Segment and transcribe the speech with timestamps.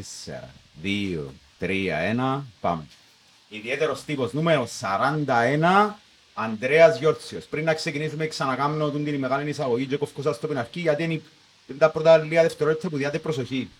[0.00, 0.50] Τέσσερα,
[0.82, 2.86] δύο, τρία, ένα, πάμε.
[3.48, 5.94] Ιδιαίτερος τύπος νούμερο 41,
[6.34, 7.44] Ανδρέας Γιόρτσιος.
[7.44, 11.22] Πριν να ξεκινήσουμε ξανακάμνω την μεγάλη εισαγωγή και κοφκούσα σας το πιναρκή γιατί είναι
[11.78, 13.70] τα πρώτα λίγα δευτερόλεπτα που διάτε προσοχή.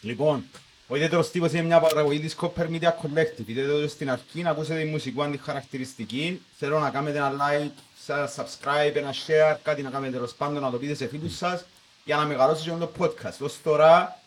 [0.00, 0.44] Λοιπόν,
[0.86, 3.46] ο ιδιαίτερος τύπος είναι μια παραγωγή της Copper Media Collective.
[3.46, 6.42] Είτε εδώ στην αρχή να ακούσετε τη μουσική αντιχαρακτηριστική.
[6.58, 7.70] Θέλω να κάνετε ένα like,
[8.06, 11.64] ένα subscribe, ένα share, κάτι να κάνετε τέλος πάντων να το πείτε σε φίλους σας
[12.04, 13.38] για να μεγαλώσει και το podcast.
[13.40, 14.20] Ως τώρα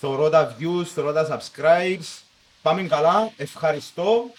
[0.00, 2.22] θωρώ τα views, θωρώ τα subscribes.
[2.62, 4.30] Πάμε καλά, ευχαριστώ.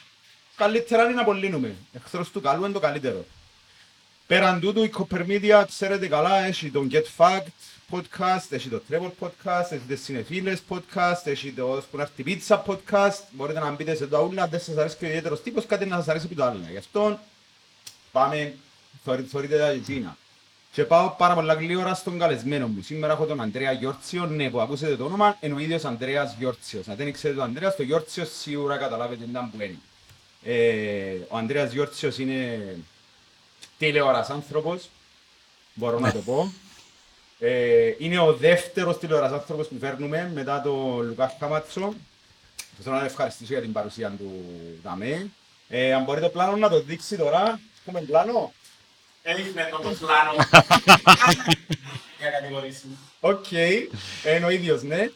[0.55, 1.75] Καλύτερα είναι να απολύνουμε.
[1.93, 3.25] Εχθρός του καλού είναι το καλύτερο.
[4.27, 7.45] Πέραν τούτου η Copper Media ξέρετε καλά έχει τον Get Fact
[7.91, 13.19] podcast, έχει το Travel podcast, έχει τις Συνεφίλες podcast, έχει το Σπονάρτη Pizza podcast.
[13.31, 15.95] Μπορείτε να μπείτε σε το αούλα, δεν σας αρέσει και ο ιδιαίτερος τύπος, κάτι να
[15.95, 16.59] σας αρέσει από το άλλο.
[16.71, 17.19] Γι' αυτό
[18.11, 18.53] πάμε,
[19.29, 20.15] θωρείτε τα Γina.
[20.71, 22.81] Και πάω πάρα πολλά γλύωρα στον καλεσμένο μου.
[22.81, 26.87] Σήμερα έχω τον Αντρέα Γιόρτσιο, ναι που ακούσετε το όνομα, είναι ο ίδιος Αντρέας Γιόρτσιος.
[26.87, 29.77] Αν δεν ξέρετε τον Αντρέας, το Γιόρτσιος σίγουρα καταλάβετε τι που είναι.
[30.43, 32.59] Ε, ο Αντρέας Γιόρτσιος είναι
[33.77, 34.89] τηλεόρας άνθρωπος,
[35.73, 36.51] μπορώ να το πω.
[37.39, 41.93] Ε, είναι ο δεύτερος τηλεόρας άνθρωπος που φέρνουμε μετά τον Λουκά Χαμάτσο.
[42.83, 44.45] Θέλω να ευχαριστήσω για την παρουσία του
[44.83, 45.29] Δαμέ.
[45.69, 47.59] Ε, αν μπορεί το πλάνο να το δείξει τώρα.
[47.79, 48.53] Έχουμε πλάνο.
[49.23, 50.31] Έγινε το πλάνο.
[52.19, 52.83] Για κατηγορήσει.
[53.19, 53.51] Οκ.
[53.51, 55.09] Είναι ο ίδιος, ναι.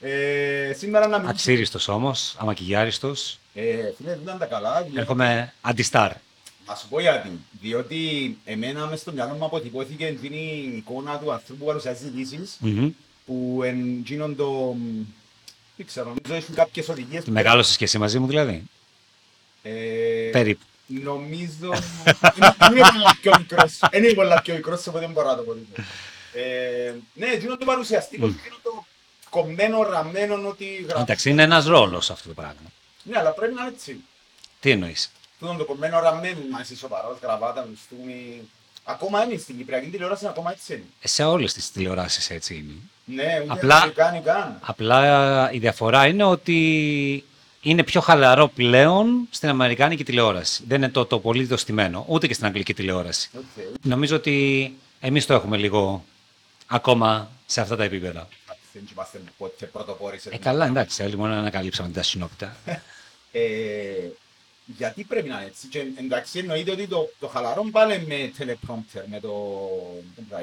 [0.00, 1.28] Ε, σήμερα να μην...
[1.28, 3.38] Αξύριστος όμως, αμακιγιάριστος.
[3.54, 3.62] Ε,
[3.96, 4.80] φίλε, δεν ήταν τα καλά.
[4.82, 6.12] διότι- Έρχομαι anti-star.
[6.66, 7.30] Να σου πω γιατί.
[7.60, 10.32] Διότι εμένα μες στο μυαλό μου αποτυπώθηκε την
[10.76, 12.88] εικόνα του ανθρώπου που παρουσιάζει ειδήσεις Μμμ.
[13.26, 14.76] που εν γίνον το...
[15.76, 17.24] Δεν ξέρω, νομίζω έχουν κάποιες οδηγίες.
[17.24, 18.62] που- Μεγάλωσες και εσύ μαζί μου δηλαδή.
[19.62, 19.70] Ε,
[20.32, 20.64] Περίπου.
[21.02, 21.70] Νομίζω...
[22.36, 22.54] Είναι
[22.92, 23.78] πολλά πιο μικρός.
[23.92, 25.52] Είναι πολλά πιο μικρός, οπότε δεν μπορώ να το πω.
[25.54, 25.82] τίποτα.
[26.34, 28.84] Ε, Ναι, γίνον το παρουσιαστικό, γίνον το
[29.30, 31.02] κομμένο, ραμμένο, ότι γράφει.
[31.02, 32.70] Εντάξει, είναι ένας ρόλος αυτό το πράγμα.
[33.02, 33.96] Ναι, αλλά πρέπει να είναι έτσι.
[34.60, 38.40] Τι εννοείς; Τούτον το κομμένο ραμμένο, να είσαι σοβαρός, γραβάτα, μουστούμι.
[38.84, 40.84] Ακόμα είναι στην Κυπριακή τηλεόραση, ακόμα έτσι είναι.
[41.00, 42.72] Ε, Σε όλες τις τηλεοράσεις έτσι είναι.
[43.22, 44.58] Ναι, ούτε Απλά- δεν κάνει καν.
[44.62, 47.24] Απλά η διαφορά είναι ότι
[47.62, 50.64] είναι πιο χαλαρό πλέον στην Αμερικάνικη τηλεόραση.
[50.66, 53.30] Δεν είναι το, το πολύ το στημένο, ούτε και στην Αγγλική τηλεόραση.
[53.36, 53.42] Οκ.
[53.82, 56.04] Νομίζω ότι εμείς το έχουμε λίγο
[56.66, 58.28] ακόμα σε αυτά τα επίπεδα.
[58.72, 62.56] Δεν είμαστε ποτέ πρωτοπόροι σε Ε, καλά, εντάξει, άλλοι μόνο ανακαλύψαμε τα συνόπτα.
[64.72, 65.66] Ε, γιατί πρέπει να είναι έτσι.
[65.66, 69.28] Και εντάξει, εννοείται ότι το, το χαλαρό πάλι με teleprompter, με το,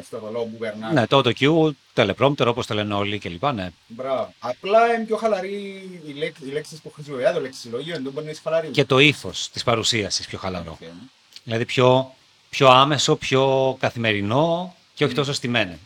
[0.10, 0.92] το ρολό που περνά.
[0.92, 3.46] ναι, το auto-cue, teleprompter, όπως το λένε όλοι κλπ.
[3.46, 3.70] Ναι.
[3.88, 4.34] Μπράβο.
[4.40, 8.32] Απλά είναι πιο χαλαρή οι, λέξ, οι λέξεις που χρησιμοποιεί, το λεξιλόγιο, δεν μπορεί να
[8.32, 8.68] είναι χαλαρή.
[8.68, 10.78] Και το ύφος της παρουσίασης πιο χαλαρό.
[10.82, 10.88] Οκ.
[11.44, 12.16] Δηλαδή πιο,
[12.50, 15.78] πιο άμεσο, πιο καθημερινό και όχι τόσο στημένο.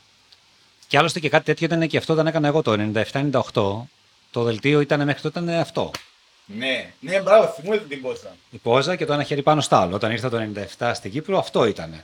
[0.88, 3.88] Και άλλωστε και κάτι τέτοιο ήταν και αυτό όταν έκανα εγώ το 97-98.
[4.32, 5.92] Το δελτίο ήταν μέχρι τότε ήταν αυτό.
[6.46, 8.36] Ναι, ναι, μπράβο, θυμούμαι την πόζα.
[8.52, 9.96] Η πόζα και το ένα χέρι πάνω στο άλλο.
[9.96, 10.38] Όταν ήρθα το
[10.78, 12.04] 97 στην Κύπρο, αυτό ήταν.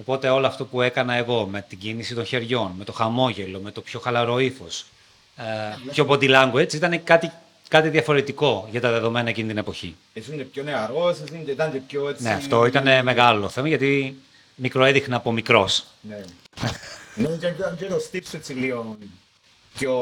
[0.00, 3.70] Οπότε όλο αυτό που έκανα εγώ με την κίνηση των χεριών, με το χαμόγελο, με
[3.70, 4.84] το πιο χαλαρό ύφος,
[5.36, 5.42] ε,
[5.90, 7.30] πιο body language, ήταν κάτι,
[7.68, 9.96] κάτι διαφορετικό για τα δεδομένα εκείνη την εποχή.
[10.14, 12.22] Εσύ είναι πιο νεαρός, εσύ είναι- ήταν και πιο έτσι...
[12.22, 14.16] Ναι, αυτό ήταν μεγάλο θέμα γιατί
[14.54, 15.84] μικροέδειχνα από μικρός.
[16.00, 16.20] Ναι.
[17.14, 18.96] Ναι, και, και, και το στύψο έτσι λίγο
[19.78, 19.94] πιο...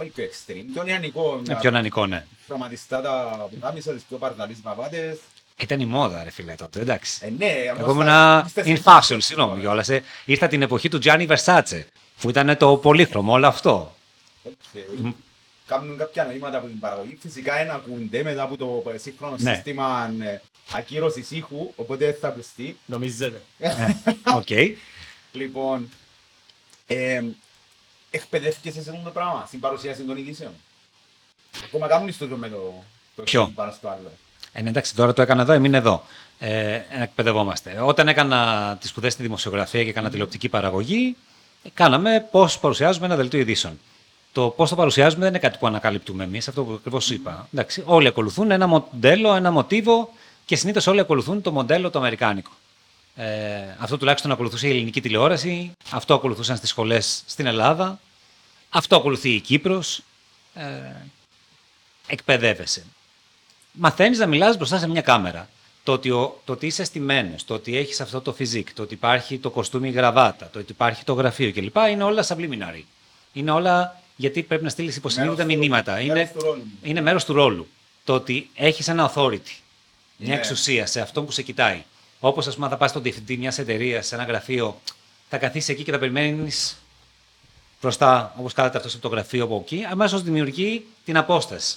[0.00, 1.40] Όχι πιο extreme, πιο νεανικό.
[1.46, 2.24] Είναι πιο νανικό, ναι.
[2.46, 5.18] Χρωματιστά τα πουκάμισα, τις πιο παρδαλείς παπάτες.
[5.60, 7.18] Ήταν η μόδα, ρε φίλε τότε, εντάξει.
[7.22, 8.06] Ε, ναι, Εγώ ήμουν
[8.54, 9.88] in fashion, συγγνώμη κιόλας.
[10.24, 11.82] Ήρθα την εποχή του Gianni Versace,
[12.20, 13.96] που ήταν το πολύχρωμο όλο αυτό.
[15.66, 17.18] Κάνουν κάποια νοήματα από την παραγωγή.
[17.20, 19.54] Φυσικά εν ακούνται μετά από το σύγχρονο Ναι.
[19.54, 20.40] σύστημα ε,
[20.72, 22.76] ακύρωσης ήχου, οπότε δεν θα ακουστεί.
[22.86, 23.42] Νομίζετε.
[24.36, 24.46] Οκ.
[25.32, 25.88] Λοιπόν,
[26.86, 27.22] ε,
[28.10, 30.52] εκπαιδεύτηκες σε αυτό το πράγμα, στην παρουσίαση των ειδήσεων.
[31.64, 32.84] Ακόμα κάνουν στο με το,
[33.16, 34.10] το Ποιο; ένα πάνω στο άλλο.
[34.52, 36.02] Ε, ναι, εντάξει, τώρα το έκανα εδώ, έμεινε εδώ.
[36.38, 37.80] Ε, εκπαιδευόμαστε.
[37.80, 41.16] Όταν έκανα τις σπουδές στη δημοσιογραφία και έκανα τηλεοπτική παραγωγή,
[41.62, 43.78] ε, κάναμε πώς παρουσιάζουμε ένα δελτίο ειδήσεων.
[44.32, 47.48] Το πώς το παρουσιάζουμε δεν είναι κάτι που ανακαλύπτουμε εμείς, αυτό που ακριβώς είπα.
[47.52, 50.10] Εντάξει, όλοι ακολουθούν ένα μοντέλο, ένα μοτίβο
[50.44, 52.50] και συνήθως όλοι ακολουθούν το μοντέλο το αμερικάνικο.
[53.20, 58.00] Ε, αυτό τουλάχιστον ακολουθούσε η ελληνική τηλεόραση, αυτό ακολουθούσαν στις σχολές στην Ελλάδα,
[58.68, 60.02] αυτό ακολουθεί η Κύπρος.
[60.54, 60.64] Ε,
[62.06, 62.84] εκπαιδεύεσαι.
[63.72, 65.48] Μαθαίνεις να μιλάς μπροστά σε μια κάμερα.
[65.82, 68.94] Το ότι, ο, το ότι είσαι στημένος, το ότι έχεις αυτό το φυσικ, το ότι
[68.94, 71.76] υπάρχει το κοστούμι γραβάτα, το ότι υπάρχει το γραφείο κλπ.
[71.90, 72.82] είναι όλα subliminary.
[73.32, 75.92] Είναι όλα γιατί πρέπει να στείλεις υποσυνείδητα Μέρος του- μηνύματα.
[75.92, 76.62] μέρος Είναι, του ρόλου.
[76.82, 77.68] είναι μέρος του ρόλου.
[78.04, 79.56] Το ότι έχεις ένα authority,
[80.16, 80.34] μια Ναι.
[80.34, 81.82] εξουσία σε αυτό που σε κοιτάει.
[82.20, 84.80] Όπως ας πούμε, αν θα πας στον διευθυντή μιας εταιρείας, σε ένα γραφείο,
[85.28, 86.76] θα καθίσεις εκεί και θα περιμένεις
[87.80, 91.76] μπροστά, όπως κάθεται αυτό από το γραφείο από εκεί, αμέσως δημιουργεί την απόσταση.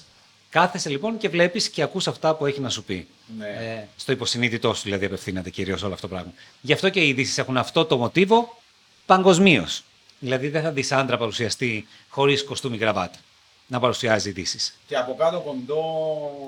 [0.49, 3.07] Κάθεσαι λοιπόν και βλέπεις και ακούς αυτά που έχει να σου πει.
[3.37, 3.47] Ναι.
[3.47, 6.33] Ε, στο υποσυνείδητό σου δηλαδή απευθύνεται κυρίως όλο αυτό το πράγμα.
[6.61, 8.61] Γι' αυτό και οι ειδήσεις έχουν αυτό το μοτίβο
[9.05, 9.83] παγκοσμίως.
[10.19, 13.19] Δηλαδή δεν θα δεις άντρα παρουσιαστή χωρίς κοστούμι γραβάτα
[13.71, 14.77] να παρουσιάζει ειδήσεις.
[14.87, 15.83] Και από κάτω κοντό...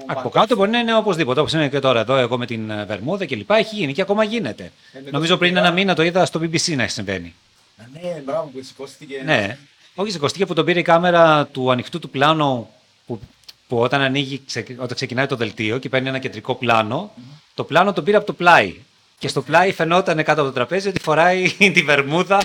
[0.06, 1.40] Από κάτω μπορεί να είναι οπωσδήποτε.
[1.40, 3.50] Όπως είναι και τώρα εδώ, εγώ με την ε, Βερμούδα κλπ.
[3.52, 4.64] Έχει γίνει και ακόμα γίνεται.
[4.64, 5.62] Ε, με το Νομίζω πριν σιγά.
[5.66, 7.34] ένα μήνα το είδα στο BBC να συμβαίνει.
[7.78, 9.22] Α, Ναι, μπράβο που σηκώστηκε.
[9.26, 9.58] Ναι.
[9.96, 12.70] Όχι, σηκωστήκε που τον πήρε η κάμερα του ανοιχτού του πλάνου
[13.06, 13.20] που,
[13.68, 17.12] που όταν, ανοίγει, ξε- όταν ξεκινάει το δελτίο και παίρνει ένα κεντρικό πλάνο,
[17.54, 18.76] το πλάνο τον πήρε από το πλάι.
[19.24, 22.42] Και στο πλάι φαινόταν κάτω από το τραπέζι ότι φοράει τη βερμούδα,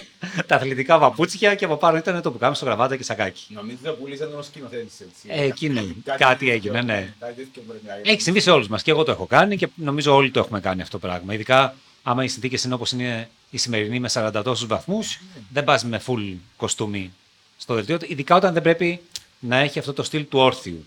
[0.46, 3.46] τα αθλητικά παπούτσια και από πάνω ήταν το πουκάμι στο γραβάτα και σακάκι.
[3.48, 5.26] Νομίζω πουλήσαν τον σκηνοθέτης έτσι.
[5.26, 5.82] Ε, εκεί ναι.
[6.18, 7.14] Κάτι έγινε, ναι.
[7.18, 8.10] Κάτι τέτοιο μπορεί να γίνει.
[8.10, 10.60] Έχει συμβεί σε όλους μας και εγώ το έχω κάνει και νομίζω όλοι το έχουμε
[10.60, 11.34] κάνει αυτό το πράγμα.
[11.34, 15.20] Ειδικά άμα οι συνθήκες είναι όπως είναι η σημερινή με 40 τόσους βαθμούς,
[15.52, 17.12] δεν πας με full κοστούμι
[17.56, 17.98] στο δελτίο.
[18.06, 19.00] Ειδικά όταν δεν πρέπει
[19.38, 20.86] να έχει αυτό το στυλ του όρθιου.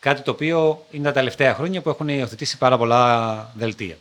[0.00, 3.96] Κάτι το οποίο είναι τα τελευταία χρόνια που έχουν υιοθετήσει πάρα πολλά δελτία.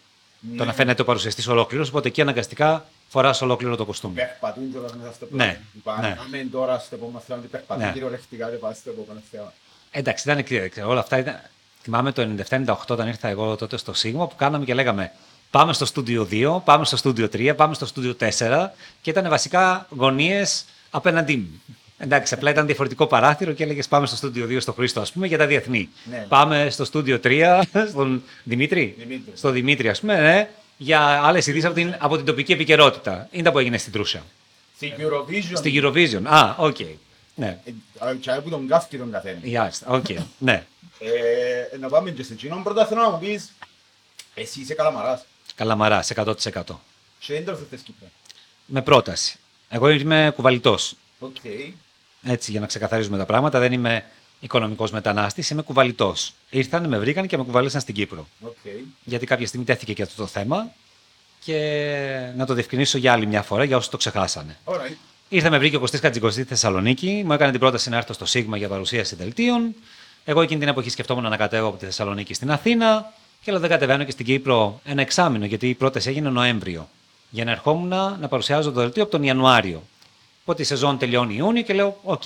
[0.57, 4.13] Το να φαίνεται ο παρουσιαστής ολόκληρος, οπότε εκεί αναγκαστικά φοράς ολόκληρο το κοστούμι.
[4.13, 5.57] Περπατούν κιόλας μέσα στο Ναι, πλάνο.
[5.77, 6.15] Είπα, ναι.
[6.15, 7.91] Πάμε τώρα στο επόμενο θέμα ότι περπατούν Ναι.
[7.91, 9.53] κυριολεκτικά και πάμε στο επόμενο θέμα.
[9.91, 11.17] Εντάξει, ήταν και- και όλα αυτά.
[11.17, 11.39] Ήταν...
[11.81, 15.11] Θυμάμαι το 97-98 όταν ήρθα εγώ τότε στο Σίγμα που κάναμε και λέγαμε
[15.51, 19.87] πάμε στο στούντιο 2, πάμε στο στούντιο 3, πάμε στο στούντιο 4 και ήταν βασικά
[19.89, 21.61] γωνίες απέναντί μου.
[21.97, 25.27] Εντάξει, απλά ήταν διαφορετικό παράθυρο και έλεγες Πάμε στο στούντιο 2 στο Χρήστο, ας πούμε,
[25.27, 25.89] για τα διεθνή.
[26.09, 26.25] Ναι.
[26.29, 28.95] Πάμε στο στούντιο 3, στον Δημήτρη.
[28.97, 29.33] Δημήτρη.
[29.35, 33.27] Στο Δημήτρη, ας πούμε, ναι, για άλλες ειδήσεις από την, από την τοπική επικαιρότητα.
[33.31, 34.23] Είναι τα που έγινε στην Τρούσα.
[34.75, 35.53] Στην Eurovision.
[35.53, 36.21] Στην Eurovision.
[36.23, 36.77] Α, οκ.
[37.35, 37.59] Ναι.
[37.99, 39.39] Ε, και που τον κάφκει τον καθένα.
[39.43, 40.05] Μάλιστα, οκ.
[40.37, 40.65] Ναι.
[40.99, 42.63] Ε, να πάμε και σε εκείνον.
[42.63, 43.53] Πρώτα θέλω να μου πεις,
[44.33, 46.79] εσύ είσαι καλαμαράς Καλαμαράς, 100%.
[47.19, 48.07] και δεν τρως θες Κύπρο.
[48.65, 49.39] Με πρόταση.
[49.69, 50.95] Εγώ είμαι κουβαλητός.
[51.19, 51.35] Οκ.
[52.27, 54.03] Έτσι, για να ξεκαθαρίζουμε τα πράγματα, δεν είμαι
[54.39, 56.33] οικονομικός μετανάστης, είμαι κουβαλητός.
[56.49, 58.27] Ήρθαν, με βρήκαν και με κουβαλήσαν στην Κύπρο.
[58.41, 58.55] Οκ.
[59.03, 60.71] Γιατί κάποια στιγμή τέθηκε και αυτό το θέμα
[61.43, 64.57] και να το διευκρινίσω για άλλη μια φορά για όσους το ξεχάσανε.
[64.65, 64.95] Alright.
[65.29, 68.25] Ήρθε, με βρήκε ο Κωστής Χατζικοστή στη Θεσσαλονίκη, μου έκανε την πρόταση να έρθω στο
[68.25, 69.75] Σίγμα για παρουσίαση δελτίων.
[70.25, 73.69] Εγώ εκείνη την εποχή σκεφτόμουν να κατέβω από τη Θεσσαλονίκη στην Αθήνα και λέω δεν
[73.69, 76.89] κατεβαίνω και στην Κύπρο ένα εξάμηνο, γιατί η πρόταση έγινε Νοέμβριο.
[77.29, 77.87] Για να ερχόμουν
[78.19, 79.83] να παρουσιάζω το δελτίο από τον Ιανουάριο.
[80.47, 82.21] Οπότε η σεζόν τελειώνει Ιούνιο και λέω: Οκ,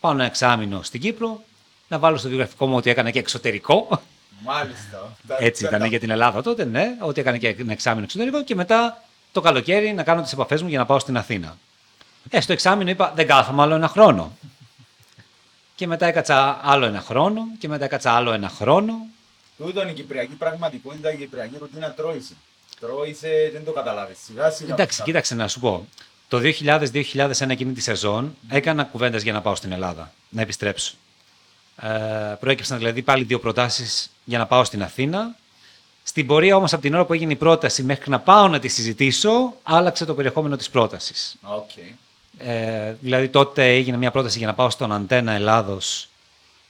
[0.00, 1.42] πάω ένα εξάμηνο στην Κύπρο,
[1.88, 4.02] να βάλω στο βιογραφικό μου ότι έκανα και εξωτερικό.
[4.44, 5.16] Μάλιστα.
[5.38, 9.02] Έτσι ήταν για την Ελλάδα τότε, ναι, ότι έκανε και ένα εξάμηνο εξωτερικό και μετά
[9.32, 11.56] το καλοκαίρι να κάνω τις επαφές μου για να πάω στην Αθήνα.
[12.30, 14.36] Ε, στο εξάμεινο είπα δεν κάθομαι άλλο ένα χρόνο.
[15.74, 18.92] Και μετά έκατσα άλλο ένα χρόνο και μετά έκατσα άλλο ένα χρόνο.
[19.56, 22.34] Τούτο είναι η κυπριακή πραγματικότητα, η κυπριακή ρουτίνα τρώησε.
[22.80, 24.18] Τρώησε, δεν το καταλάβεις.
[24.24, 24.72] Σιγά σιγά.
[24.72, 25.86] Εντάξει, κοίταξε να σου πω.
[26.28, 30.94] Το 2000-2001 εκείνη τη σεζόν έκανα κουβέντες για να πάω στην Ελλάδα, να επιστρέψω.
[31.82, 31.88] Ε,
[32.40, 35.36] προέκυψαν δηλαδή πάλι δύο προτάσεις για να πάω στην Αθήνα.
[36.02, 38.68] Στην πορεία όμως από την ώρα που έγινε η πρόταση μέχρι να πάω να τη
[38.68, 41.36] συζητήσω, άλλαξε το περιεχόμενο της πρότασης.
[41.42, 41.70] Οκ.
[42.38, 46.08] Ε, δηλαδή τότε έγινε μια πρόταση για να πάω στον Αντένα Ελλάδος.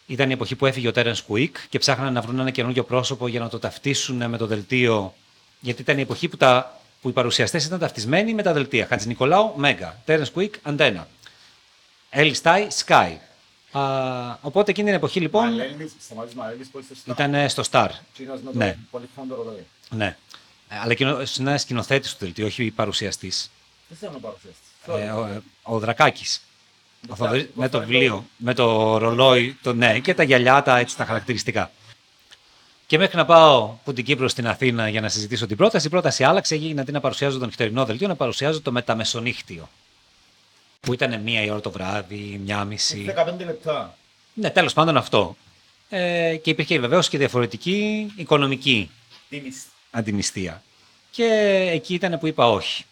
[0.07, 3.29] Ήταν η εποχή που έφυγε ο Τέρενς Κουίκ και ψάχνανε να βρουν ένα καινούργιο πρόσωπο
[3.29, 5.15] για να το ταυτίσουν με το δελτίο.
[5.61, 8.87] Γιατί ήταν η εποχή που, τα, που οι παρουσιαστές ήταν ταυτισμένοι με τα δελτία.
[8.87, 9.97] Χατζηνικολάου, Mega.
[10.05, 11.09] Τέρενς Κουίκ, Αντένα.
[12.11, 13.13] Έλλη Στάη, ΣΚΑΪ.
[13.73, 13.83] Α,
[14.41, 17.89] οπότε εκείνη την εποχή λοιπόν Μαλέλης, Σταμάτης Μαλέλης, πώς είσαι ήταν στο Star.
[18.15, 18.73] Τσίνος με Ναι.
[18.73, 19.67] το πολυφόντο ρολόι.
[19.91, 20.17] Ναι.
[20.69, 23.51] Ε, Αλλά εκείνο είναι ένα σκηνοθέτης του δελτίου, όχι παρουσιαστής.
[23.89, 24.67] Δεν θέλω να παρουσιαστείς.
[24.87, 26.41] Ε, ο, ο Δρακάκης.
[27.09, 30.63] Ο Θοδωρής, Δρακάκης, με το ο βιβλίο, με το ρολόι, το, ναι, και τα γυαλιά,
[30.63, 31.71] τα, έτσι, τα χαρακτηριστικά.
[32.89, 35.91] Και μέχρι να πάω από την Κύπρο στην Αθήνα για να συζητήσω την πρόταση, η
[35.91, 39.69] πρόταση άλλαξε, έγινε αντί να παρουσιάζω το νυχτερινό δελτίο, να παρουσιάζω το μεταμεσονύχτιο.
[40.81, 43.15] Που ήταν μία η ώρα το βράδυ, μία μισή.
[43.17, 43.97] 15 λεπτά.
[44.35, 45.37] Ναι, τέλος πάντων αυτό.
[45.89, 48.91] Ε, και υπήρχε βεβαίως και διαφορετική οικονομική
[49.29, 49.65] Τίμης.
[49.91, 50.63] αντιμιστία.
[51.11, 51.25] Και
[51.73, 52.85] εκεί ήταν που είπα όχι.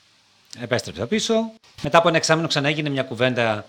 [0.61, 1.53] Επέστρεψα πίσω.
[1.83, 3.67] Μετά από ένα εξάμεινο ξανά έγινε μια κουβέντα.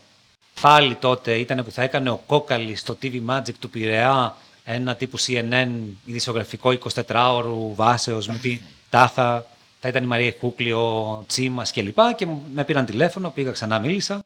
[0.62, 4.36] Πάλι τότε ήταν που θα έκανε ο Κόκαλης στο TV Magic του Πειραιά
[4.70, 5.68] ένα τύπου CNN
[6.06, 8.60] ειδησιογραφικό 24ωρου βάσεως με τη
[8.90, 9.46] τάχα.
[9.80, 11.98] Θα ήταν η Μαρία Κούκλη, ο Τσίμας κλπ.
[12.16, 14.24] Και μου- με πήραν τηλέφωνο, πήγα ξανά, μίλησα.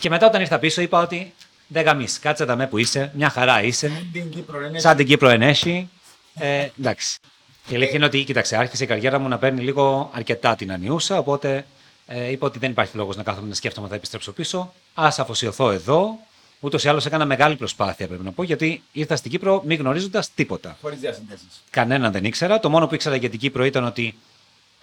[0.00, 1.32] Και μετά όταν ήρθα πίσω είπα ότι
[1.66, 4.06] δεν γαμείς, κάτσε τα με που είσαι, μια χαρά είσαι.
[4.12, 5.88] Την Κύπρο είναι Σαν την Κύπρο ενέχει.
[6.34, 7.18] Ε, εντάξει.
[7.68, 11.18] Η αλήθεια είναι ότι, κοίταξε, άρχισε η καριέρα μου να παίρνει λίγο αρκετά την ανιούσα,
[11.18, 11.66] οπότε
[12.06, 14.72] ε, είπα ότι δεν υπάρχει λόγος να κάθομαι να σκέφτομαι θα επιστρέψω πίσω.
[14.94, 16.18] Α αφοσιωθώ εδώ.
[16.64, 20.30] Ούτως ή άλλως έκανα μεγάλη προσπάθεια, πρέπει να πω, γιατί ήρθα στην Κύπρο μη γνωρίζοντας
[20.34, 20.76] τίποτα.
[20.80, 21.62] χωρίς διασυνδέσεις.
[21.70, 22.60] Κανέναν δεν ήξερα.
[22.60, 24.14] Το μόνο που ήξερα για την Κύπρο ήταν ότι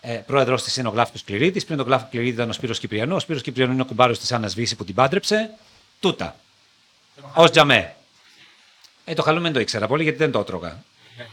[0.01, 1.65] ε, πρόεδρος της είναι ο Γλάφικο Κληρίδης.
[1.65, 3.17] Πριν τον Γλάφικο Κληρίδη ήταν ο Σπύρος Κυπριανός.
[3.17, 5.50] Ο Σπύρος Κυπριανό είναι ο κουμπάρος της Άννας Βύση που την πάντρεψε.
[6.00, 6.36] τούτα.
[7.36, 7.95] Ω τζαμέ.
[9.05, 10.83] Ε, το χαλούμι δεν το ήξερα πολύ γιατί δεν το έτρωγα.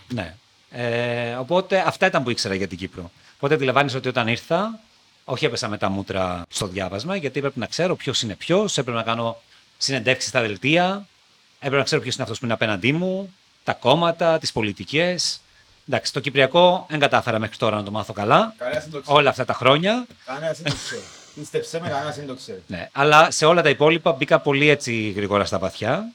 [0.08, 0.34] Ναι.
[0.70, 3.10] Ε, οπότε αυτά ήταν που ήξερα για την Κύπρο.
[3.36, 4.80] Οπότε αντιλαμβάνεσαι ότι όταν ήρθα,
[5.24, 8.96] όχι έπεσα με τα μούτρα στο διάβασμα, γιατί έπρεπε να ξέρω ποιος είναι ποιος, έπρεπε
[8.98, 9.42] να κάνω
[9.78, 11.06] συνεντεύξεις στα δελτία,
[11.56, 15.40] έπρεπε να ξέρω ποιος είναι αυτός που είναι απέναντί μου, τα κόμματα, τις πολιτικές.
[15.88, 18.54] Εντάξει, το Κυπριακό δεν κατάφερα μέχρι τώρα να το μάθω καλά.
[18.58, 19.18] Κανένας δεν το ξέρει.
[19.18, 20.06] Όλα αυτά τα χρόνια.
[20.24, 21.02] Κανένας δεν το ξέρει.
[21.34, 22.62] Πίστεψέ με, κανένας δεν το ξέρει.
[22.66, 26.12] Ναι, αλλά σε όλα τα υπόλοιπα μπήκα πολύ έτσι γρήγορα στα βαθιά.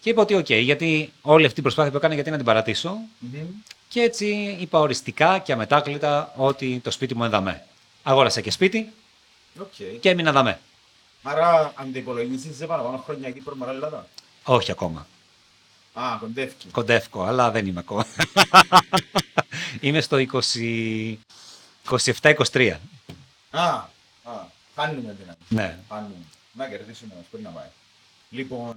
[0.00, 2.96] Και είπα ότι οκ, γιατί όλη αυτή η προσπάθεια που έκανα γιατί να την παρατήσω.
[3.18, 3.46] Μμμ.
[3.88, 7.64] Και έτσι είπα οριστικά και αμετάκλητα ότι το σπίτι μου είναι δαμέ.
[8.02, 8.92] Αγόρασα και σπίτι
[9.60, 9.98] Οκ.
[10.00, 10.58] και έμεινα δαμέ.
[11.26, 14.06] Άρα, αν το υπολογίσεις σε παραπάνω χρόνια Κύπρο με Ελλάδα.
[14.44, 15.06] Όχι ακόμα.
[15.92, 16.54] Α, κοντεύει.
[16.70, 18.06] Κοντεύκω, αλλά δεν είμαι ακόμα.
[19.80, 21.16] είμαι στο 20...
[21.88, 22.76] 27-23.
[23.50, 23.88] Α, α,
[24.74, 25.78] χάνουμε την Ναι.
[25.88, 26.14] Χάνουμε.
[26.52, 27.68] Να κερδίσουμε όμως, πρέπει να πάει.
[28.30, 28.74] Λοιπόν,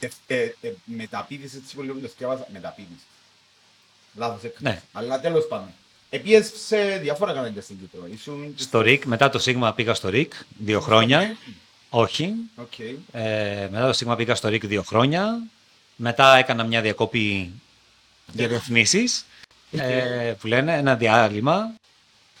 [0.00, 3.04] ε, ε, ε, μεταπίδηση της πολύ το σκέφασα, μεταπίδηση.
[4.14, 4.70] Λάθος έκανα.
[4.70, 4.82] Ναι.
[4.92, 5.68] Αλλά τέλος πάντων.
[6.14, 8.06] Επήες σε διάφορα κανάλια στην Κύπρο.
[8.12, 8.54] Ήσουν...
[8.56, 11.36] Στο ΡΙΚ, μετά το Σίγμα πήγα στο ΡΙΚ δύο χρόνια.
[11.90, 12.34] Όχι.
[12.54, 12.78] Οκ.
[13.12, 15.42] Ε, μετά το Σίγμα πήγα στο ΡΙΚ δύο χρόνια.
[15.96, 17.52] Μετά έκανα μια διακοπή
[18.32, 19.26] για διαφημίσεις,
[19.70, 21.72] ε, που λένε ένα διάλειμμα.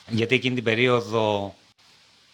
[0.08, 1.54] Γιατί εκείνη την περίοδο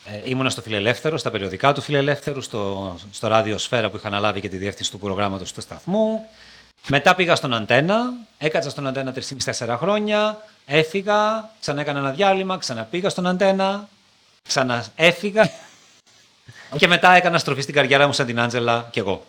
[0.04, 4.40] ε, ήμουνα στο Φιλελεύθερο, στα περιοδικά του Φιλελεύθερου, στο, στο ράδιο Σφαίρα που είχα αναλάβει
[4.40, 6.28] και τη διεύθυνση του προγράμματος του σταθμού.
[6.88, 9.14] Μετά πήγα στον Αντένα, έκατσα στον Αντένα
[9.58, 10.38] 3,5-4 χρόνια,
[10.70, 13.88] έφυγα, ξανά έκανα ένα διάλειμμα, ξαναπήγα στον Αντένα,
[14.48, 15.50] ξαναέφυγα
[16.76, 19.26] και μετά έκανα στροφή στην καριέρα μου σαν την Άντζελα κι εγώ.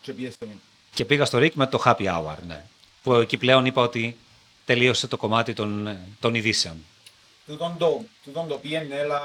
[0.00, 0.46] Και πιες στο
[0.94, 2.64] Και πήγα στο ΡΙΚ με το Happy Hour, ναι.
[3.02, 4.16] Που εκεί πλέον είπα ότι
[4.64, 6.76] τελείωσε το κομμάτι των, των ειδήσεων.
[7.46, 9.20] Τούτον το, τούτον το πήγαινε, έλα,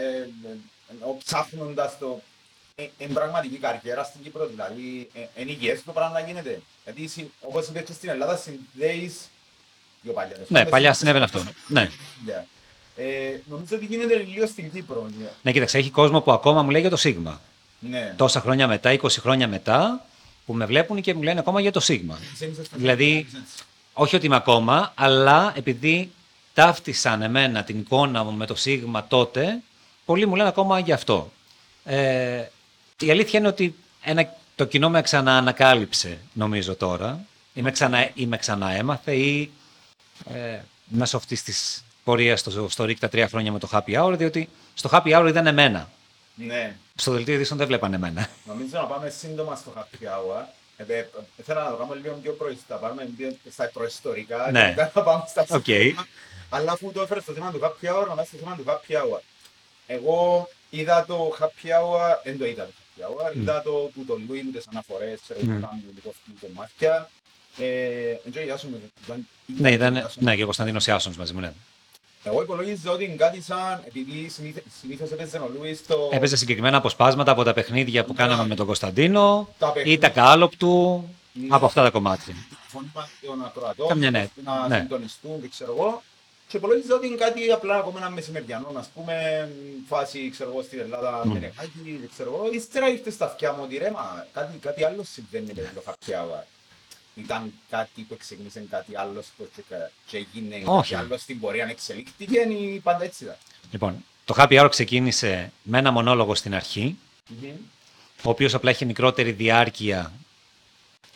[0.00, 0.56] ε, ε,
[0.90, 2.20] ενώ ψάχνοντας το,
[2.74, 6.62] ε, εν πραγματική καριέρα στην Κύπρο, δηλαδή, ε, εν υγιές το πράγμα να γίνεται.
[6.84, 9.28] Γιατί, συ- όπως είπες και στην Ελλάδα, συνδέεις
[10.02, 10.36] πιο παλιά.
[10.48, 11.42] Ναι, παλιά συνέβαινε αυτό.
[11.66, 11.90] Ναι.
[12.24, 12.44] Ναι.
[12.96, 15.08] Ε, νομίζω ότι γίνεται λίγο στην Κύπρο.
[15.18, 15.26] ναι.
[15.42, 17.40] ναι, κοίταξε, έχει κόσμο που ακόμα μου λέει για το Σίγμα.
[17.78, 18.14] Ναι.
[18.16, 20.06] Τόσα χρόνια μετά, 20 χρόνια μετά,
[20.46, 22.18] που με βλέπουν και μου λένε ακόμα για το Σίγμα.
[22.34, 22.70] Ξέρεις, έτσι.
[22.74, 23.26] Δηλαδή,
[23.92, 26.10] όχι ότι είμαι ακόμα, αλλά επειδή
[26.54, 29.60] ταύτισαν εμένα την εικόνα μου με το Σίγμα τότε,
[30.04, 31.32] πολλοί μου λένε ακόμα γι' αυτό.
[31.84, 32.44] Ε,
[33.00, 37.24] η αλήθεια είναι ότι ένα, το κοινό με ξαναανακάλυψε, νομίζω τώρα,
[37.54, 39.50] ή με, ξανα, ή με ξαναέμαθε ή
[40.34, 40.58] ε,
[40.88, 44.48] μέσω αυτής της πορείας στο, στο ΡΙΚ τα τρία χρόνια με το Happy Hour, διότι
[44.74, 45.90] στο Happy Hour ήταν εμένα.
[46.34, 46.76] Ναι.
[46.94, 48.28] Στο δελτίο ειδήσεων δεν βλέπανε εμένα.
[48.44, 50.44] Νομίζω να πάμε σύντομα στο happy hour.
[50.76, 51.06] Ε, ε,
[51.44, 54.60] Θέλω να το κάνουμε λίγο πιο προϊστά, πάμε λίγο στα προϊστορικά Ναι.
[54.60, 55.64] και μετά να πάμε στα Οκ.
[55.64, 56.06] σύντομα.
[56.50, 58.94] Αλλά αφού το έφερες στο θέμα του happy hour, να πάμε στο θέμα του happy
[58.96, 59.20] hour.
[59.86, 64.18] Εγώ είδα το happy hour, δεν το είδα το happy hour, είδα το που το
[64.28, 67.10] Λουί με τις αναφορές, ξέρω, που κάνουν λίγο αυτή το μάτια.
[67.58, 70.18] Ε, Εντζο, γεια σου, ήταν- ναι, ήταν, γεια σου.
[70.22, 71.52] ναι, και ο Κωνσταντίνος Ιάσονος μαζί μου, ναι.
[72.24, 76.08] Εγώ υπολόγιζα ότι είναι κάτι σαν, επειδή συνήθε- συνήθως έπαιζε ο Λουίς το...
[76.12, 79.98] Έπαιζε συγκεκριμένα αποσπάσματα από τα παιχνίδια που κάναμε με τον Κωνσταντίνο Τα ή παιχνίδια.
[80.00, 81.46] τα κάλοπ του Ναι.
[81.50, 82.34] από αυτά τα κομμάτια.
[82.68, 84.28] φωνήμα των ακροατών, Καμιά ναι.
[84.44, 84.78] να Ναι.
[84.78, 86.02] συντονιστούν και ξέρω εγώ.
[86.48, 89.48] Και υπολόγιζα ότι είναι κάτι απλά ακόμα ένα μεσημεριανό, ας πούμε,
[89.88, 91.32] φάση, ξέρω εγώ, στην Ελλάδα, Μμ.
[91.32, 92.48] με νεκάκι, ξέρω εγώ.
[92.52, 96.10] Ύστερα ήρθε στα αυτιά μου ότι ρε, μα κάτι, κάτι άλλο συμβαίνει με το happy
[96.12, 96.42] hour.
[97.18, 99.62] Ήταν κάτι που ξεκίνησε κάτι άλλο που και,
[100.06, 100.92] και έγινε Όχι.
[100.92, 103.36] κάτι άλλο στην πορεία, αν εξελίχθηκε, ή πάντα έτσι ήταν.
[103.70, 106.96] Λοιπόν, το Happy Hour ξεκίνησε με ένα μονόλογο στην αρχή,
[108.22, 110.12] ο οποίος απλά είχε μικρότερη διάρκεια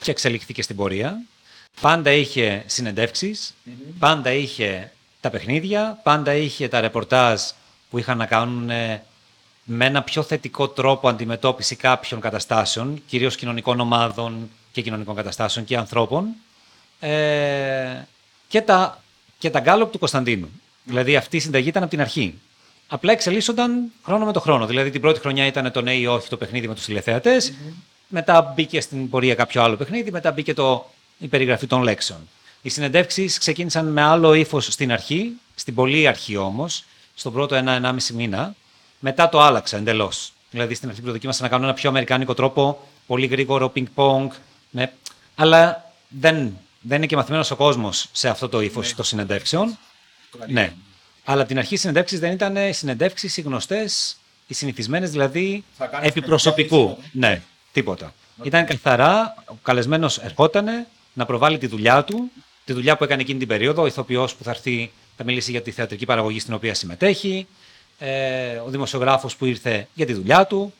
[0.01, 1.23] και εξελιχθήκε στην πορεία.
[1.81, 3.55] Πάντα είχε συνεντεύξεις,
[3.99, 7.41] πάντα είχε τα παιχνίδια, πάντα είχε τα ρεπορτάζ
[7.91, 9.05] που είχαν να κάνουν ε,
[9.65, 15.77] με ένα πιο θετικό τρόπο αντιμετώπιση κάποιων καταστάσεων, κυρίως κοινωνικών ομάδων και κοινωνικών καταστάσεων και
[15.77, 16.29] ανθρώπων.
[17.01, 18.07] Ε,
[18.49, 19.03] και τα,
[19.39, 20.49] και τα γκάλωπ του Κωνσταντίνου.
[20.85, 22.39] Δηλαδή αυτή η συνταγή ήταν από την αρχή.
[22.89, 24.67] Απλά εξελίσσονταν χρόνο με το χρόνο.
[24.67, 27.53] Δηλαδή την πρώτη χρονιά ήταν το ναι ή όχι το παιχνίδι με τους τηλεθεατές.
[28.09, 30.11] Μετά μπήκε στην πορεία κάποιο άλλο παιχνίδι.
[30.11, 32.29] Μετά μπήκε το, η περιγραφή των λέξεων.
[32.63, 38.13] Οι συνεντεύξεις ξεκίνησαν με άλλο ύφος στην αρχή, στην πολύ αρχή όμως, στον πρώτο ένα-ενάμιση
[38.13, 38.55] μήνα.
[38.99, 40.33] Μετά το άλλαξα εντελώς.
[40.51, 44.31] Δηλαδή στην αρχή προδοκίμασα να κάνω ένα πιο αμερικάνικο τρόπο, πολύ γρήγορο πινκ-πονγκ.
[44.73, 44.93] Με...
[45.35, 49.79] Αλλά δεν, δεν είναι και μαθημένος ο κόσμος σε αυτό το ύφος των συνεντεύξεων.
[50.49, 50.73] Ναι.
[51.25, 55.65] Αλλά από την αρχή οι συνεντεύξει δεν ήταν οι συνεντεύξεις οι γνωστές, οι συνηθισμένες δηλαδή
[55.77, 56.97] Θα κάνεις επί προσωπικού.
[57.13, 58.15] μια Ναι, τίποτα.
[58.43, 62.31] Ήταν καθαρά, ο καλεσμένος ερχόταν να προβάλλει τη δουλειά του,
[62.65, 65.63] τη δουλειά που έκανε εκείνη την περίοδο, ο ηθοποιός που θα έρθει, θα μιλήσει για
[65.63, 67.47] τη θεατρική παραγωγή στην οποία συμμετέχει,
[67.99, 70.73] ε, ο δημοσιογράφος που ήρθε για τη δουλειά του,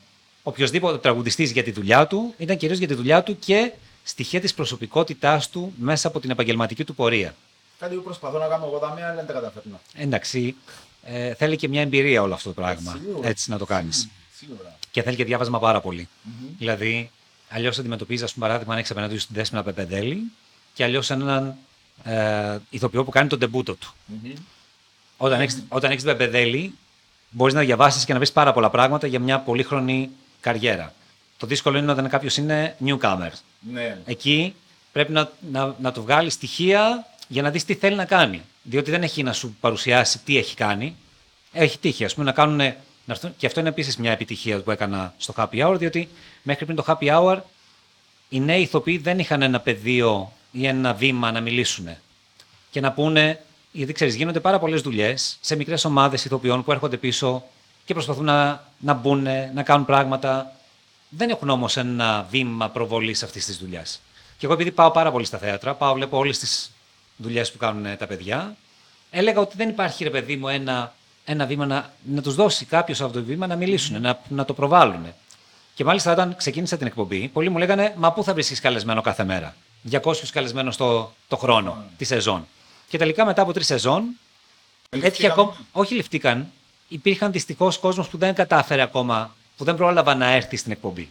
[0.43, 3.71] οποιοδήποτε τραγουδιστής για τη δουλειά του, ήταν κυρίως για τη δουλειά του και
[4.03, 7.35] στοιχεία της προσωπικότητάς του μέσα από την επαγγελματική του πορεία.
[7.79, 9.79] Κάτι που προσπαθώ να κάνω εγώ τα μία, αλλά δεν τα καταφέρνω.
[9.93, 10.55] Εντάξει,
[11.03, 13.27] ε, θέλει και μια εμπειρία όλο αυτό το πράγμα, Σίγουρα.
[13.27, 14.09] έτσι να το κάνεις.
[14.37, 14.77] Σίγουρα.
[14.91, 16.07] Και θέλει και διάβασμα πάρα πολύ.
[16.57, 17.11] Δηλαδή,
[17.49, 20.31] αλλιώς αντιμετωπίζεις, ας πούμε, παράδειγμα, αν έχεις απέναντι σου την Δέσποινα Πεπεντέλη
[20.73, 21.55] και αλλιώς έναν
[22.03, 23.93] ε, ηθοποιό που κάνει τον τεμπούτο του.
[25.17, 26.73] Όταν έχεις όταν έχεις την Πεπεντέλη,
[27.29, 30.93] μπορείς να διαβάσεις και να βρει πάρα πολλά πράγματα για μια πολύχρονη καριέρα.
[31.43, 33.29] Το δύσκολο είναι όταν κάποιος είναι newcomer.
[33.71, 33.97] Ναι.
[34.05, 34.55] Εκεί
[34.91, 38.41] πρέπει να, να, να του βγάλει στοιχεία για να δεις τι θέλει να κάνει.
[38.63, 40.95] Διότι δεν έχει να σου παρουσιάσει τι έχει κάνει.
[41.51, 42.55] Έχει τύχει, ας πούμε, να κάνουν.
[42.55, 42.75] Να
[43.07, 46.09] έρθουν, και αυτό είναι επίσης μια επιτυχία που έκανα στο happy hour, διότι
[46.43, 47.37] μέχρι πριν το happy hour
[48.29, 51.89] οι νέοι ηθοποιοί δεν είχαν ένα πεδίο ή ένα βήμα να μιλήσουν.
[52.71, 56.97] Και να πούνε, γιατί ξέρεις, γίνονται πάρα πολλές δουλειές σε μικρές ομάδες ηθοποιών που έρχονται
[56.97, 57.43] πίσω
[57.85, 60.55] και προσπαθούν να, να μπουν, να κάνουν πράγματα.
[61.17, 64.01] Δεν έχουν όμως ένα βήμα προβολής αυτής της δουλειάς.
[64.37, 66.71] Και εγώ επειδή πάω πάρα πολύ στα θέατρα, πάω, βλέπω όλες τις
[67.17, 68.55] δουλειές που κάνουν ε, τα παιδιά,
[69.11, 70.93] έλεγα ότι δεν υπάρχει ρε παιδί μου ένα,
[71.25, 74.53] ένα βήμα να, να τους δώσει κάποιος αυτό το βήμα να μιλήσουν, να, να το
[74.53, 75.05] προβάλλουν.
[75.75, 79.23] Και μάλιστα όταν ξεκίνησα την εκπομπή, πολλοί μου λέγανε Μα πού θα βρει καλεσμένο κάθε
[79.23, 79.55] μέρα;
[79.91, 82.47] 200 καλεσμένο το, το χρόνο, τη σεζόν.
[82.87, 84.03] Και τελικά μετά από τρεις σεζόν,
[84.89, 85.31] έτυχε Ληφθήκαν.
[85.31, 85.55] ακόμα.
[85.71, 86.51] Όχι ληφτήκαν.
[86.87, 91.09] Υπήρχαν δυστυχώς κόσμος που δεν κατάφερε ακόμα, που δεν πρόλαβα να έρθει στην εκπομπή.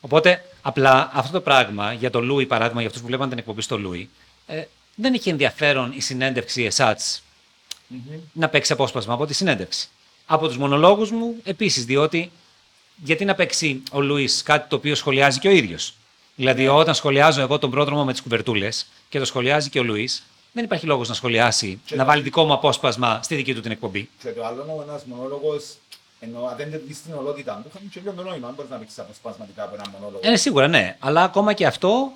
[0.00, 3.60] Οπότε, απλά αυτό το πράγμα για το Λούι, παράδειγμα, για αυτούς που βλέπαν την εκπομπή
[3.62, 4.08] στο Λούι,
[4.46, 4.62] ε,
[4.94, 7.22] δεν είχε ενδιαφέρον η συνέντευξη εσάτς
[8.32, 9.88] να παίξει απόσπασμα από τη συνέντευξη.
[10.26, 12.30] Από τους μονολόγους μου, επίσης, διότι
[12.96, 15.94] γιατί να παίξει ο Λούις κάτι το οποίο σχολιάζει και ο ίδιος;
[16.36, 20.22] Δηλαδή, όταν σχολιάζω εγώ τον πρόδρομο με τις κουβερτούλες και το σχολιάζει και ο Λούις,
[20.52, 23.60] δεν υπάρχει λόγος να σχολιάσει, Και να το- βάλει δικό μου απόσπασμα στη δική του
[23.60, 24.08] την εκπομπή.
[24.22, 25.64] Και το άλλο είναι ένας μονόλογος,
[26.20, 28.76] ενώ αν δεν δεις την ολότητα του, είχαμε και λίγο το νόημα, αν μπορείς να
[28.76, 30.20] πεις αποσπασματικά από ένα μονόλογο.
[30.22, 30.96] Ε, σίγουρα, ναι.
[30.98, 32.12] Αλλά ακόμα και αυτό,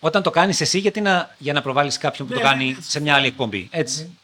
[0.00, 2.76] όταν το κάνεις εσύ, γιατί να, για να προβάλλεις κάποιον που Ναι, το κάνει ναι,
[2.80, 3.68] σε μια άλλη εκπομπή.
[3.72, 4.18] Έτσι.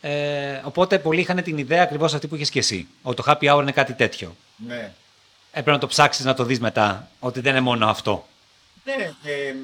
[0.00, 2.88] Ε, οπότε πολλοί είχαν την ιδέα ακριβώς αυτή που είχες και εσύ.
[3.02, 4.36] Ότι το happy hour είναι κάτι τέτοιο.
[4.56, 4.92] Ναι.
[5.50, 7.08] Έπρεπε να το ψάξεις να το δεις μετά.
[7.20, 8.26] Ότι δεν είναι μόνο αυτό.
[8.84, 9.30] Ναι, ναι.
[9.30, 9.54] Ε,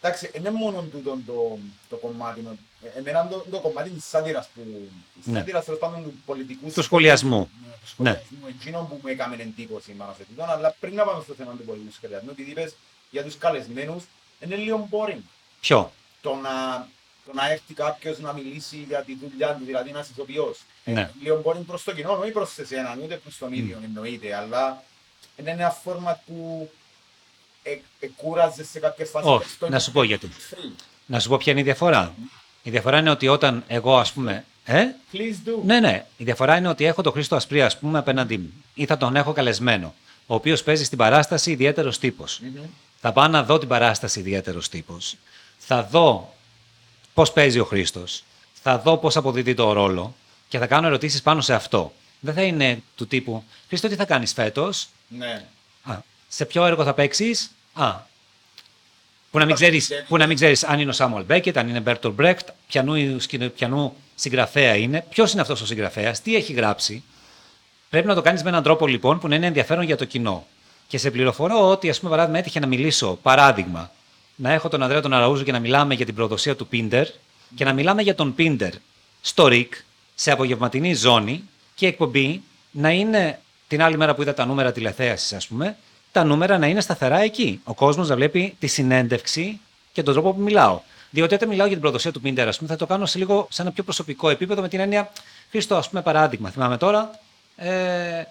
[0.00, 2.44] εντάξει, είναι μόνο τούτο το, το κομμάτι.
[2.84, 4.88] Ε, Εμένα το, το κομμάτι της σάτυρας που...
[5.14, 5.38] Της Ναι.
[5.38, 6.70] σάτυρας τέλος πάντων του πολιτικού...
[6.72, 7.38] Του σχολιασμού.
[7.66, 8.38] Ναι, του σχολιασμού.
[8.48, 10.42] Εκείνο που μου έκαμε εντύπωση πάνω σε τούτο.
[10.48, 12.74] Αλλά πριν να πάμε στο θέμα του πολιτικού σχολιασμού, επειδή είπες
[13.10, 14.04] για τους καλεσμένους,
[14.40, 15.20] είναι λίγο boring.
[15.60, 16.88] Ποιο; Το να,
[17.26, 20.58] το να έρθει κάποιος να μιλήσει για τη δουλειά του, δηλαδή ένας ηθοποιός.
[20.84, 21.00] Ναι.
[21.00, 24.82] Ε, λίγο boring προς το κοινό, όχι προς εσένα, ούτε προς τον ίδιο εννοείται, αλλά
[25.36, 26.70] είναι ένα format που
[27.62, 29.28] ε, ε, κούραζε σε κάποιες φάσεις.
[29.30, 30.28] Όχι, Στο να σου πω γιατί.
[30.50, 30.72] free.
[31.06, 32.14] Να σου πω ποια είναι η διαφορά.
[32.62, 34.44] Η διαφορά είναι ότι όταν εγώ, ας πούμε.
[34.64, 35.62] Ε, Please do.
[35.64, 36.04] Ναι, ναι.
[36.16, 38.52] Η διαφορά είναι ότι έχω τον Χρήστο Ασπρί, ας πούμε, απέναντί μου.
[38.74, 39.94] Ή θα τον έχω καλεσμένο.
[40.26, 42.40] Ο οποίος παίζει στην παράσταση ιδιαίτερος τύπος.
[43.00, 45.16] Θα πάω να δω την παράσταση ιδιαίτερος τύπος.
[45.58, 46.34] Θα δω
[47.14, 48.24] πώς παίζει ο Χρήστος.
[48.62, 50.14] Θα δω πώς αποδίδει το ρόλο.
[50.48, 51.92] Και θα κάνω ερωτήσεις πάνω σε αυτό.
[52.20, 55.44] Δεν θα είναι του τύπου Χρήστο, τι θα κάνεις φέτος; Ναι.
[55.82, 55.96] Α,
[56.28, 58.10] σε ποιο έργο θα παίξεις; Α.
[59.32, 61.80] Που να μην ξέρεις που να μην ξέρεις αν είναι ο Σάμουελ Μπέκετ, αν είναι
[61.80, 67.02] Μπέρτολτ Μπρεχτ, ποιανού, σκηνο- ποιανού συγγραφέα είναι, ποιος είναι αυτός ο συγγραφέας, τι έχει γράψει.
[67.90, 70.46] Πρέπει να το κάνεις με έναν τρόπο λοιπόν που να είναι ενδιαφέρον για το κοινό.
[70.88, 73.90] Και σε πληροφορώ ότι, ας πούμε, παράδειγμα, έτυχε να μιλήσω, παράδειγμα,
[74.34, 77.06] να έχω τον Ανδρέα τον Αραούζο και να μιλάμε για την Προδοσία του Πίντερ
[77.54, 78.72] και να μιλάμε για τον Πίντερ
[79.20, 79.74] στο ΡΙΚ,
[80.14, 84.72] σε απογευματινή ζώνη και η εκπομπή να είναι την άλλη μέρα που είδα τα νούμερα
[84.72, 85.76] τηλεθέασης, ας πούμε,
[86.12, 87.60] τα νούμερα να είναι σταθερά εκεί.
[87.64, 89.60] Ο κόσμος να βλέπει τη συνέντευξη
[89.92, 90.80] και τον τρόπο που μιλάω.
[91.10, 93.46] Διότι όταν μιλάω για την προδοσία του Πίντερ, ας πούμε, θα το κάνω σε λίγο
[93.50, 95.12] σε ένα πιο προσωπικό επίπεδο με την έννοια.
[95.50, 97.10] Χρήστο, ας πούμε, παράδειγμα, θυμάμαι τώρα,
[97.56, 98.22] ε,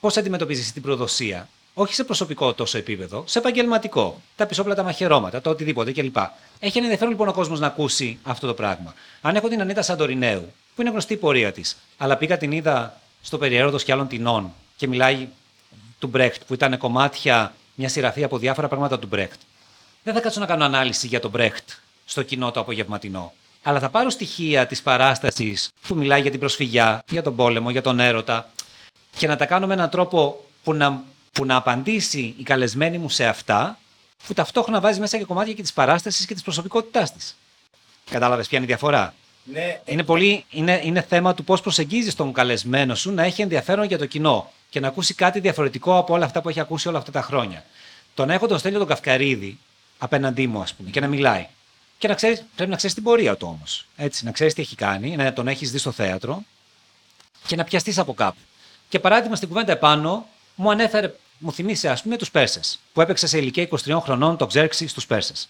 [0.00, 1.48] πώς αντιμετωπίζεις την προδοσία.
[1.74, 4.20] Όχι σε προσωπικό τόσο επίπεδο, σε επαγγελματικό.
[4.36, 6.16] Τα πισόπλατα μαχαιρώματα, το οτιδήποτε κλπ.
[6.58, 8.94] Έχει ένα ενδιαφέρον λοιπόν ο κόσμος να ακούσει αυτό το πράγμα.
[9.20, 13.00] Αν έχω την Ανίτα Σαντορινέου, που είναι γνωστή η πορεία της, αλλά πήγα την είδα
[13.22, 15.28] στο περιέρωτο και άλλων τεινών και μιλάει
[15.98, 19.40] του Μπρέχτ, που ήταν κομμάτια, μια σειραφή από διάφορα πράγματα του Μπρέχτ.
[20.02, 21.70] Δεν θα κάτσω να κάνω ανάλυση για τον Μπρέχτ
[22.04, 23.32] στο κοινό το απογευματινό.
[23.62, 27.82] Αλλά θα πάρω στοιχεία της παράστασης που μιλάει για την προσφυγιά, για τον πόλεμο, για
[27.82, 28.50] τον έρωτα
[29.16, 33.08] και να τα κάνω με έναν τρόπο που να, που να απαντήσει η καλεσμένη μου
[33.08, 33.78] σε αυτά,
[34.26, 37.36] που ταυτόχρονα βάζει μέσα και κομμάτια και της παράστασης και της προσωπικότητάς της.
[38.10, 39.14] Κατάλαβες ποια είναι η διαφορά;
[39.52, 43.84] Ναι, Είναι, πολύ, είναι, είναι θέμα του πώς προσεγγίζεις τον καλεσμένο σου να έχει ενδιαφέρον
[43.84, 46.98] για το κοινό και να ακούσει κάτι διαφορετικό από όλα αυτά που έχει ακούσει όλα
[46.98, 47.64] αυτά τα χρόνια.
[48.14, 49.58] Το να έχω τον Στέλιο τον Καυκαρίδη
[49.98, 51.46] απέναντί μου, ας πούμε, και να μιλάει.
[51.98, 53.86] Και να ξέρεις, πρέπει να ξέρεις την πορεία του όμως.
[54.22, 56.42] Να ξέρεις τι έχει κάνει, να τον έχεις δει στο θέατρο
[57.46, 58.38] και να πιαστείς από κάπου.
[58.88, 63.26] Και παράδειγμα στην κουβέντα επάνω, μου ανέφερε, μου θυμίσε ας πούμε τους Πέρσες, που έπαιξε
[63.26, 65.48] σε ηλικία 23 χρονών το Ξέρξη στους Πέρσες.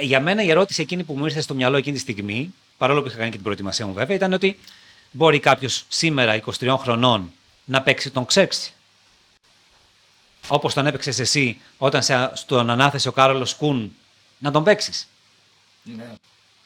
[0.00, 3.06] Για μένα η ερώτηση εκείνη που μου ήρθε στο μυαλό εκείνη τη στιγμή, παρόλο που
[3.06, 4.58] είχα κάνει και την προετοιμασία μου βέβαια, ήταν ότι
[5.10, 7.32] μπορεί κάποιος σήμερα 23 χρονών
[7.64, 8.72] να παίξει τον Ξέρξη.
[10.48, 13.96] Όπως τον έπαιξες εσύ όταν σε, στον ανάθεσε ο Κάρολος Κούν
[14.38, 15.08] να τον παίξεις.
[15.82, 16.04] Ναι.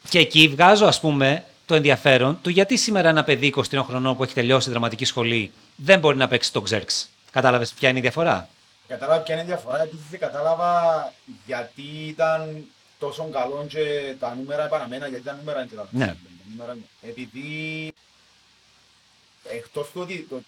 [0.09, 4.23] Και εκεί βγάζω, ας πούμε, το ενδιαφέρον του γιατί σήμερα ένα παιδί 23 χρονών που
[4.23, 7.09] έχει τελειώσει δραματική σχολή δεν μπορεί να παίξει τον Ξέρξ.
[7.31, 8.49] Κατάλαβες ποια είναι η διαφορά;
[8.89, 11.13] Κατάλαβα ποια είναι η διαφορά, επίσης κατάλαβα
[11.47, 12.67] γιατί ήταν
[12.99, 16.07] τόσο καλό και τα νούμερα επαναμένα, γιατί τα νούμερα είναι και τα Ναι.
[16.07, 16.17] τα
[16.51, 17.93] νούμερα, επειδή
[19.45, 20.41] εκτός του ότι το,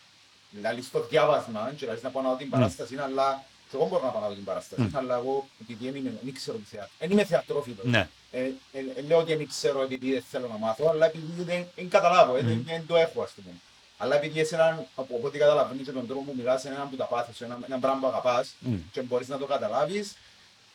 [0.51, 4.05] δηλαδή στο διάβασμα, και δηλαδή να πάω να δω την παράσταση, αλλά και εγώ μπορώ
[4.05, 6.91] να πάω να δω την παράσταση, αλλά εγώ επειδή δεν είμαι, δεν ξέρω τι θέατρο,
[6.99, 7.85] δεν είμαι θεατρόφιλος.
[7.85, 8.09] Ναι.
[8.33, 8.51] Ε, ε,
[8.97, 12.37] ε, λέω ότι δεν ξέρω επειδή δεν θέλω να μάθω, αλλά επειδή δεν, δεν καταλάβω,
[12.37, 13.55] ε, δεν, δεν το έχω ας πούμε.
[14.01, 16.91] Αλλά επειδή είσαι έναν, από από ό,τι καταλαβαίνεις και τον τρόπο που μιλάς, είναι έναν
[16.91, 18.75] που τα πάθεις, ένα, ένα πράγμα που αγαπάς Μμ.
[18.93, 20.15] και μπορείς να το καταλάβεις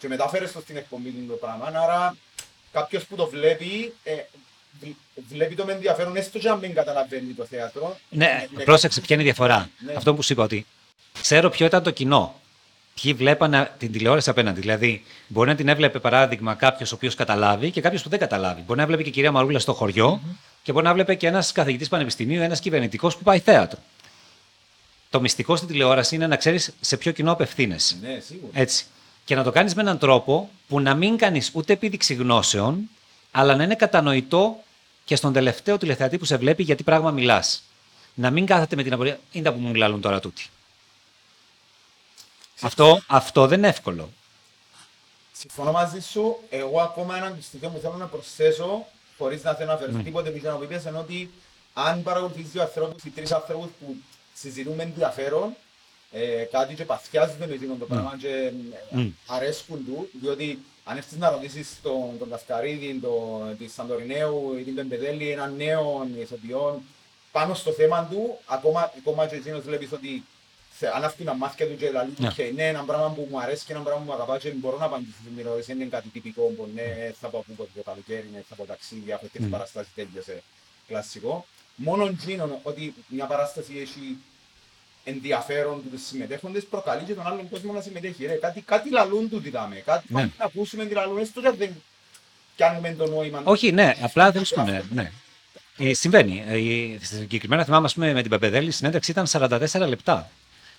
[0.04, 2.16] και μετάφερες το στην εκπομπή του το πράγμα, άρα
[2.72, 4.12] κάποιος που το βλέπει, ε,
[4.80, 4.96] βλ-
[5.30, 7.98] βλέπει το με ενδιαφέρον, έστω και αν δεν καταλαβαίνει το θέατρο.
[8.10, 9.70] Ναι, Ε, πρόσεξε ποια είναι η διαφορά.
[9.86, 9.94] Ναι.
[9.94, 10.66] Αυτό που σου είπα ότι
[11.22, 12.39] ξέρω ποιο ήταν το κοινό.
[13.02, 14.60] Ποιοι βλέπανε την τηλεόραση απέναντι.
[14.60, 18.62] Δηλαδή, μπορεί να την έβλεπε παράδειγμα κάποιος ο οποίος καταλάβει και κάποιος που δεν καταλάβει.
[18.62, 20.22] Μπορεί να έβλεπε και η κυρία Μαρούλα στο χωριο
[20.63, 23.80] και μπορεί να έβλεπε και ένας καθηγητής πανεπιστημίου, ένας κυβερνητικός που πάει θέατρο.
[25.10, 27.98] Το μυστικό στην τηλεόραση είναι να ξέρεις σε ποιο κοινό απευθύνεσαι.
[28.02, 28.52] Ναι, σίγουρα.
[28.54, 28.86] Έτσι.
[29.26, 32.90] Και να το κάνεις με έναν τρόπο που να μην κάνεις ούτε επίδειξη γνώσεων,
[33.32, 34.64] αλλά να είναι κατανοητό
[35.06, 37.64] και στον τελευταίο τηλεθεατή που σε βλέπει γιατί πράγμα μιλάς.
[38.14, 39.20] Να μην κάθεται με την απορία.
[39.32, 40.50] Είναι τα που μου μιλάλουν τώρα τούτοι.
[42.62, 44.10] Αυτό, αυτό δεν είναι εύκολο.
[45.32, 46.38] Συμφωνώ μαζί σου.
[46.50, 48.86] Εγώ ακόμα έναν στοιχείο που θέλω να προσθέσω,
[49.18, 51.32] χωρίς να θέλω να φέρω τίποτε πίσω να μου είπες, είναι ότι
[51.74, 53.96] αν παρακολουθείς δύο ανθρώπους ή τρεις ανθρώπους που
[54.34, 55.56] συζητούν με ενδιαφέρον,
[56.13, 58.52] ε, κάτι και παθιάζονται με εκείνο το πράγμα και ε,
[58.97, 59.08] Μμ.
[59.28, 64.76] αρέσκουν του, διότι αν έρθεις να ρωτήσεις τον, τον Καυκαρίδη, τον, τη Σαντορινέου ή την
[64.76, 66.82] Πεμπεδέλη, έναν νέο ηθοποιό,
[67.32, 70.23] πάνω στο θέμα του, ακόμα, ακόμα και εκείνος βλέπεις ότι
[70.71, 72.28] θε- αν αυτή να μάθει και του και λαλεί, Ναι.
[72.28, 74.78] «OK, ναι, ένα πράγμα που μου αρέσει και ένα πράγμα που μου αγαπά και μπορώ
[74.78, 78.30] να απαντήσω στην τηλεόραση, δεν είναι κάτι τυπικό που ναι, θα πάω που το καλοκαίρι,
[78.34, 80.43] ναι, θα πάω ταξίδι, έχω τέτοιες παραστάσεις, τέλειωσε,
[80.88, 81.45] κλασικό.
[81.76, 84.17] Μόνο εκείνο ότι μια παράσταση έχει
[85.04, 88.26] ενδιαφέρον του τους συμμετέχοντες προκαλεί και τον άλλον κόσμο να συμμετέχει.
[88.26, 90.22] Ρε, κάτι, κάτι λαλούν τούτοι δαμέ, κάτι Ναι.
[90.22, 90.30] ναι.
[90.39, 91.70] να ακούσουμε τι λαλούν, έστω και αν δεν
[92.58, 93.42] κάνουμε το νόημα.
[93.44, 94.63] Όχι, ναι, απλά βρίσκουν.
[94.66, 95.12] Ναι, ναι.
[95.78, 96.44] Ε, συμβαίνει.
[96.48, 100.30] Ε, η- συγκεκριμένα θυμάμαι, ας πούμε, με την Παπεδέλη, η συνέντευξη ήταν 44 λεπτά.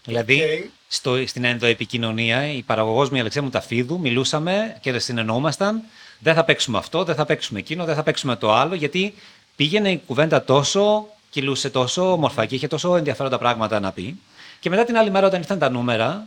[0.04, 0.70] Δηλαδή, Οκ.
[0.88, 5.82] στο, στην ενδοεπικοινωνία, η παραγωγός μου, η Αλεξία Μουταφίδου, μιλούσαμε και συνεννοούμασταν.
[6.18, 9.14] Δεν θα παίξουμε αυτό, δεν θα παίξουμε εκείνο, δεν θα παίξουμε το άλλο, γιατί
[9.56, 14.20] πήγαινε η κουβέντα τόσο, κυλούσε τόσο όμορφα και είχε τόσο ενδιαφέροντα πράγματα να πει.
[14.60, 16.26] Και μετά την άλλη μέρα, όταν ήρθαν τα νούμερα,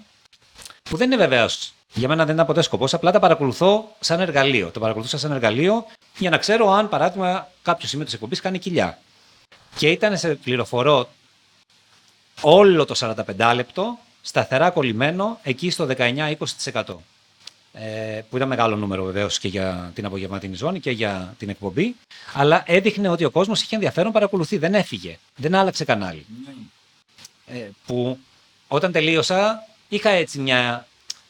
[0.84, 1.74] που δεν είναι βεβαίως.
[1.94, 4.72] Για μένα δεν ήταν ποτέ σκοπός, απλά τα παρακολουθώ σαν εργαλείο.
[4.72, 5.86] Το παρακολουθούσα σαν εργαλείο
[6.18, 9.00] για να ξέρω αν, παράδειγμα, κάποιος σημείο της εκπομπής κάνει κοιλιά.
[9.76, 11.10] Και ήταν σε πληροφορώ
[12.42, 12.96] όλο το
[13.38, 16.36] 45 λεπτό σταθερά κολλημένο εκεί στο 19-20%.
[17.80, 21.96] Ε, που ήταν μεγάλο νούμερο βεβαίως και για την απογευματινή ζώνη και για την εκπομπή.
[22.34, 24.58] Αλλά έδειχνε ότι ο κόσμος είχε ενδιαφέρον παρακολουθεί.
[24.58, 25.18] Δεν έφυγε.
[25.36, 26.26] Δεν άλλαξε κανάλι
[27.48, 28.20] ε, που
[28.68, 30.88] όταν τελείωσα είχα έτσι μια.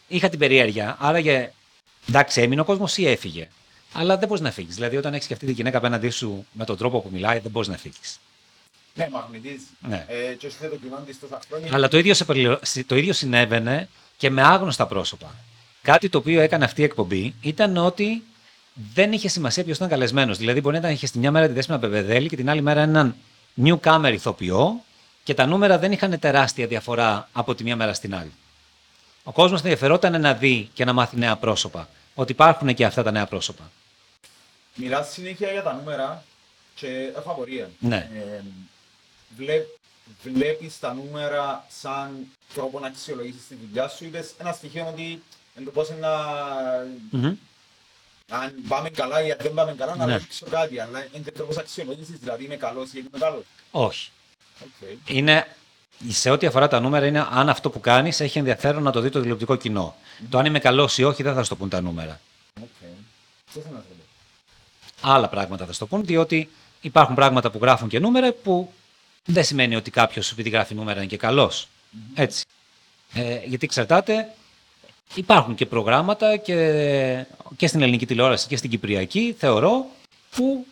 [0.07, 0.97] είχα την περιέργεια.
[0.99, 1.51] Άραγε
[2.10, 3.47] εντάξει, έμεινε ο κόσμος ή έφυγε.
[3.93, 4.75] Αλλά δεν μπορείς να φύγεις.
[4.75, 7.51] Δηλαδή, όταν έχεις και αυτή τη γυναίκα απέναντί σου με τον τρόπο που μιλάει, δεν
[7.51, 8.19] μπορείς να φύγεις.
[8.93, 9.65] Ναι, μαγνητίζει.
[9.88, 10.05] Ναι.
[10.07, 11.69] Ε, και όσο δεν το κοινό της τόσα χρόνια.
[11.73, 15.36] Αλλά το ίδιο, σε περιλο- συ- το ίδιο συνέβαινε και με άγνωστα πρόσωπα.
[15.88, 18.23] Κάτι το οποίο έκανε αυτή η εκπομπή ήταν ότι
[18.93, 20.38] δεν είχε σημασία ποιος ήταν καλεσμένος.
[20.38, 23.15] Δηλαδή, μπορεί να είχε τη μια μέρα τη Δέσποινα Πεπεδέλη και την άλλη μέρα έναν
[23.63, 24.84] newcomer ηθοποιό
[25.23, 28.32] και τα νούμερα δεν είχαν τεράστια διαφορά από τη μία μέρα στην άλλη.
[29.23, 31.89] Ο κόσμος ενδιαφερόταν να δει και να μάθει νέα πρόσωπα.
[32.15, 33.71] Ότι υπάρχουν και αυτά τα νέα πρόσωπα.
[34.76, 36.23] Μιλάς συνέχεια για τα νούμερα
[36.76, 37.69] και έχω απορία.
[37.80, 38.10] Ναι.
[38.13, 38.41] Ε,
[39.38, 39.62] βλέ,
[40.23, 44.06] βλέπεις τα νούμερα σαν τρόπο να αξιολογήσεις τη δουλειά σου.
[44.06, 45.21] Είπες ένα στοιχείο ότι
[45.58, 46.10] εν το πώς να...
[47.12, 47.36] Μμμ.
[48.30, 50.13] Αν πάμε καλά ή αν δεν πάμε καλά, να Ναι.
[50.13, 50.80] αλλάξω κάτι.
[50.80, 53.43] Αλλά είναι και τρόπος αξιολόγησης, δηλαδή είμαι καλός ή είμαι καλός.
[53.72, 54.10] Όχι.
[54.60, 54.96] Okay.
[55.06, 55.48] είναι,
[56.08, 59.10] σε ό,τι αφορά τα νούμερα, είναι αν αυτό που κάνεις έχει ενδιαφέρον να το δει
[59.10, 59.96] το τηλεοπτικό κοινό.
[60.30, 62.20] Το αν είμαι καλός ή όχι δεν θα σου το πούν τα νούμερα.
[62.60, 62.63] Okay.
[63.54, 63.86] Τι θέλω να σου
[65.02, 66.50] πω; Άλλα πράγματα θα σου το πούν, διότι
[66.82, 68.74] υπάρχουν πράγματα που γράφουν και νούμερα που
[69.26, 71.67] δεν σημαίνει ότι κάποιος επειδή γράφει νούμερα είναι και καλός.
[72.13, 72.46] Έτσι.
[73.13, 74.34] Ε, γιατί εξαρτάται,
[75.15, 77.26] υπάρχουν και προγράμματα και,
[77.58, 79.86] και στην ελληνική τηλεόραση και στην κυπριακή, θεωρώ,
[80.36, 80.65] που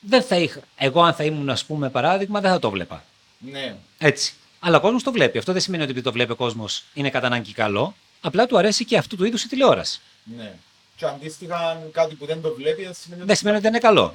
[0.00, 0.60] δεν θα είχα.
[0.76, 3.04] Εγώ, αν θα ήμουν, ας πούμε, παράδειγμα, δεν θα το βλέπα.
[3.38, 3.76] Ναι.
[3.98, 4.34] Έτσι.
[4.60, 5.38] Αλλά ο κόσμος το βλέπει.
[5.38, 7.94] Αυτό δεν σημαίνει ότι επειδή το βλέπει ο κόσμος είναι κατά ανάγκη καλό.
[8.20, 10.00] Απλά του αρέσει και αυτού του είδους η τηλεόραση.
[10.36, 10.52] Ναι.
[10.96, 14.14] Και αντίστοιχα κάτι που δεν το βλέπει δεν σημαίνει Δεν σημαίνει ότι δεν είναι καλό.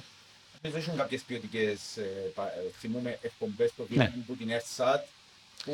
[0.62, 2.02] Επίσης έχουν κάποιες ποιοτικές, ε,
[2.36, 4.04] πα- ε, θυμούμαι, εκπομπές που Ναι.
[4.06, 5.00] βγαίνουν από την EarthSat.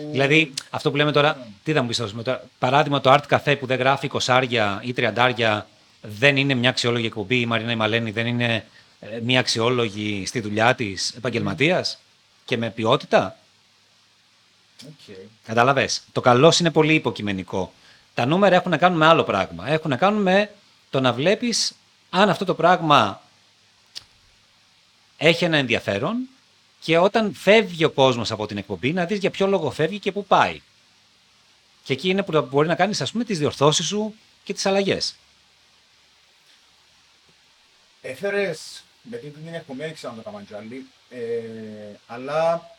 [0.03, 2.43] Που- Δηλαδή, αυτό που λέμε τώρα, τι θα μου πεις τώρα.
[2.60, 5.67] Παράδειγμα, το Art Cafe που δεν γράφει 20 ή 30
[6.01, 7.39] δεν είναι μια αξιόλογη εκπομπή.
[7.39, 8.65] Η Μαρίνα η Μαλένη δεν είναι
[8.99, 11.99] ε, μια αξιόλογη στη δουλειά της επαγγελματίας
[12.45, 13.38] και με ποιότητα;
[14.86, 15.15] Οκ.
[15.45, 15.89] Κατάλαβε.
[16.12, 17.73] Το καλός είναι πολύ υποκειμενικό.
[18.13, 19.69] Τα νούμερα έχουν να κάνουν με άλλο πράγμα.
[19.69, 20.49] Έχουν να κάνουν με
[20.89, 21.73] το να βλέπεις
[22.10, 23.21] αν αυτό το πράγμα
[25.17, 26.17] έχει ένα ενδιαφέρον
[26.86, 30.12] και όταν φεύγει ο κόσμος από την εκπομπή να δεις για ποιο λόγο φεύγει και
[30.12, 30.62] πού πάει.
[31.84, 35.15] Και εκεί είναι που μπορεί να κάνεις ας πούμε τις διορθώσεις σου και τις αλλαγές.
[38.02, 42.69] Έφερες, με την την εκπομπή δεν ξέρω αν το έκαναν κι άλλοι, ε, αλλά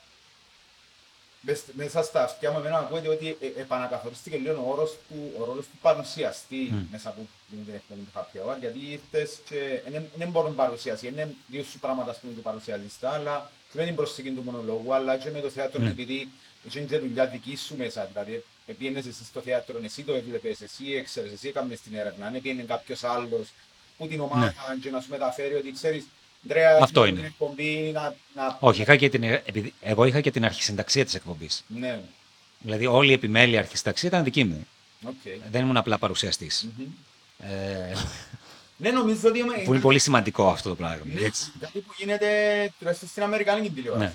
[1.41, 5.45] μες- μέσα στα αυτιά μου εμένα ακούγεται ότι ε, επανακαθορίστηκε λίγο ο, όρος του, ο
[5.45, 10.29] ρόλος του παρουσιαστή μέσα από την εκπομπή του Happy Hour, γιατί ήρθες και δεν- δεν
[10.29, 14.31] μπορούν παρουσιαστή, είναι δύο σου πράγματα ας πούμε του παρουσιαστή, αλλά και με την προσθήκη
[14.31, 16.29] του μονολόγου, αλλά και με το θέατρο, επειδή
[16.69, 20.85] είχε και δουλειά δική σου μέσα, δηλαδή επίενες εσύ στο θέατρο, εσύ το έβλεπες, εσύ
[20.93, 23.53] έξερες, εσύ έκαμες την έρευνα, αν επίενε κάποιος άλλος
[23.99, 26.07] που την ομάδα και να σου μεταφέρει ότι ξέρεις,
[26.47, 27.27] Αντρέα, Αυτό την είναι.
[27.27, 28.57] εκπομπή να, να...
[28.61, 31.65] Όχι, είχα και την, επειδή, εγώ είχα και την αρχισυνταξία της εκπομπής.
[31.69, 32.01] Ναι,
[32.61, 34.67] Δηλαδή όλη η επιμέλεια αρχισυνταξία ήταν δική μου.
[35.05, 35.15] οκ.
[35.51, 36.69] Δεν ήμουν απλά παρουσιαστής.
[36.77, 36.87] Μμμ.
[37.51, 37.93] Ε,
[38.77, 41.05] Ναι, νομίζω ότι που είναι πολύ σημαντικό αυτό το πράγμα.
[41.25, 41.53] Έτσι.
[41.61, 42.29] Κάτι που γίνεται
[42.79, 44.05] τουλάχιστον στην Αμερικάνικη τηλεόραση.
[44.05, 44.13] Ναι.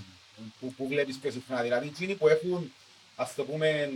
[0.59, 1.61] Που, που βλέπεις πιο συχνά.
[1.61, 2.71] Δηλαδή, εκείνοι που έχουν,
[3.15, 3.89] ας το πούμε,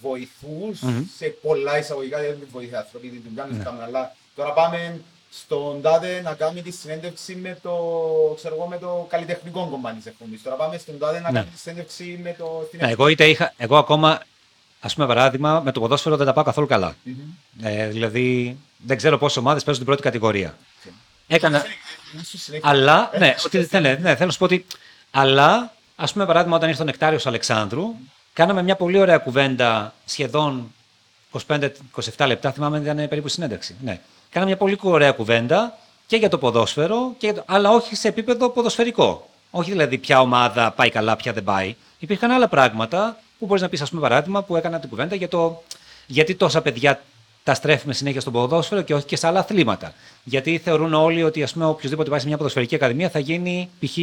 [0.00, 1.04] βοηθούς Μμμ.
[1.16, 3.54] σε πολλά εισαγωγικά, δεν είναι βοήθεια άνθρωποι, την δουλειά Ναι.
[3.54, 5.00] τους κάνουν, αλλά τώρα πάμε
[5.32, 7.74] στον τάδε να κάνει τη συνέντευξη με το,
[8.36, 10.42] ξέρω εγώ, με το καλλιτεχνικό κομμάτι της εκπομπής.
[10.42, 11.38] Τώρα πάμε στον τάδε να Ναι.
[11.38, 12.64] κάνει τη συνέντευξη με το...
[12.66, 14.22] στην Ναι, εγώ, είτε είχα, εγώ ακόμα,
[14.80, 16.96] ας πούμε παράδειγμα, με το ποδόσφαιρο δεν τα πάω καθόλου καλά.
[17.02, 17.14] Μμμ.
[17.62, 20.56] Ε, δηλαδή, δεν ξέρω πόσες ομάδες παίζουν την πρώτη κατηγορία.
[21.26, 21.64] Έκανα,
[22.14, 22.68] Είναι στη συνέχεια.
[22.68, 24.66] αλλά, ναι, ότι, ναι, ναι, ναι, θέλω να σου πω ότι,
[25.10, 27.94] αλλά, ας πούμε παράδειγμα, όταν ήρθε ο Νεκτάριος Αλεξάνδρου,
[28.32, 30.72] κάναμε μια πολύ ωραία κουβέντα, σχεδόν
[31.46, 33.76] 25-27 λεπτά, θυμάμαι ήταν περίπου η συνέντευξη.
[33.82, 34.00] Ναι.
[34.30, 38.08] Κάναμε μια πολύ ωραία κουβέντα και για το ποδόσφαιρο, και για το, αλλά όχι σε
[38.08, 39.28] επίπεδο ποδοσφαιρικό.
[39.50, 41.74] Όχι δηλαδή ποια ομάδα πάει καλά, ποια δεν πάει.
[41.98, 45.28] Υπήρχαν άλλα πράγματα που μπορείς να πεις, ας πούμε, παράδειγμα, που έκανα την κουβέντα για
[45.28, 45.62] το
[46.06, 47.00] γιατί τόσα παιδιά
[47.42, 49.94] τα στρέφουμε συνέχεια στο ποδόσφαιρο και όχι και σε άλλα αθλήματα.
[50.24, 53.96] Γιατί θεωρούν όλοι ότι ας πούμε, οποιοδήποτε πάει σε μια ποδοσφαιρική ακαδημία θα γίνει π.χ.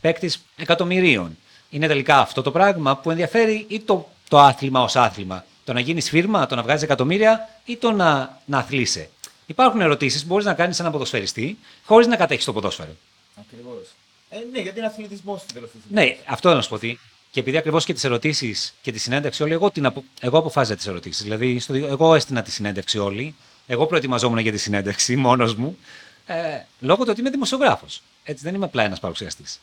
[0.00, 1.36] παίκτης εκατομμυρίων.
[1.70, 5.80] Είναι τελικά αυτό το πράγμα που ενδιαφέρει ή το, το άθλημα ως άθλημα; Το να
[5.80, 9.10] γίνεις φίρμα, το να βγάζεις εκατομμύρια ή το να, να αθλείσαι;
[9.46, 12.96] Υπάρχουν ερωτήσεις που μπορείς να κάνεις έναν ποδοσφαιριστή χωρίς να κατέχεις το ποδόσφαιρο.
[13.40, 13.86] Ακριβώς.
[14.30, 17.00] Ε, ναι, γιατί είναι αθλητισμός στην τέλος της Ναι, αυτό να σου πω ότι.
[17.38, 20.04] Και επειδή ακριβώς και τις ερωτήσεις και τη συνέντευξη όλη, εγώ, την απο...
[20.20, 21.22] εγώ αποφάσιζα τις ερωτήσεις.
[21.22, 21.74] Δηλαδή, στο...
[21.74, 23.34] εγώ έστεινα τη συνέντευξη όλη.
[23.66, 25.78] Εγώ προετοιμαζόμουν για τη συνέντευξη μόνος μου.
[26.26, 26.34] Ε,
[26.80, 28.02] λόγω του ότι είμαι δημοσιογράφος.
[28.24, 29.60] Έτσι, δεν είμαι απλά ένας παρουσιαστής.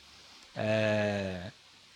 [0.54, 0.64] Ε,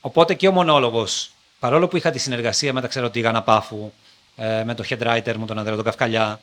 [0.01, 3.91] οπότε και ο μονόλογος, παρόλο που είχα τη συνεργασία με τα ξέρω Τίγανα Πάφου,
[4.35, 6.41] ε, με το head writer μου, τον Ανδρέα τον Καυκαλιά,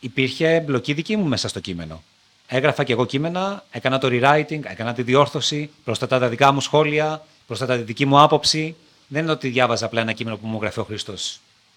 [0.00, 2.02] υπήρχε μπλοκή δική μου μέσα στο κείμενο.
[2.46, 7.22] Έγραφα και εγώ κείμενα, έκανα το rewriting, έκανα τη διόρθωση, προστατά τα δικά μου σχόλια,
[7.56, 8.76] προστατά τη δική μου άποψη.
[9.06, 11.14] Δεν είναι ότι διάβαζα απλά ένα κείμενο που μου γράφει ο Χρήστο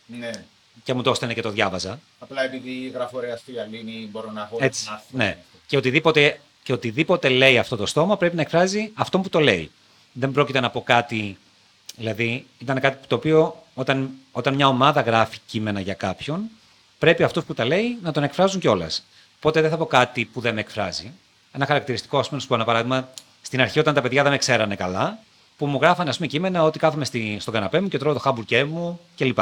[0.05, 0.31] Ναι.
[0.83, 1.99] και μου το έστελνε και το διάβαζα.
[2.19, 4.83] Απλά επειδή γράφω ωραία στο Γιαλίνη μπορώ να έχω Έτσι.
[4.87, 5.17] ένα άρθρο.
[5.17, 5.37] Ναι.
[5.67, 9.71] Και οτιδήποτε, και οτιδήποτε λέει αυτό το στόμα πρέπει να εκφράζει αυτό που το λέει.
[10.11, 11.37] Δεν πρόκειται να πω κάτι.
[11.95, 16.49] Δηλαδή, ήταν κάτι το οποίο όταν, όταν μια ομάδα γράφει κείμενα για κάποιον,
[16.99, 19.03] πρέπει αυτός που τα λέει να τον εκφράζουν κιόλας.
[19.37, 21.11] Οπότε δεν θα πω κάτι που δεν με εκφράζει.
[21.51, 23.09] Ένα χαρακτηριστικό, ας πούμε, να σου πω ένα παράδειγμα,
[23.41, 25.19] στην αρχή όταν τα παιδιά δεν με ξέρανε καλά,
[25.57, 28.19] που μου γράφανε ας πούμε, κείμενα ότι κάθομαι στη, στον καναπέ μου και τρώω το
[28.19, 29.39] χάμπουργκέρ μου κλπ.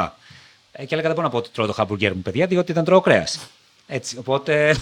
[0.72, 2.84] Ε, και έλεγα δεν μπορώ να πω ότι τρώω το χάμπουργκέρ μου, παιδιά, διότι δεν
[2.84, 3.48] τρώω κρέας.
[3.86, 4.76] Έτσι, οπότε.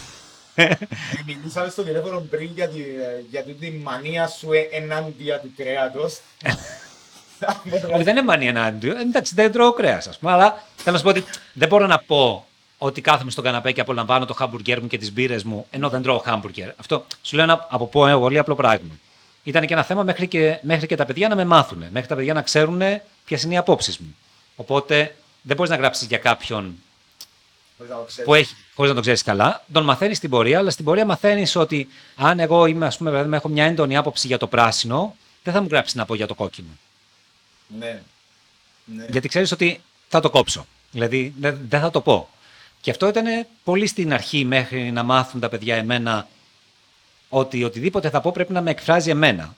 [0.54, 0.70] Ε,
[1.26, 2.80] Μιλήσαμε στο τηλέφωνο πριν για, τη,
[3.30, 6.20] για τη μανία σου ε- ενάντια του κρέατος.
[7.94, 8.92] Όχι, δεν είναι μανία ενάντια.
[8.92, 10.32] Ε, Εντάξει, δεν τρώω κρέας, ας πούμε.
[10.32, 12.46] Αλλά θέλω να σου πω ότι δεν μπορώ να πω
[12.78, 16.02] ότι κάθομαι στον καναπέ και απολαμβάνω το χάμπουργκέρ μου και τις μπύρες μου, ενώ δεν
[16.02, 16.68] τρώω χάμπουργκέρ.
[16.76, 18.90] Αυτό σου λέω ένα από πω, ένα πολύ απλό πράγμα.
[19.42, 22.14] Ήταν και ένα θέμα μέχρι και, μέχρι και τα παιδιά να με μάθουν, μέχρι τα
[22.14, 22.82] παιδιά να ξέρουν
[23.24, 24.16] ποιες είναι οι απόψεις μου.
[24.56, 26.74] Οπότε δεν μπορείς να γράψεις για κάποιον
[27.76, 28.24] Χωρίς να το ξέρεις.
[28.24, 31.56] που έχει, χωρίς να το ξέρεις καλά, τον μαθαίνεις στην πορεία, αλλά στην πορεία μαθαίνεις
[31.56, 35.54] ότι αν εγώ είμαι, ας πούμε, παράδειγμα, έχω μια έντονη άποψη για το πράσινο, δεν
[35.54, 36.68] θα μου γράψει να πω για το κόκκινο.
[37.78, 38.02] Ναι.
[38.84, 39.06] ναι.
[39.10, 40.66] Γιατί ξέρεις ότι θα το κόψω.
[40.90, 42.28] Δηλαδή δεν δεν θα το πω.
[42.80, 46.28] Και αυτό ήταν πολύ στην αρχή μέχρι να μάθουν τα παιδιά εμένα
[47.34, 49.54] ότι οτιδήποτε θα πω πρέπει να με εκφράζει εμένα.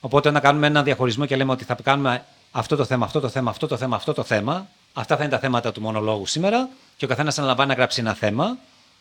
[0.00, 3.28] Οπότε να κάνουμε ένα διαχωρισμό και λέμε ότι θα κάνουμε αυτό το θέμα, αυτό το
[3.28, 4.68] θέμα, αυτό το θέμα, αυτό το θέμα.
[4.92, 8.14] Αυτά θα είναι τα θέματα του μονολόγου σήμερα και ο καθένας αναλαμβάνει να γράψει ένα
[8.14, 8.44] θέμα.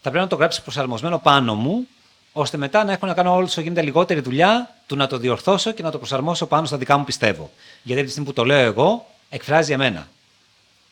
[0.01, 1.87] Θα πρέπει να το γράψει προσαρμοσμένο πάνω μου,
[2.33, 5.83] ώστε μετά να έχω να κάνω όσο γίνεται λιγότερη δουλειά του να το διορθώσω και
[5.83, 7.51] να το προσαρμόσω πάνω στα δικά μου πιστεύω.
[7.83, 10.07] Γιατί τη στιγμή που το λέω εγώ, εκφράζει εμένα.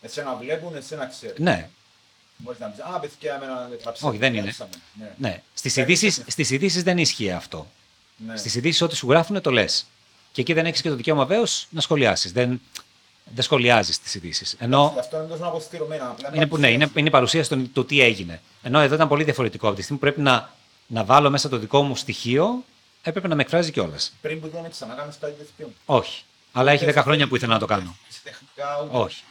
[0.01, 1.35] Εσένα βλέπουν, εσένα ξέρουν.
[1.39, 1.69] Ναι,
[2.37, 4.41] Μπορείς να πεις, α, παιδιά, εμένα δεν γράψαμε, Όχι, δεν είναι.
[4.41, 4.69] γράψαμε».
[4.99, 5.11] Ναι.
[5.17, 5.41] ναι.
[5.53, 6.25] Στις Δεν ειδήσει είναι.
[6.31, 7.67] στις ειδήσεις δεν ίσχυε αυτό.
[8.17, 8.37] Ναι.
[8.37, 9.85] Στις ειδήσεις, ό,τι σου γράφουν, το λες.
[10.31, 12.31] Και εκεί δεν έχεις και το δικαίωμα βέβαιω να σχολιάσεις.
[12.31, 12.61] Δεν,
[13.33, 14.55] δεν σχολιάζεις τις ειδήσεις.
[14.59, 16.09] Ενώ Αυτό είναι τόσο αποστειρωμένα.
[16.09, 18.41] απλά είναι, που, ναι, είναι, είναι η παρουσίαση του το τι έγινε.
[18.63, 19.67] Ενώ εδώ ήταν πολύ διαφορετικό.
[19.67, 20.53] Από τη στιγμή που πρέπει να,
[20.87, 22.63] να βάλω μέσα το δικό μου στοιχείο,
[23.03, 24.13] έπρεπε να με εκφράζει κιόλας.
[24.21, 25.73] Πριν που δεν ξανάκανες κάτι τέτοιο.
[25.85, 26.23] Όχι.
[26.51, 27.95] Αλλά έχει 10 χρόνια που ήθελα να το κάνω.
[28.09, 29.23] Σε τεχνικά, ούτε- Όχι.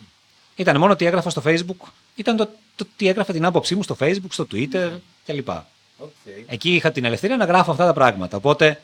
[0.56, 1.88] Ήταν μόνο ότι έγραφα στο Facebook.
[2.16, 4.90] Ήταν το, το τι έγραφα την άποψή μου στο Facebook, στο Twitter
[5.26, 5.48] κλπ.
[5.98, 6.10] Οκ.
[6.46, 8.36] Εκεί είχα την ελευθερία να γράφω αυτά τα πράγματα.
[8.36, 8.80] Οπότε,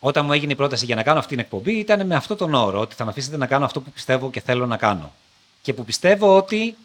[0.00, 2.54] όταν μου έγινε η πρόταση για να κάνω αυτή την εκπομπή, ήταν με αυτό τον
[2.54, 5.14] όρο, ότι θα με αφήσετε να κάνω αυτό που πιστεύω και θέλω να κάνω.
[5.62, 6.76] Και που πιστεύω ότι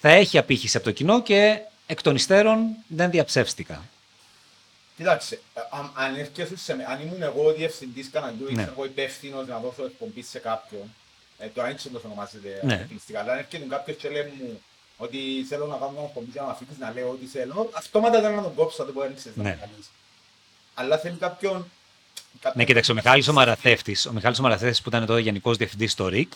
[0.00, 3.82] θα έχει απήχηση από το κοινό και εκ των υστέρων δεν διαψεύστηκα.
[4.96, 8.62] Κοίταξε, ε, αν, αν έρχεσαι σε με- αν ήμουν εγώ ο διευθυντής καναλιού ή Ναι.
[8.62, 10.94] ξέρω εγώ υπεύθυνος να δώσω εκπομπή σε κάποιον,
[11.38, 12.74] ε, τώρα δεν ξέρω πώς ονομάζεται Ναι.
[12.74, 14.60] αποκλειστικά, αλλά αν έρχεται κάποιος και λέει μου
[15.04, 18.20] ότι θέλω να κάνω μια εκπομπή για να με αφήσεις να λέω ό,τι θέλω, αυτόματα
[18.20, 19.48] δεν να τον κόψω, θα το πω δεν ξέρεις να Ναι.
[19.50, 19.90] με καλείς.
[20.74, 21.70] Αλλά θέλει κάποιον...
[22.40, 25.56] κάποιον Ναι, κοίταξε, ο Μιχάλης ο Μαραθέφτης, ο Μιχάλης ο Μαραθέφτης που ήταν τότε γενικός
[25.56, 26.32] διευθυντής στο ΡΙΚ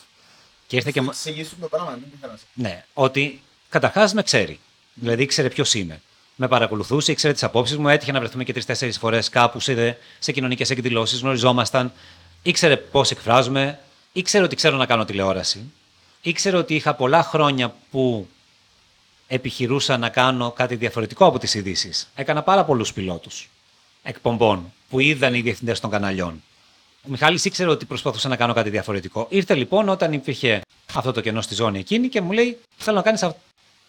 [0.67, 4.13] και ήρθε και να μου, εξηγήσουν το πράγμα, δεν ήθελα να σε- Ναι, ότι καταρχάς
[4.13, 4.59] με ξέρει.
[4.95, 6.01] Δηλαδή ήξερε ποιος είμαι.
[6.37, 7.89] Με παρακολουθούσε, ήξερε τις απόψεις μου.
[7.89, 11.93] Έτυχε να βρεθούμε και τρει-τέσσερι φορές κάπου σε, σε κοινωνικές εκδηλώσεις, γνωριζόμασταν.
[12.43, 13.79] Ήξερε πώς εκφράζομαι.
[14.13, 15.73] Ήξερε ότι ξέρω να κάνω τηλεόραση.
[16.23, 18.29] Ήξερε ότι είχα πολλά χρόνια που
[19.27, 22.09] επιχειρούσα να κάνω κάτι διαφορετικό από τις ειδήσεις.
[22.15, 23.49] Έκανα πάρα πολλούς πιλότους
[24.03, 26.43] εκπομπών που είδαν οι διευθυντές των καναλιών.
[27.03, 29.27] Ο Μιχάλης ήξερε ότι προσπαθούσα να κάνω κάτι διαφορετικό.
[29.31, 30.61] Ήρθε λοιπόν όταν υπήρχε
[30.95, 33.23] αυτό το κενό στη ζώνη εκείνη και μου λέει: Θέλω να κάνεις.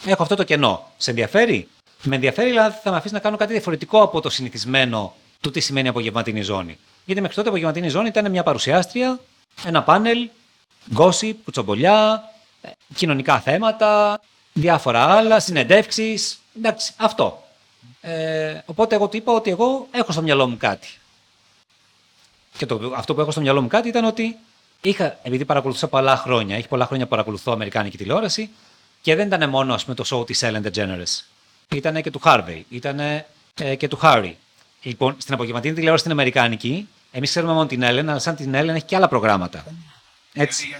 [0.05, 0.91] Έχω αυτό το κενό.
[0.97, 1.67] Σε ενδιαφέρει;
[2.03, 5.59] Με ενδιαφέρει, αλλά θα με αφήσεις να κάνω κάτι διαφορετικό από το συνηθισμένο του τι
[5.59, 6.77] σημαίνει απογευματινή ζώνη.
[7.05, 9.19] Γιατί μέχρι τότε η απογευματινή ζώνη ήταν μια παρουσιάστρια,
[9.65, 10.29] ένα πάνελ,
[10.95, 12.23] gossip, κουτσομπολιά,
[12.61, 14.19] ε, κοινωνικά θέματα,
[14.59, 16.39] διάφορα άλλα, συνεντεύξεις.
[16.57, 17.43] Εντάξει, αυτό.
[18.01, 20.87] Ε, οπότε εγώ του είπα ότι εγώ έχω στο μυαλό μου κάτι.
[22.57, 24.37] Και το, αυτό που έχω στο μυαλό μου κάτι ήταν ότι
[24.81, 28.49] είχα, επειδή παρακολουθούσα πολλά χρόνια, έχει πολλά χρόνια που παρακολουθώ Αμερικάνικη τηλεόραση
[29.01, 31.23] και δεν ήταν μόνο ας πούμε, το show της Ellen DeGeneres.
[31.75, 33.25] Ήταν και του Harvey, ήταν ε,
[33.77, 34.33] και του Harry.
[34.81, 38.67] Λοιπόν, στην απογευματινή τηλεόραση στην Αμερικάνικη, εμείς ξέρουμε μόνο την Ellen, αλλά σαν την Ellen
[38.67, 39.65] έχει και άλλα προγράμματα.
[40.33, 40.75] Έτσι.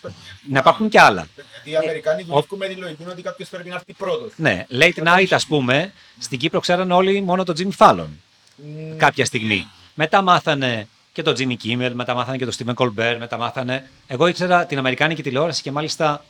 [0.00, 1.26] Γιατί για να γίνει- Να υπάρχουν και άλλα.
[1.54, 4.32] Γιατί οι Αμερικάνοι δουλεύουν με τη λογική ότι κάποιος πρέπει να έρθει πρώτος.
[4.36, 8.08] Ναι, late night, ας πούμε, στην Κύπρο ξέραν όλοι μόνο τον Jimmy Fallon
[8.96, 9.66] κάποια στιγμή.
[9.94, 13.90] Μετά μάθανε και τον Jimmy Kimmel, μετά μάθανε και τον Stephen Colbert, μετά μάθανε.
[14.06, 16.24] Εγώ ήξερα την Αμερικάνικη τηλεόραση και μάλιστα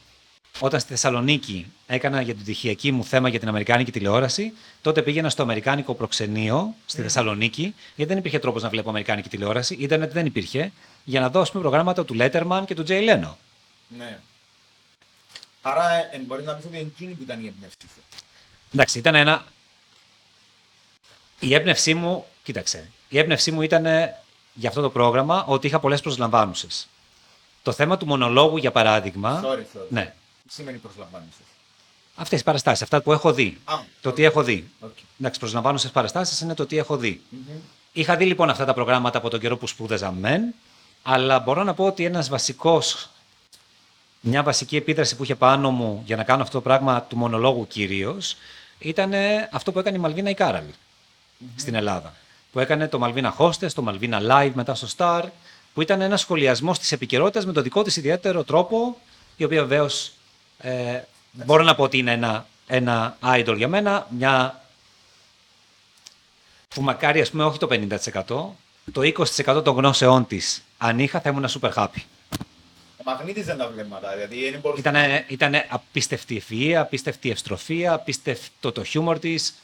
[0.59, 4.53] όταν στη Θεσσαλονίκη έκανα για την τυχιακή μου θέμα για την Αμερικάνικη τηλεόραση,
[4.83, 9.75] τότε πήγαινα στο Αμερικάνικο προξενείο στη Θεσσαλονίκη, γιατί δεν υπήρχε τρόπος να βλέπω Αμερικάνικη τηλεόραση,
[9.79, 10.73] ίντερνετ δεν υπήρχε,
[11.05, 13.33] για να δω ας πούμε, προγράμματα του Letterman και του Jay Leno.
[13.97, 14.19] Ναι.
[15.63, 18.01] Άρα ε, μπορείς να πεις ότι είναι εκείνη που ήταν η έμπνευσή σου.
[18.75, 19.45] Εντάξει, ήταν ένα.
[21.41, 23.83] Η έμπνευσή μου, κοίταξε, η έμπνευσή μου ήταν
[24.55, 26.89] για αυτό το πρόγραμμα ότι είχα πολλές προσλαμβάνουσες.
[27.63, 29.43] Το θέμα του μονολόγου, για παράδειγμα.
[29.45, 29.87] Sorry, sorry.
[29.89, 30.15] Ναι,
[30.47, 31.41] Τι σημαίνει προσλαμβάνουσες.
[32.15, 33.59] αυτές οι παραστάσεις, αυτά που έχω δει.
[33.65, 34.71] Α, Το τι έχω δει.
[34.81, 34.97] οκ.
[35.21, 37.23] Εντάξει, προσλαμβάνουσες παραστάσεις είναι το τι έχω δει.
[37.93, 40.55] Είχα δει λοιπόν αυτά τα προγράμματα από τον καιρό που σπούδαζα μεν,
[41.03, 43.11] αλλά μπορώ να πω ότι ένας βασικός,
[44.21, 47.67] μια βασική επίδραση που είχε πάνω μου για να κάνω αυτό το πράγμα του μονολόγου
[47.67, 48.37] κυρίως,
[48.79, 49.13] ήταν
[49.51, 50.75] αυτό που έκανε η Μαλβίνα η Κάραλη
[51.57, 52.15] στην Ελλάδα.
[52.53, 55.23] Που έκανε το Malvina Hostess, το Malvina Live μετά στο Star,
[55.75, 58.97] που ήταν ένα σχολιασμός της επικαιρότητας με τον δικό της ιδιαίτερο τρόπο,
[59.37, 60.13] η οποία βεβαίως
[60.59, 61.01] ε,
[61.33, 64.65] μπορώ να πω ότι είναι ένα, ένα idol για μένα, μια
[66.69, 68.25] που μακάρι ας πούμε όχι το 50%,
[68.93, 69.01] το
[69.57, 72.03] 20% των γνώσεών της αν είχα θα ήμουν super happy.
[73.05, 79.19] Μαγνήτιζαν τα βλέμματα, δηλαδή δεν μπορούσε Ήτανε, ήτανε απίστευτη ευφυΐα, απίστευτη ευστροφία, απίστευτο το χιούμορ
[79.19, 79.55] της.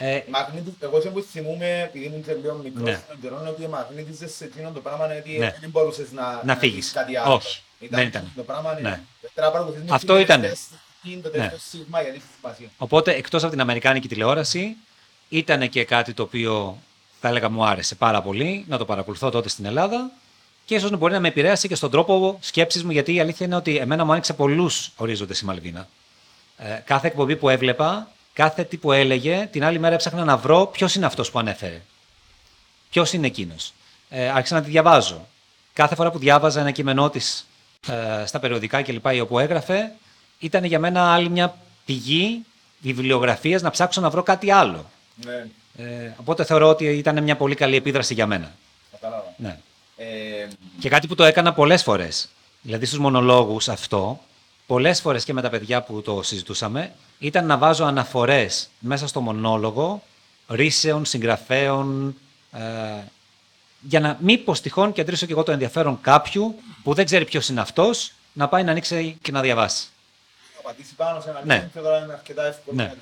[0.00, 3.00] Ε, Μαγνήτη, εγώ σε που θυμούμαι, επειδή ήμουν και λίγο μικρός Ναι.
[3.06, 5.54] στον καιρό, είναι ότι μαγνήτιζες σε εκείνο το πράγμα, γιατί Ναι.
[5.60, 6.76] δεν μπορούσες να, Να φύγεις.
[6.76, 7.34] πεις κάτι άλλο.
[7.34, 8.32] Όχι, δεν ήταν.
[8.36, 8.88] Το πράγμα είναι.
[8.88, 9.00] Ναι.
[9.20, 10.42] Πρέπει να παρακολουθείς με Αυτό την ήτανε.
[10.42, 12.68] τελευταία στιγμή, Το τελευταίο σίγμα, γιατί έχει σημασία.
[12.78, 14.76] οπότε εκτός από την αμερικάνικη τηλεόραση
[15.28, 16.78] ήταν και κάτι το οποίο
[17.20, 20.10] θα έλεγα μου άρεσε πάρα πολύ να το παρακολουθώ τότε στην Ελλάδα
[20.68, 23.56] και ίσως μπορεί να με επηρέασε και στον τρόπο σκέψης μου γιατί η αλήθεια είναι
[23.56, 25.88] ότι εμένα μου άνοιξε πολλούς ορίζοντες η Μαλβίνα.
[26.58, 30.66] Ε, κάθε εκπομπή που έβλεπα, κάθε τι που έλεγε, την άλλη μέρα έψαχνα να βρω
[30.66, 31.80] ποιος είναι αυτός που ανέφερε.
[32.90, 33.72] ποιος είναι εκείνος.
[34.08, 35.26] Ε, άρχισα να τη διαβάζω.
[35.72, 37.46] Κάθε φορά που διάβαζα ένα κείμενό της
[37.88, 39.06] ε, στα περιοδικά κλπ.
[39.12, 39.92] ή όπου έγραφε,
[40.38, 42.44] ήταν για μένα άλλη μια πηγή
[42.80, 44.90] βιβλιογραφίας να ψάξω να βρω κάτι άλλο.
[45.24, 45.46] Ναι,
[45.84, 48.52] Ε, οπότε θεωρώ ότι ήταν μια πολύ καλή επίδραση για μένα.
[48.90, 49.34] κατάλαβα.
[49.36, 49.58] Ναι.
[50.00, 50.48] Ε,
[50.80, 52.28] Και κάτι που το έκανα πολλές φορές.
[52.62, 54.20] Δηλαδή στους μονολόγους αυτό,
[54.66, 59.20] πολλές φορές και με τα παιδιά που το συζητούσαμε, ήταν να βάζω αναφορές μέσα στο
[59.20, 60.02] μονόλογο
[60.48, 62.16] ρήσεων, συγγραφέων,
[62.52, 62.60] ε,
[63.80, 67.60] για να μήπως τυχόν κεντρήσω και εγώ το ενδιαφέρον κάποιου που δεν ξέρει ποιος είναι
[67.60, 69.86] αυτός, να πάει να ανοίξει και να διαβάσει.
[70.56, 71.64] θα πατήσει πάνω σε ένα Ναι.
[71.66, 72.76] link και τώρα είναι αρκετά εύκολο.
[72.76, 72.94] Ναι.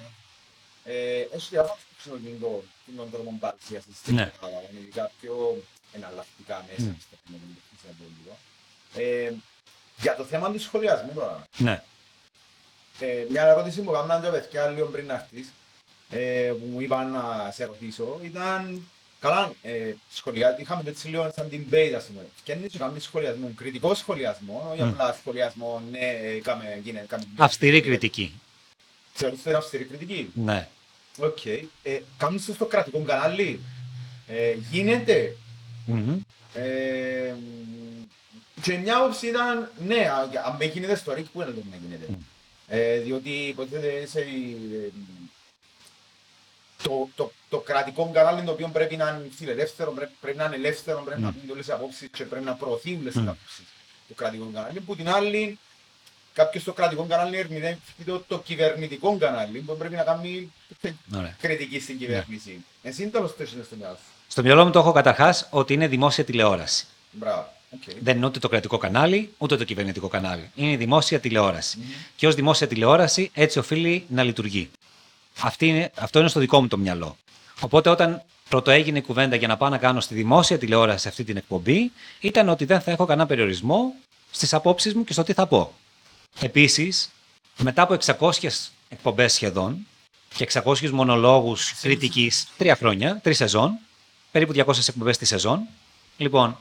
[0.85, 2.63] Ε, Έχει διαβάσει το ξενοκινητό
[2.97, 4.33] των τρόπων παρουσίασης στην Ναι.
[4.41, 5.63] Ελλάδα, είναι ειδικά πιο
[5.97, 8.39] εναλλακτικά μέσα στο κοινωνικό
[8.97, 9.33] ε,
[10.01, 11.47] Για το θέμα του σχολιασμού τώρα.
[11.57, 11.83] Ναι.
[13.01, 15.53] Ε, μια ερώτηση που έκαναν τα παιδιά λίγο πριν να έρθεις,
[16.11, 18.89] ε, που μου είπαν να σε ρωτήσω, ήταν
[19.21, 22.27] καλά, ε, σχολιά, είχαμε το έτσι λίγο σαν την debate, ας πούμε.
[22.45, 24.89] Και αν είσαι κάνουμε σχολιασμό, κριτικό σχολιασμό, όχι Μμ.
[24.89, 27.25] απλά σχολιασμό, ναι, ε, κάμε, γίνε, κάμε...
[27.37, 28.41] Αυστηρή κριτική.
[29.13, 30.69] Θεωρείς ότι είναι αυστηρή κριτική; Ναι.
[31.19, 31.45] Οκ.
[31.47, 33.61] Ε, κάνεις το στο κρατικό κανάλι.
[34.29, 35.37] Ε, γίνεται.
[35.87, 36.19] Μμμ.
[36.55, 37.35] Ε,
[38.63, 41.77] και μια άποψη ήταν, ναι, α- αν με γίνεται στο ΡΙΚ, πού είναι το να
[41.77, 42.19] γίνεται.
[42.69, 44.91] Ε, διότι υποτίθεται σε, ε,
[46.83, 50.55] το, το, το κρατικό κανάλι το οποίο πρέπει να είναι φιλελεύθερο, πρέπει, πρέπει να είναι
[50.55, 53.29] ελεύθερο, πρέπει να πουν όλες οι απόψεις και πρέπει να προωθεί όλες τις Μμ.
[53.29, 53.65] απόψεις
[54.09, 54.81] το κρατικό κανάλι.
[54.81, 55.59] Που την άλλη,
[56.33, 60.53] κάποιος στο κρατικό κανάλι ερμηνεύει το, το κυβερνητικό κανάλι που πρέπει να κάνει
[61.17, 61.37] Ωραία.
[61.41, 62.65] κριτική στην κυβέρνηση.
[62.83, 64.15] Εσύ τέλος θες είναι στο μυαλό σου.
[64.29, 66.87] Στο μυαλό μου το έχω καταρχάς ότι είναι δημόσια τηλεόραση.
[67.11, 67.55] Μπράβο.
[67.71, 67.83] Οκ.
[68.01, 70.51] Δεν είναι ούτε το κρατικό κανάλι, ούτε το κυβερνητικό κανάλι.
[70.55, 71.79] Είναι η δημόσια τηλεόραση.
[72.17, 74.71] Και ως δημόσια τηλεόραση έτσι οφείλει να λειτουργεί.
[75.41, 77.17] Αυτή είναι, αυτό είναι στο δικό μου το μυαλό.
[77.61, 81.25] Οπότε όταν πρώτο έγινε η κουβέντα για να πάω να κάνω στη δημόσια τηλεόραση αυτή
[81.25, 83.95] την εκπομπή, ήταν ότι δεν θα έχω κανένα περιορισμό
[84.31, 85.73] στις απόψεις μου και στο τι θα πω.
[86.41, 87.11] Επίσης,
[87.63, 89.87] μετά από 600 εκπομπές σχεδόν
[90.35, 93.79] και 600 μονολόγους κριτικής, τρία χρόνια, τρεις σεζόν,
[94.39, 95.67] περίπου 200 εκπομπές τη σεζόν.
[96.17, 96.59] Λοιπόν,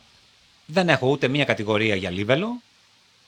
[0.66, 2.62] δεν έχω ούτε μία κατηγορία για λίβελο,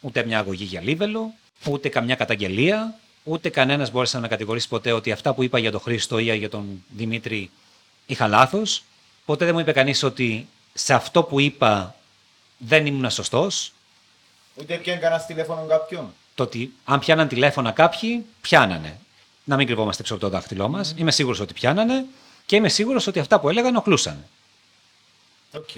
[0.01, 1.33] ούτε μια αγωγή για λίβελο,
[1.65, 5.71] ούτε καμιά καταγγελία, ούτε κανένας μπόρεσε να με κατηγορήσει ποτέ ότι αυτά που είπα για
[5.71, 7.49] τον Χρήστο ή για τον Δημήτρη
[8.05, 8.83] είχα λάθος.
[9.25, 11.95] Ποτέ δεν μου είπε κανείς ότι σε αυτό που είπα
[12.57, 13.71] δεν ήμουν σωστός.
[14.55, 16.13] Ούτε πιάνει κανένας τηλέφωνο κάποιον.
[16.35, 18.99] Το ότι αν πιάναν τηλέφωνα κάποιοι, πιάνανε.
[19.43, 20.93] Να μην κρυβόμαστε πίσω από το δάχτυλό μας.
[20.97, 22.05] Είμαι σίγουρος ότι πιάνανε
[22.45, 24.25] και είμαι σίγουρος ότι αυτά που έλεγα ενοχλούσαν.
[25.51, 25.69] Οκ.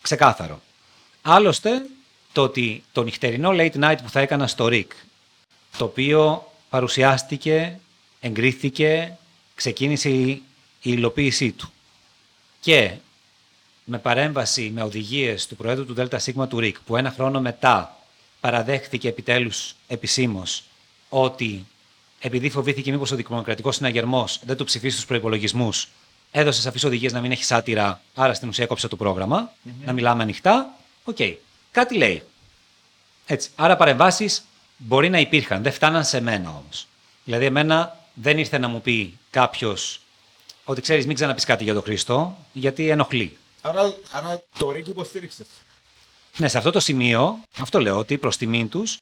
[0.00, 0.60] Ξεκάθαρο.
[1.22, 1.86] Άλλωστε,
[2.32, 4.86] το ότι το νυχτερινό late night που θα έκανα στο ΡΙΚ,
[5.78, 7.78] το οποίο παρουσιάστηκε,
[8.20, 9.16] εγκρίθηκε,
[9.54, 10.42] ξεκίνησε η, η
[10.80, 11.72] υλοποίησή του
[12.60, 12.94] και
[13.84, 17.96] με παρέμβαση με οδηγίες του Προέδρου του ΔΣ του ΡΙΚ, που ένα χρόνο μετά
[18.40, 20.62] παραδέχθηκε επιτέλους επισήμως
[21.08, 21.66] ότι
[22.18, 25.88] επειδή φοβήθηκε μήπως ο Δημοκρατικός Συναγερμός δεν του ψηφίσει στους προϋπολογισμούς,
[26.32, 29.52] έδωσε σαφείς οδηγίες να μην έχει σάτυρα, άρα στην ουσία έκοψε το πρόγραμμα,
[29.84, 30.74] να μιλάμε ανοιχτά.
[31.04, 31.16] Οκ.
[31.70, 32.22] Κάτι λέει.
[33.26, 33.50] Έτσι.
[33.54, 34.44] Άρα παρεμβάσεις
[34.76, 36.86] μπορεί να υπήρχαν, δεν φτάναν σε μένα όμως.
[37.24, 40.00] Δηλαδή, εμένα δεν ήρθε να μου πει κάποιος
[40.64, 43.36] ότι ξέρεις, μην ξαναπείς κάτι για τον Χριστό, γιατί ενοχλεί.
[43.60, 45.46] Άρα, άρα το ΡΙΚ υποστήριξες.
[46.36, 48.98] Ναι, σε αυτό το σημείο, αυτό λέω ότι προς τιμήν τους,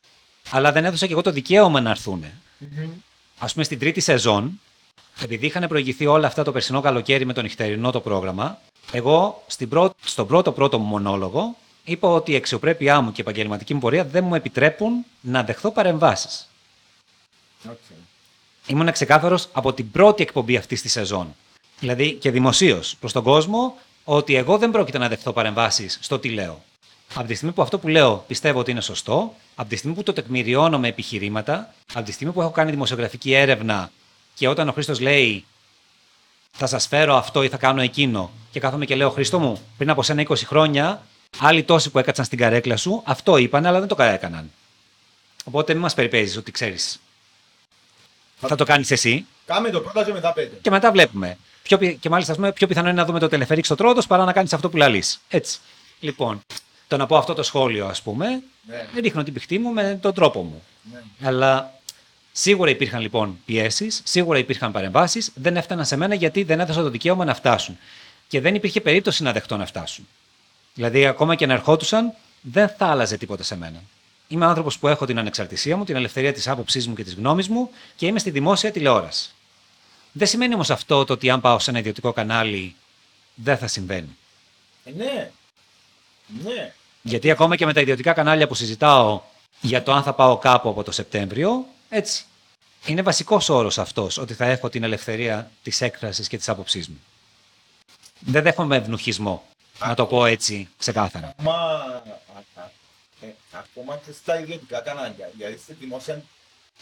[0.50, 2.24] αλλά δεν έδωσα και εγώ το δικαίωμα να έρθουν.
[3.38, 4.60] Ας πούμε, στην τρίτη σεζόν,
[5.22, 8.58] επειδή είχαν προηγηθεί όλα αυτά το περσινό καλοκαίρι με το νυχτερινό το πρόγραμμα,
[8.92, 9.94] εγώ στην πρω...
[10.04, 14.04] στον πρώτο πρώτο μου μονόλογο είπα ότι η αξιοπρέπειά μου και η επαγγελματική μου πορεία
[14.04, 16.48] δεν μου επιτρέπουν να δεχθώ παρεμβάσεις.
[17.70, 17.78] Οκ.
[18.66, 21.34] Ήμουν ξεκάθαρος από την πρώτη εκπομπή αυτής της σεζόν.
[21.80, 26.28] Δηλαδή και δημοσίως προς τον κόσμο ότι εγώ δεν πρόκειται να δεχθώ παρεμβάσεις στο τι
[26.28, 26.62] λέω.
[27.14, 30.02] Από τη στιγμή που αυτό που λέω πιστεύω ότι είναι σωστό, από τη στιγμή που
[30.02, 33.90] το τεκμηριώνω με επιχειρήματα, από τη στιγμή που έχω κάνει δημοσιογραφική έρευνα
[34.34, 35.44] και όταν ο Χρήστος λέει
[36.52, 39.90] θα σας φέρω αυτό ή θα κάνω εκείνο, και κάθομαι και λέω Χρήστο μου, πριν
[39.90, 41.02] από σένα 20 χρόνια,
[41.38, 44.50] άλλοι τόσοι που έκατσαν στην καρέκλα σου, αυτό είπαν, αλλά δεν το έκαναν.
[45.44, 47.00] Οπότε μην μας περιπέζεις ότι ξέρεις.
[48.40, 49.26] Θα το κάνεις εσύ.
[49.46, 50.56] Κάμε το πρώτα και μετά πέντε.
[50.62, 51.38] Και μετά βλέπουμε.
[51.62, 54.06] Πιο, πι- και μάλιστα, ας πούμε, πιο πιθανό είναι να δούμε το τελεφερίκ στο τρότος
[54.06, 55.20] παρά να κάνεις αυτό που λαλείς.
[55.28, 55.58] Έτσι.
[56.00, 56.40] Λοιπόν,
[56.88, 59.00] το να πω αυτό το σχόλιο, ας πούμε, Ναι.
[59.00, 60.62] ρίχνω την πηχτή μου με τον τρόπο μου.
[60.92, 61.28] Ναι.
[61.28, 61.74] Αλλά
[62.32, 66.90] σίγουρα υπήρχαν λοιπόν πιέσεις, σίγουρα υπήρχαν παρεμβάσεις, δεν έφταναν σε μένα γιατί δεν έδωσα το
[66.90, 67.78] δικαίωμα να φτάσουν.
[68.28, 70.08] Και δεν υπήρχε περίπτωση να δεχτώ να φτάσουν.
[70.74, 73.82] Δηλαδή, ακόμα και να ερχόντουσαν, δεν θα άλλαζε τίποτα σε μένα.
[74.28, 77.48] Είμαι άνθρωπος που έχω την ανεξαρτησία μου, την ελευθερία της άποψής μου και της γνώμης
[77.48, 79.30] μου και είμαι στη δημόσια τηλεόραση.
[80.12, 82.74] Δεν σημαίνει όμως αυτό το ότι αν πάω σε ένα ιδιωτικό κανάλι
[83.34, 84.16] δεν θα συμβαίνει.
[84.84, 85.30] Ε, ναι.
[86.44, 86.72] Ναι.
[87.02, 89.20] Γιατί ακόμα και με τα ιδιωτικά κανάλια που συζητάω
[89.60, 92.24] για το αν θα πάω κάπου από το Σεπτέμβριο, έτσι.
[92.86, 97.00] Είναι βασικός όρος αυτός, ότι θα έχω την ελευθερία της έκφρασης και της άποψής μου.
[98.20, 99.44] Δεν δέχομαι ευνουχισμό.
[99.86, 101.34] Να το πω έτσι ξεκάθαρα.
[101.42, 102.02] Μα α-
[102.54, 102.70] α-
[103.20, 106.22] ε, ακόμα και στα ιδιωτικά κανάλια, γιατί στη δημόσια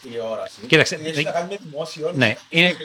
[0.01, 0.59] τηλεόραση.
[0.67, 2.11] Κοίταξε, Έχεις δεν- να κάνεις με δημόσιο.
[2.15, 2.75] Ναι, είναι,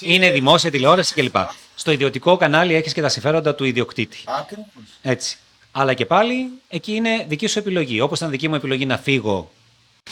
[0.00, 1.36] είναι δημόσια τηλεόραση κλπ.
[1.74, 4.18] Στο ιδιωτικό κανάλι έχεις και τα συμφέροντα του ιδιοκτήτη.
[4.26, 4.68] Ακριβώς.
[5.02, 5.38] Έτσι.
[5.72, 8.00] Αλλά και πάλι εκεί είναι δική σου επιλογή.
[8.00, 9.50] Όπως ήταν δική μου επιλογή να φύγω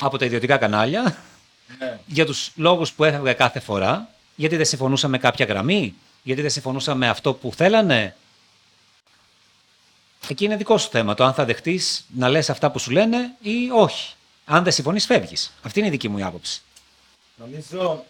[0.01, 1.17] από τα ιδιωτικά κανάλια,
[1.79, 1.99] Ναι.
[2.07, 6.51] για τους λόγους που έφευγα κάθε φορά, γιατί δεν συμφωνούσα με κάποια γραμμή, γιατί δεν
[6.51, 8.17] συμφωνούσα με αυτό που θέλανε.
[10.29, 11.15] Εκεί είναι δικό σου θέμα.
[11.15, 14.15] Το αν θα δεχτείς να λες αυτά που σου λένε ή όχι.
[14.45, 15.53] Αν δεν συμφωνείς, φεύγεις.
[15.63, 16.63] Αυτή είναι η δική μου η άποψη.
[17.37, 18.05] Νομίζω,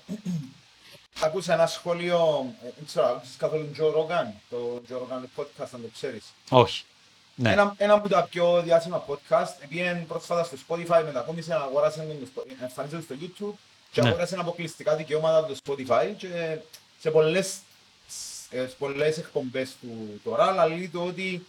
[1.25, 5.69] άκουσα ένα σχόλιο, ε, δεν ξέρω, άκουσες καθόλου Joe Rogan, το Joe Rogan το podcast,
[5.75, 6.25] αν το ξέρεις.
[6.49, 6.85] Όχι.
[7.41, 7.53] Ναι.
[7.53, 12.47] Ένα, ένα από τα πιο διάσημα podcast, πήγαινε πρόσφατα στο Spotify, μετακόμισε, αγόρασε το Spo-
[12.63, 13.55] εμφανίζεται στο YouTube
[13.91, 14.09] και Ναι.
[14.09, 16.57] αγόρασε αποκλειστικά δικαιώματα από το Spotify και
[17.01, 17.57] σε πολλές,
[18.51, 21.47] ε, σε πολλές εκπομπές του τώρα, αλλά λέει το ότι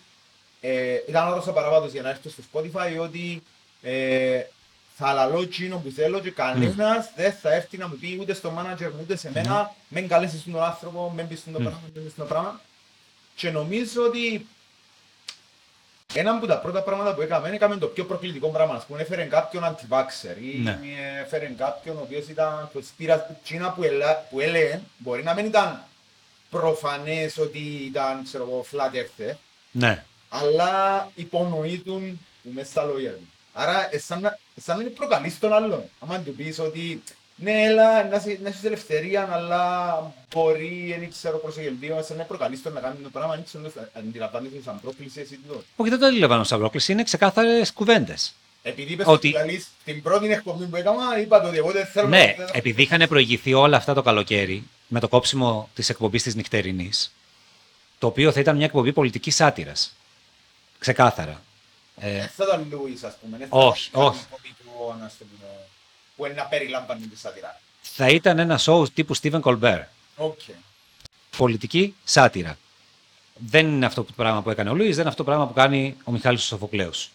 [0.62, 3.44] ε, ήταν όλος ο παραβάτος για να έρθω στο Spotify ότι
[3.82, 4.42] ε,
[4.98, 8.54] θα λαλώ εκείνο που θέλω και κανένας δεν θα έρθει να μου πει ούτε στο
[8.58, 12.04] manager μου ούτε σε μένα μεν καλέσεις τον άνθρωπο, μεν πεις τον το πράγμα, μεν
[12.04, 12.62] πεις τον το πράγμα
[13.36, 14.48] και νομίζω ότι
[16.14, 18.74] ένα από τα πρώτα πράγματα που έκαμε, έκαμε το πιο προκλητικό πράγμα.
[18.76, 20.80] Ας πούμε, έφερε κάποιον αντιβάξερ ή Ναι.
[21.24, 25.84] έφερε κάποιον ο οποίος ήταν κοσπίρα, Τσίνα που, ελά, που έλεγε, μπορεί να μην ήταν
[26.49, 29.34] προφανές ότι ήταν, ξέρω εγώ, flat earther,
[29.72, 30.03] ναι.
[30.30, 33.28] αλλά υπονοείτουν που μέσα στα λόγια του.
[33.53, 35.84] Άρα, ε, σαν να, σαν να είναι προκαλείς τον άλλον.
[35.99, 37.03] Άμα του πεις ότι
[37.42, 42.62] ναι, έλα, να, σε- να έχεις ελευθερία, αλλά μπορεί, δεν ξέρω, προσεγγελτίο, σαν να προκαλείς
[42.62, 45.64] τον να κάνεις το πράγμα, δεν ξέρω, αντιλαμβάνεσαι σαν πρόκληση εσύ του.
[45.76, 46.92] Όχι, δεν το αντιλαμβάνω σαν πρόκληση.
[46.92, 48.34] Είναι ξεκάθαρες κουβέντες.
[48.64, 49.38] Επειδή είπες Ότι- ότι...
[49.38, 52.50] Καλής, την πρώτη εκπομπή που έκανα, είπα το ότι εγώ δεν θέλω Ναι, να...
[52.54, 57.14] επειδή είχαν προηγηθεί όλα αυτά το καλοκαίρι με το κόψιμο της εκπομπής της νυχτερινής,
[58.00, 59.96] το οποίο θα ήταν μια εκπομπή πολιτικής σάτυρας.
[60.80, 61.42] Ξεκάθαρα.
[62.02, 63.38] Ε, Δεν θα ήταν Λούης, ας πούμε.
[63.38, 64.20] δεν θα Όχι, ήταν όχι.
[66.20, 67.60] Που είναι να περιλαμβάνει τη σάτυρα.
[67.82, 69.84] θα ήταν ένα show τύπου Stephen Colbert.
[70.16, 70.40] OK.
[71.38, 72.58] Πολιτική σάτυρα.
[73.34, 75.54] Δεν είναι αυτό το πράγμα που έκανε ο Λούης, δεν είναι αυτό το πράγμα που
[75.54, 77.10] κάνει ο Μιχάλης Σοφοκλέους.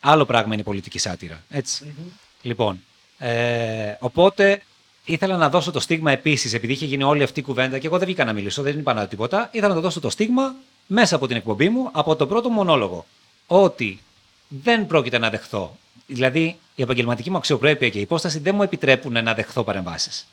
[0.00, 1.42] Άλλο πράγμα είναι η πολιτική σάτυρα.
[1.48, 1.94] Έτσι.
[2.42, 2.84] Λοιπόν,
[3.18, 4.62] ε, οπότε
[5.04, 7.98] ήθελα να δώσω το στίγμα επίσης, επειδή είχε γίνει όλη αυτή η κουβέντα και εγώ
[7.98, 9.48] δεν βγήκα να μιλήσω, δεν είπα να τίποτα.
[9.52, 10.54] Ήθελα να δώσω το στίγμα
[10.86, 13.06] μέσα από την εκπομπή μου, από τον πρώτο μονόλογο.
[13.46, 14.00] Ότι
[14.48, 15.76] δεν πρόκειται να δεχθώ.
[16.12, 20.26] Δηλαδή, η επαγγελματική μου αξιοπρέπεια και η υπόσταση δεν μου επιτρέπουν να δεχθώ παρεμβάσεις.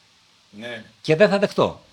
[0.50, 0.84] Ναι.
[1.02, 1.84] Και δεν θα δεχτώ.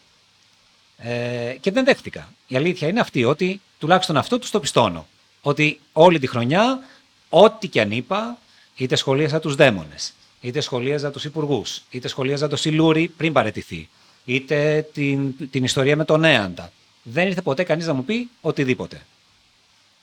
[0.99, 2.33] Ε, και δεν δέχτηκα.
[2.47, 5.07] Η αλήθεια είναι αυτή, ότι τουλάχιστον αυτό τους το πιστώνω.
[5.41, 6.81] Ότι όλη τη χρονιά,
[7.29, 8.39] ό,τι και αν είπα,
[8.77, 13.89] είτε σχολίαζα τους δαίμονες, είτε σχολίαζα τους υπουργούς, είτε σχολίαζα το Σιλούρι πριν παρετηθεί,
[14.25, 16.73] είτε την, την ιστορία με τον Έαντα.
[17.03, 19.07] Δεν ήρθε ποτέ κανείς να μου πει οτιδήποτε.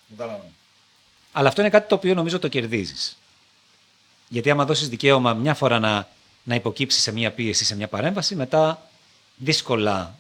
[0.10, 0.46] Κατάλαβα.
[1.32, 3.18] Αλλά αυτό είναι κάτι το οποίο νομίζω το κερδίζεις.
[4.34, 6.08] Γιατί άμα δώσεις δικαίωμα μια φορά να,
[6.44, 8.90] να υποκύψεις σε μια πίεση, σε μια παρέμβαση, μετά
[9.36, 10.16] δύσκολα.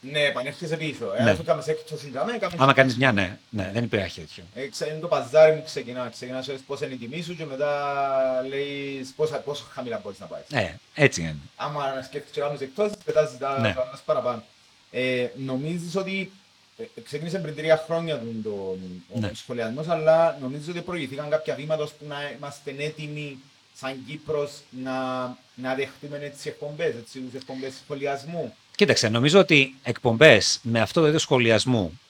[0.00, 1.04] Ναι, επανέρχεσαι πίσω.
[1.22, 1.28] Ναι.
[1.30, 4.44] Ε, αφού κάνεις έκπτωση, κάμε, κάμε- Άμα κάνεις μια, ναι, ναι, δεν υπάρχει τέτοιο.
[4.54, 6.10] Ε, ξέρεις, είναι το παζάρι μου ξεκινάς.
[6.12, 7.72] Ξεκινάς ξέρεις πώς είναι η τιμή σου και μετά
[8.48, 10.40] λέεις πόσα, πόσο χαμηλά μπορείς να πάει.
[10.52, 11.36] Ε, έτσι είναι.
[11.56, 13.72] Άμα σκέφτεσαι και κάνεις εκτός, πετάς τα Ναι.
[13.74, 14.42] τα μας παραπάνω.
[14.90, 16.39] Ε, νομίζεις ότι ε,
[17.04, 18.78] ξεκίνησε πριν τρία χρόνια τον, τον,
[19.14, 19.30] ο Ναι.
[19.34, 23.38] σχολιασμός, αλλά νομίζω ότι προηγηθήκαν κάποια βήματα ώστε να είμαστε έτοιμοι
[23.74, 25.22] σαν Κύπρος να,
[25.54, 28.54] να δεχτούμε έτσι εκπομπές, έτσι, τις εκπομπές σχολιασμού.
[28.76, 32.00] Κοίταξε, νομίζω ότι εκπομπές με αυτό το είδος σχολιασμού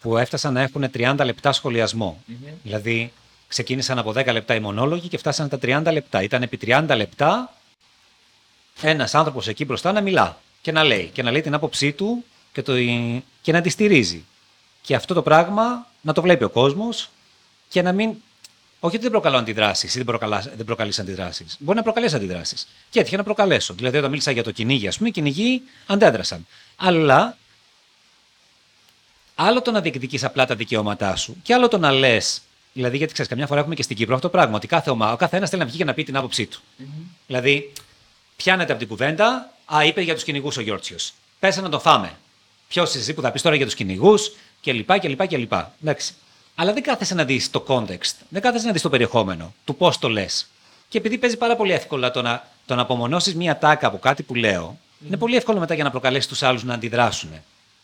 [0.00, 2.22] που έφτασαν να έχουν 30 λεπτά σχολιασμό.
[2.62, 3.12] Δηλαδή,
[3.48, 6.22] ξεκίνησαν από 10 λεπτά οι μονόλογοι και φτάσαν τα 30 λεπτά.
[6.22, 7.54] Ήταν επί 30 λεπτά
[8.82, 11.10] ένας άνθρωπος εκεί μπροστά να μιλά και να λέει.
[11.12, 12.72] Και να λέει την άποψή του και, το,
[13.40, 14.24] και να τη στηρίζει.
[14.82, 17.10] Και αυτό το πράγμα να το βλέπει ο κόσμος
[17.68, 18.14] και να μην.
[18.80, 21.56] Όχι ότι δεν προκαλώ αντιδράσεις ή δεν, προκαλά, δεν προκαλείς αντιδράσεις.
[21.58, 22.68] Μπορεί να προκαλέσει αντιδράσεις.
[22.90, 23.74] Και έτυχε να προκαλέσω.
[23.74, 26.46] Δηλαδή, όταν μίλησα για το κυνήγι, ας πούμε, οι κυνηγοί αντέδρασαν.
[26.76, 27.36] Αλλά
[29.34, 32.18] άλλο το να διεκδικείς απλά τα δικαιώματά σου και άλλο το να λε.
[32.72, 34.56] Δηλαδή, γιατί ξέρεις, καμιά φορά έχουμε και στην Κύπρο αυτό το πράγμα.
[34.56, 36.60] Ότι κάθε ομάδα, ο καθένας θέλει να βγει και να πει την άποψή του.
[37.26, 37.72] Δηλαδή,
[38.36, 40.96] πιάνεται από την κουβέντα, Α, είπε για τους κυνηγούς ο Γιώργιο.
[41.38, 42.12] Πέσα να το φάμε.
[42.68, 44.98] Ποιο είσαι εσύ που θα πεις τώρα για τους κυνηγούς κλπ.
[44.98, 45.52] κλπ, κλπ.
[45.82, 46.14] Εντάξει.
[46.54, 49.98] Αλλά δεν κάθεσαι να δεις το context, δεν κάθεσαι να δεις το περιεχόμενο του πώς
[49.98, 50.48] το λες.
[50.88, 54.22] Και επειδή παίζει πάρα πολύ εύκολα το να, το να απομονώσεις μία τάκα από κάτι
[54.22, 57.30] που λέω, είναι πολύ εύκολο μετά για να προκαλέσεις τους άλλους να αντιδράσουν.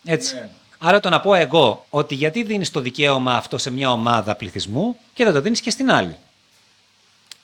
[0.04, 0.34] Έτσι.
[0.34, 0.48] Ναι.
[0.78, 4.96] Άρα το να πω εγώ ότι γιατί δίνεις το δικαίωμα αυτό σε μια ομάδα πληθυσμού
[5.14, 6.16] και δεν το δίνεις και στην άλλη.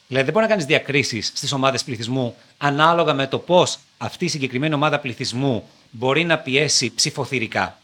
[0.06, 4.28] Δηλαδή δεν μπορεί να κάνεις διακρίσεις στις ομάδες πληθυσμού ανάλογα με το πώς αυτή η
[4.28, 7.78] συγκεκριμένη ομάδα πληθυσμού μπορεί να πιέσει ψηφοθυρικά.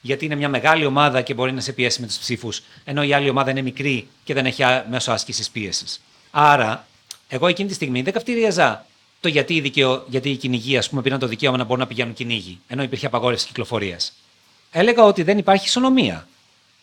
[0.00, 3.12] Γιατί είναι μια μεγάλη ομάδα και μπορεί να σε πιέσει με τους ψήφους, ενώ η
[3.12, 6.00] άλλη ομάδα είναι μικρή και δεν έχει α- μέσο άσκησης πίεσης.
[6.30, 6.86] Άρα,
[7.28, 8.86] εγώ εκείνη τη στιγμή δεν καυτήριαζα
[9.20, 10.04] το γιατί οι, δικαιο...
[10.08, 13.06] γιατί οι κυνηγοί ας πούμε, πήραν το δικαίωμα να μπορούν να πηγαίνουν κυνήγι, ενώ υπήρχε
[13.06, 14.12] απαγόρευση κυκλοφορίας.
[14.70, 16.28] Έλεγα ότι δεν υπάρχει ισονομία.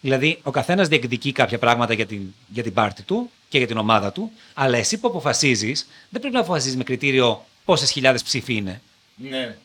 [0.02, 3.78] Δηλαδή, ο καθένας διεκδικεί κάποια πράγματα για την, για την πάρτη του και για την
[3.78, 8.54] ομάδα του, αλλά εσύ που αποφασίζεις, δεν πρέπει να αποφασίζεις με κριτήριο πόσες χιλιάδες ψήφοι
[8.54, 8.82] είναι.
[9.16, 9.58] Ναι.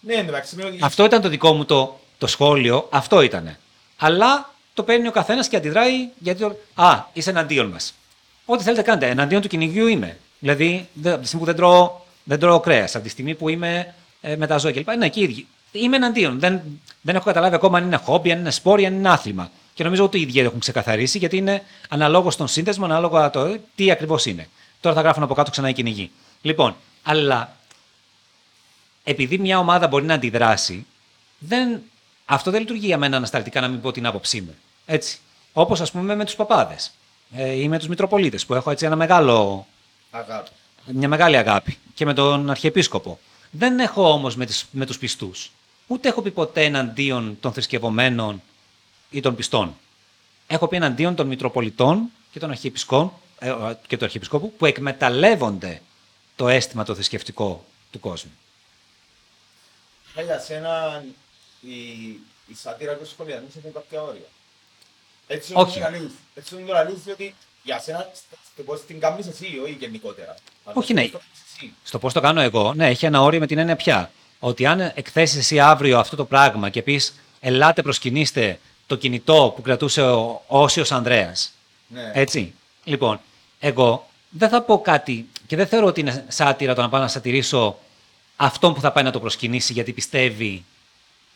[0.00, 3.58] Ναι, εντάξει, με- Αυτό ήταν το δικό μου το, το σχόλιο, αυτό ήτανε.
[3.96, 6.40] Αλλά το παίρνει ο καθένας και αντιδράει γιατί.
[6.40, 7.94] το- Α, είσαι εναντίον μας.
[8.44, 9.06] Ό,τι θέλετε κάντε.
[9.08, 10.18] Εναντίον του κυνηγιού είμαι.
[10.38, 11.90] Δηλαδή, δεν- από τη στιγμή που δεν τρώω,
[12.24, 14.90] δεν τρώω κρέας, από τη στιγμή που είμαι ε, με τα ζώα κλπ.
[14.96, 15.46] Ναι, και οι ίδιοι.
[15.72, 16.38] Είμαι εναντίον.
[16.40, 16.60] Δεν,
[17.00, 19.50] δεν έχω καταλάβει ακόμα αν είναι χόμπι, αν είναι σπόρ ή αν είναι άθλημα.
[19.74, 23.60] Και νομίζω ότι οι ίδιοι έχουν ξεκαθαρίσει γιατί είναι αναλόγως στον σύνδεσμο, ανάλογα το ε,
[23.74, 24.48] τι ακριβώς είναι.
[24.80, 26.10] Τώρα θα γράφουν από κάτω ξανά οι κυνηγοί.
[26.42, 27.56] Λοιπόν, αλλά
[29.08, 30.86] επειδή μια ομάδα μπορεί να αντιδράσει,
[31.38, 31.80] δεν,
[32.24, 34.54] αυτό δεν λειτουργεί για μένα ανασταλτικά να μην πω την άποψή μου.
[34.86, 35.18] Έτσι.
[35.52, 36.92] Όπως ας πούμε με τους παπάδες
[37.36, 39.66] ε, ή με τους Μητροπολίτες, που έχω έτσι ένα μεγάλο,
[40.10, 40.50] Αγάπη.
[40.86, 41.78] μια μεγάλη αγάπη.
[41.94, 43.18] Και με τον Αρχιεπίσκοπο.
[43.50, 45.50] Δεν έχω όμως με, τις- με τους πιστούς.
[45.86, 48.42] Ούτε έχω πει ποτέ εναντίον των θρησκευωμένων
[49.10, 49.74] ή των πιστών.
[50.46, 52.02] Έχω πει εναντίον των Μητροπολιτών
[52.32, 53.54] και των Αρχιεπισκών ε,
[53.86, 55.82] και του Αρχιεπισκόπου που εκμεταλλεύονται
[56.36, 58.30] το αίσθημα το θρησκευτικό του κόσμου.
[60.16, 61.04] Ε, Για σένα
[61.60, 61.76] η,
[62.46, 64.28] η σάτυρα και ο σχολιασμός έχουν κάποια όρια.
[65.26, 65.60] Έτσι Όχι.
[65.62, 66.12] όμως το λαλείς.
[66.34, 68.10] Έτσι όμως το λαλείς διότι για σένα
[68.52, 70.34] στο πώς την κάνεις εσύ ή γενικότερα.
[70.64, 71.02] Αλλά Όχι, στο ναι.
[71.02, 71.72] πώς το κάνεις εσύ.
[71.84, 74.10] Στο πώς το κάνω εγώ, ναι, έχει ένα όριο με την έννοια πια.
[74.38, 79.62] Ότι αν εκθέσεις εσύ αύριο αυτό το πράγμα και πεις, Ελάτε, προσκυνήστε το κινητό που
[79.62, 81.52] κρατούσε ο Όσιος Ανδρέας.
[81.88, 82.10] Ναι.
[82.14, 82.54] Έτσι.
[82.84, 83.20] Λοιπόν,
[83.60, 87.08] εγώ δεν θα πω κάτι και δεν θεωρώ ότι είναι σάτυρα το να πάω να
[87.08, 87.78] σατυρίσω
[88.36, 90.64] αυτόν που θα πάει να το προσκυνήσει γιατί πιστεύει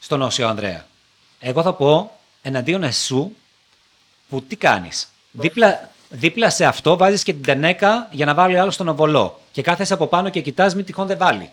[0.00, 0.86] στον Όσιο Ανδρέα.
[1.40, 3.32] Εγώ θα πω εναντίον εσού
[4.28, 5.08] που τι κάνεις.
[5.30, 9.40] Δίπλα, δίπλα σε αυτό βάζεις και την τενέκα για να βάλει άλλο στον οβολό.
[9.52, 11.50] Και κάθεσαι από πάνω και κοιτάς μην τυχόν δεν βάλει.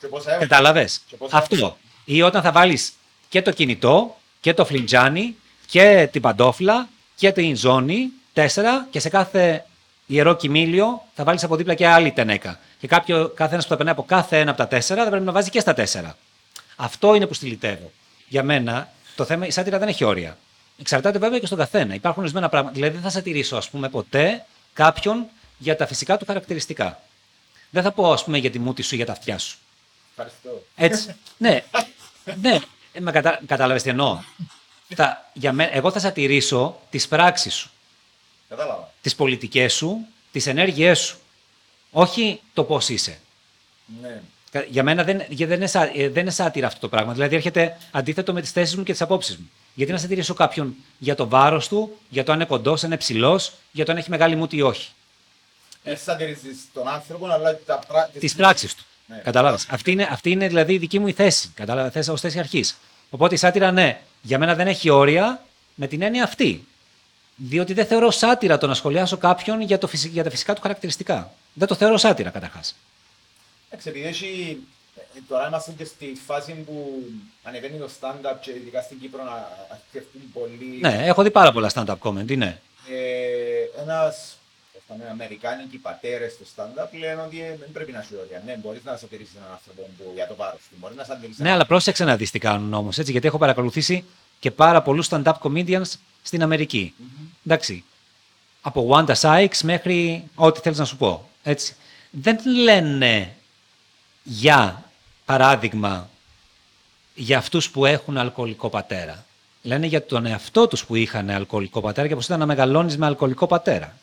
[0.00, 0.46] Και πώς έβγαλε.
[0.46, 1.76] Κατάλαβες; Και πώς Αυτό.
[2.04, 2.92] Ή όταν θα βάλεις
[3.28, 9.08] και το κινητό και το φλιτζάνι και την παντόφλα και την ζώνη, τέσσερα και σε
[9.08, 9.66] κάθε
[10.06, 12.60] ιερό κοιμήλιο θα βάλεις από δίπλα και άλλη τενέκα.
[12.78, 15.24] Και κάποιο, κάθε ένας που θα περνάει από κάθε ένα από τα τέσσερα θα πρέπει
[15.24, 16.16] να βάζει και στα τέσσερα.
[16.76, 17.92] Αυτό είναι που στυλιτεύω.
[18.28, 20.38] Για μένα το θέμα, η σάτυρα δεν έχει όρια.
[20.80, 21.94] Εξαρτάται βέβαια και στον καθένα.
[21.94, 22.74] Υπάρχουν ορισμένα πράγματα.
[22.74, 25.26] Δηλαδή δεν θα σατυρίσω, ας πούμε, ποτέ κάποιον
[25.58, 27.00] για τα φυσικά του χαρακτηριστικά.
[27.70, 29.58] Δεν θα πω, ας πούμε, για τη μούτη σου ή για τα αυτιά σου.
[30.10, 30.64] Ευχαριστώ.
[30.76, 31.14] Έτσι.
[31.38, 31.62] ναι.
[32.40, 32.58] ναι.
[32.92, 33.40] Ε, μα κατα...
[33.46, 34.18] Κατάλαβες τι εννοώ.
[34.96, 35.30] Τα...
[35.32, 35.64] Για μέ...
[35.72, 37.70] Εγώ θα σατυρίσω τις πράξεις σου,
[38.48, 38.92] Κατάλαβα.
[39.02, 41.18] τις πολιτικές σου, τις ενέργειές σου.
[42.00, 43.18] Όχι το πώς είσαι.
[44.02, 44.20] Ναι.
[44.50, 47.12] Κα- Για μένα δεν, για- δεν, είναι, σα- ε, δεν είναι σάτυρα αυτό το πράγμα.
[47.12, 49.50] Δηλαδή έρχεται αντίθετο με τις θέσεις μου και τις απόψεις μου.
[49.74, 52.98] Γιατί να σατυρίσω κάποιον για το βάρος του, για το αν είναι κοντός, αν είναι
[52.98, 54.88] ψηλός, για το αν έχει μεγάλη μούτη ή όχι.
[55.82, 58.10] Δεν σατυρίζεις τον άνθρωπο, αλλά τα πράγματα...
[58.18, 58.82] τις πράξεις του.
[59.06, 59.16] Ναι.
[59.24, 59.66] Κατάλαβες.
[59.70, 61.50] Αυτή είναι, αυτή είναι δηλαδή η δική μου η θέση.
[61.54, 62.76] Κατάλαβες, θέση ως θέση αρχής.
[63.10, 65.44] Οπότε η σάτυρα, ναι, για μένα δεν έχει όρια
[65.74, 66.66] με την έννοια αυτή.
[67.40, 70.60] Διότι δεν θεωρώ σάτυρα το να σχολιάσω κάποιον για, το, φυσι- για τα φυσικά του
[70.60, 71.32] χαρακτηριστικά.
[71.52, 72.74] Δεν το θεωρώ σάτυρα καταρχάς.
[73.70, 74.58] Εντάξει, επειδή έχει...
[74.96, 77.02] ε, Τώρα είμαστε και στη φάση που
[77.42, 80.78] ανεβαίνει το stand-up και ειδικά στην Κύπρο να αρκευτούν πολύ...
[80.80, 82.58] Ναι, έχω δει πάρα πολλά stand-up comedy, ναι.
[82.90, 84.38] Ε, ένας
[84.88, 88.42] θα πούμε, Αμερικάνικοι πατέρες στο stand-up λένε ότι ε, δεν πρέπει να σου όρια.
[88.46, 90.76] Ναι, μπορείς να σωτηρήσεις έναν άνθρωπο που, για το βάρος του.
[90.80, 92.98] Μπορείς να σαντηρήσεις Ναι, αλλά πρόσεξε να δεις τι κάνουν όμως.
[92.98, 94.04] Γιατί έχω παρακολουθήσει
[94.40, 95.90] και πάρα πολλούς stand-up comedians
[96.28, 96.94] στην αμερικη
[97.46, 97.84] Εντάξει.
[98.60, 101.28] Από Wanda Sykes μέχρι ό,τι θέλεις να σου πω.
[101.42, 101.76] Έτσι.
[102.10, 103.34] Δεν λένε
[104.22, 104.90] για
[105.24, 106.08] παράδειγμα
[107.14, 109.24] για αυτούς που έχουν αλκοολικό πατέρα.
[109.62, 113.06] Λένε για τον εαυτό τους που είχαν αλκοολικό πατέρα και πώς ήταν να μεγαλώνεις με
[113.06, 113.98] αλκοολικό πατέρα.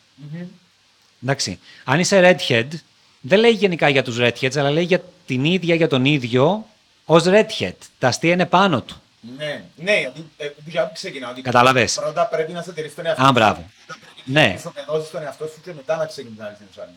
[1.24, 1.60] Εντάξει.
[1.84, 2.70] Αν είσαι redhead,
[3.22, 6.68] δεν λέει γενικά για τους redheads, αλλά λέει για την ίδια, για τον ίδιο,
[7.06, 7.76] ως redhead.
[8.00, 9.02] Τα αστεία είναι πάνω του.
[9.38, 11.32] Ναι, ναι, γιατί ε, πια ξεκινάω.
[11.32, 11.94] ότι Κατάλαβες.
[11.94, 13.32] Πρώτα πρέπει να σωτηρήσεις τον εαυτό Α, σου.
[13.32, 13.60] μπράβο.
[13.88, 14.48] Μετά πρέπει Ναι.
[14.48, 16.96] Να ισοπεδώσεις τον εαυτό σου και μετά να ξεκινήσεις να λύσεις τους άλλους.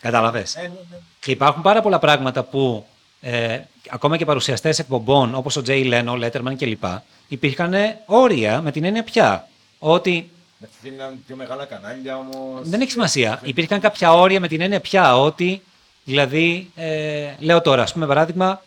[0.00, 0.54] Κατάλαβες.
[0.56, 0.96] Ναι, ναι, ναι.
[1.20, 2.86] Και υπάρχουν πάρα πολλά πράγματα που
[3.20, 3.60] ε,
[3.90, 6.84] ακόμα και παρουσιαστές εκπομπών όπως ο Τζέι Λένο, ο Letterman κλπ.
[7.28, 7.74] υπήρχαν
[8.06, 9.48] όρια με την έννοια πια.
[9.78, 12.68] Ότι Εντάξει, είναι πιο μεγάλα κανάλια όμως.
[12.68, 13.40] δεν έχει σημασία.
[13.42, 15.62] Υπήρχαν κάποια όρια με την έννοια πια ότι,
[16.04, 18.62] δηλαδή, ε, λέω τώρα, ας πούμε παράδειγμα,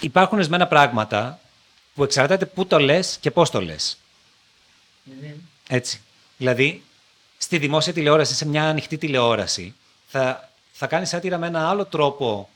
[0.00, 1.40] υπάρχουν ορισμένα πράγματα
[1.94, 3.98] που εξαρτάται πού το λες και πώς το λες.
[5.68, 6.00] Έτσι.
[6.36, 6.82] Δηλαδή,
[7.38, 9.74] στη δημόσια τηλεόραση, σε μια ανοιχτή τηλεόραση,
[10.06, 12.48] θα, θα κάνεις σάτυρα με ένα άλλο τρόπο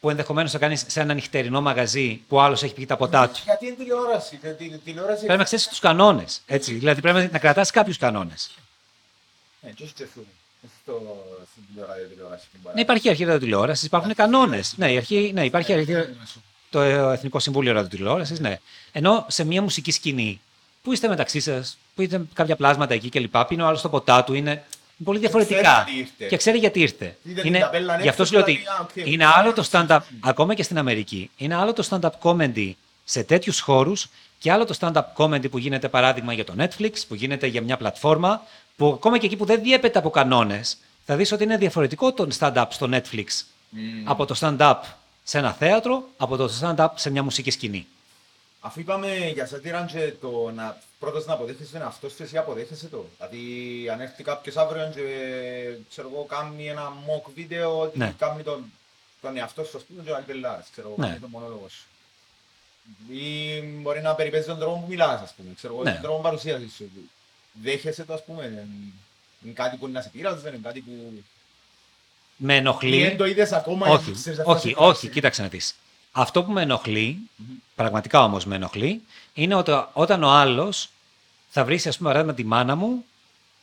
[0.00, 3.40] που ενδεχομένως θα κάνεις σε ένα νυχτερινό μαγαζί που άλλος έχει πει τα ποτά του.
[3.44, 4.36] Γιατί είναι τηλεόραση.
[4.36, 5.24] τε- τε- τηλεόραση...
[5.24, 6.42] Πρέπει να ξέρεις τους κανόνες.
[6.46, 8.50] Δηλαδή, πρέπει να κρατάς κάποιους κανόνες.
[9.60, 10.26] Ναι, και όχι ξεφύγουν.
[10.82, 12.48] Στο, στην τηλεόραση, τηλεόρασης.
[12.52, 12.74] την παρά.
[12.74, 14.74] Ναι, υπάρχει η αρχή ραδιοτηλεόρασης, υπάρχουν κανόνες.
[14.76, 15.94] Ναι, η αρχή, ναι, υπάρχει η αρχή,
[16.70, 18.58] το Εθνικό Συμβούλιο Ραδιοτηλεόρασης, ναι.
[18.92, 20.40] Ενώ σε μια μουσική σκηνή
[20.82, 23.36] που είστε μεταξύ σας, που είστε κάποια πλάσματα εκεί κλπ.
[23.44, 24.64] Πίνει ο άλλος το ποτό του, είναι
[25.04, 25.60] πολύ διαφορετικά.
[25.60, 26.26] ξέρει γιατί ήρθε.
[26.26, 27.16] Και ξέρει γιατί ήρθε.
[27.22, 29.12] Είδε την Είναι, ταμπέλα γι' αυτός έξω, σου λέω ότι δηλαδή, α, οκ.
[29.12, 32.72] είναι άλλο το stand-up, ακόμα και στην Αμερική, είναι άλλο το stand-up comedy
[33.04, 34.08] σε τέτοιους χώρους
[34.38, 37.76] και άλλο το stand-up comedy που γίνεται παράδειγμα για το Netflix, που γίνεται για μια
[37.76, 38.42] πλατφόρμα,
[38.82, 42.28] που ακόμα και εκεί που δεν διέπεται από κανόνες, θα δεις ότι είναι διαφορετικό το
[42.38, 43.26] stand-up στο Netflix
[44.04, 44.74] από το stand-up
[45.24, 47.86] σε ένα θέατρο, από το stand-up σε μια μουσική σκηνή.
[48.60, 52.86] Αφού είπαμε για σατήραν και το να, πρώτος να αποδέχεσαι τον εαυτό σου, εσύ αποδέχεσαι
[52.88, 53.04] το.
[53.16, 53.44] Δηλαδή,
[53.92, 55.02] αν έρθει κάποιος αύριο και,
[55.90, 58.14] ξέρω εγώ, κάνει ένα mock βίντεο, ότι Ναι.
[58.18, 58.64] κάνει τον,
[59.20, 61.06] τον εαυτό σου, ας πούμε, και να πελάρεις, ξέρω εγώ, Ναι.
[61.06, 61.84] κάνει τον μονόλογο σου.
[63.12, 65.92] Ή μπορεί να περιπέζει τον τρόπο που μιλάς, ας πούμε, ξέρω εγώ, Ναι.
[65.92, 66.90] τον τρόπο παρουσίασης σου.
[67.52, 68.66] Δέχεσαι το, ας πούμε, είναι-
[69.44, 71.22] είναι κάτι που να σε πειράζει, είναι κάτι που...
[72.36, 73.02] Με Ή ενοχλεί.
[73.02, 75.08] δεν το είδες ακόμα, Όχι, γιατί ξέρεις αυτό όχι, σε όχι, φάση.
[75.08, 75.74] κοίταξε να δεις.
[76.12, 77.18] Αυτό που με ενοχλεί,
[77.74, 79.02] πραγματικά όμως με ενοχλεί,
[79.34, 80.88] είναι ότι όταν ο άλλος
[81.50, 83.04] θα βρει, ας πούμε, παράδειγμα τη μάνα μου,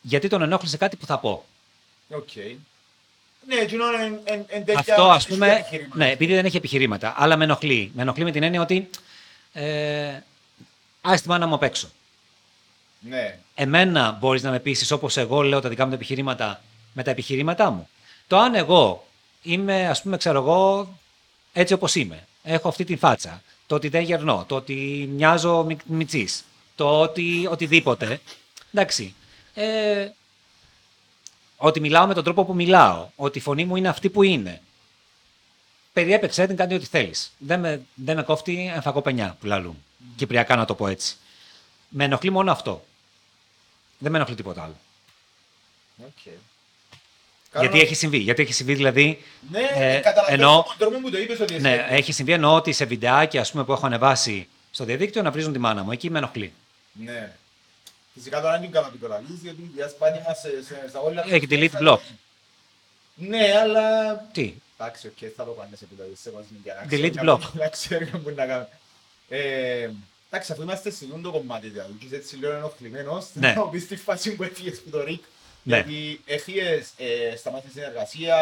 [0.02, 1.46] γιατί τον ενόχλησε κάτι που θα πω.
[2.10, 2.36] Οκ.
[3.48, 5.96] Ναι, εκείνο είναι- είναι είναι τέτοια Αυτό, ας τέτοια πούμε, επιχειρήματα.
[5.98, 7.92] ναι, επειδή δεν έχει επιχειρήματα, αλλά με ενοχλεί.
[7.96, 8.90] Με ενοχλεί με την έννοια ότι,
[9.54, 10.20] ε,
[11.02, 11.90] άσε τη μάνα μου απ' έξω.
[13.00, 13.40] Ναι.
[13.56, 16.62] Εμένα μπορείς να με πείσεις όπως εγώ λέω τα δικά μου τα επιχειρήματα
[16.94, 17.90] με τα επιχειρήματά μου.
[18.28, 19.08] Το αν εγώ
[19.42, 20.90] είμαι, ας πούμε, ξέρω εγώ,
[21.54, 25.86] έτσι όπως είμαι, έχω αυτή τη φάτσα, το ότι δεν γερνώ, το ότι μοιάζω μι-
[25.86, 26.44] μιτσής,
[26.76, 28.20] το ότι οτιδήποτε,
[28.74, 29.14] εντάξει,
[29.54, 30.08] ε,
[31.58, 34.62] ότι μιλάω με τον τρόπο που μιλάω, ότι η φωνή μου είναι αυτή που είναι.
[35.94, 37.32] Περίπαιξέ την, κάνει ό,τι θέλεις.
[37.38, 39.84] Δεν με, δεν με κόφτει εν φακκώ πενιά που λαλούν.
[40.16, 41.16] Κυπριακά να το πω έτσι.
[41.90, 42.86] Με ενοχλεί μόνο αυτό.
[44.00, 44.76] Δεν με ενοχλεί τίποτα άλλο.
[46.06, 46.22] Οκ.
[46.24, 48.18] Γιατί Κάνω- έχει συμβεί.
[48.18, 49.24] Γιατί έχει συμβεί δηλαδή.
[49.52, 52.56] Ναι, ε, καταλαβαίνω εννοώ- τον τρόπο που το είπες ότι ναι, εσύ- έχει συμβεί εννοώ
[52.56, 55.92] ότι σε βιντεάκια ας πούμε, που έχω ανεβάσει στο διαδίκτυο να βρίζουν τη μάνα μου.
[55.92, 56.54] Εκεί με ενοχλεί.
[56.92, 57.36] Ναι.
[58.14, 61.00] Φυσικά τώρα δεν είναι καλά που το λαλείς, γιατί η διασπάνη μας σε- σε- στα
[61.00, 61.26] όλα...
[61.30, 62.00] Έχει delete block.
[63.16, 64.16] Ναι, αλλά...
[64.18, 67.40] Τι; Εντάξει, οκ, θα το κάνεις επειδή σε κοσμική να Delete ξέρει block.
[67.40, 68.66] κάποιος- Να ξέρει που να κάνει.
[70.32, 73.54] Ε, Εντάξει, αφού είμαστε σε αυτό το κομμάτι, δηλαδή, και είσαι έτσι λίγο ενοχλημένος, Ναι.
[73.54, 75.24] να πεις τη φάση που έφυγες που το ΡΙΚ.
[75.64, 75.76] Ναι.
[75.76, 78.36] Γιατί έφυγες, ε, σταμάτησες την εργασία,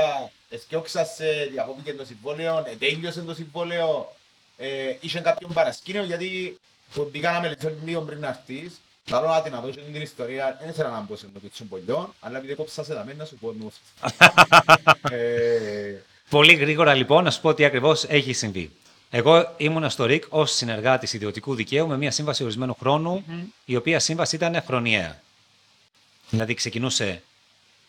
[0.49, 4.15] εσχόλασες, διακόπηκε το συμβόλαιο, ε, τέλειωσε το συμβόλαιο,
[4.57, 6.59] ε, είχε κάποιον παρασκήνιο, γιατί
[6.93, 10.57] που μπήκα να μελετήσω λίγο πριν να έρθεις, Θέλω να την να δώσω την ιστορία,
[10.61, 13.51] δεν ήθελα να μπω σε το πιτσόν πολιό, αλλά επειδή κόψα σε δαμένα σου πω
[13.59, 13.73] νου.
[15.11, 18.71] Ε, Πολύ γρήγορα λοιπόν να σου πω τι ακριβώς έχει συμβεί.
[19.09, 23.23] Εγώ ήμουνα στο ΡΙΚ ως συνεργάτης ιδιωτικού δικαίου με μια σύμβαση ορισμένου χρόνου,
[23.65, 25.21] η οποία σύμβαση ήταν χρονιαία.
[26.29, 27.21] Δηλαδή ξεκινούσε,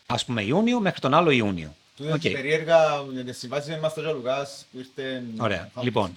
[0.07, 1.75] ας πούμε, Ιούνιο μέχρι τον άλλο Ιούνιο.
[1.97, 2.21] Του είναι Οκ.
[2.21, 5.23] περίεργα με τις συμβάσεις με Μαστό Λουκάς που ήρθε...
[5.37, 5.71] Ωραία.
[5.81, 6.17] Λοιπόν,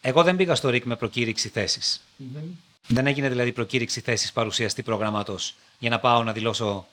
[0.00, 2.00] εγώ δεν πήγα στο ΡΙΚ με προκήρυξη θέση.
[2.16, 2.40] Μμμ.
[2.86, 6.86] Δεν έγινε δηλαδή προκήρυξη θέση παρουσιαστή προγράμματος για να πάω να δηλώσω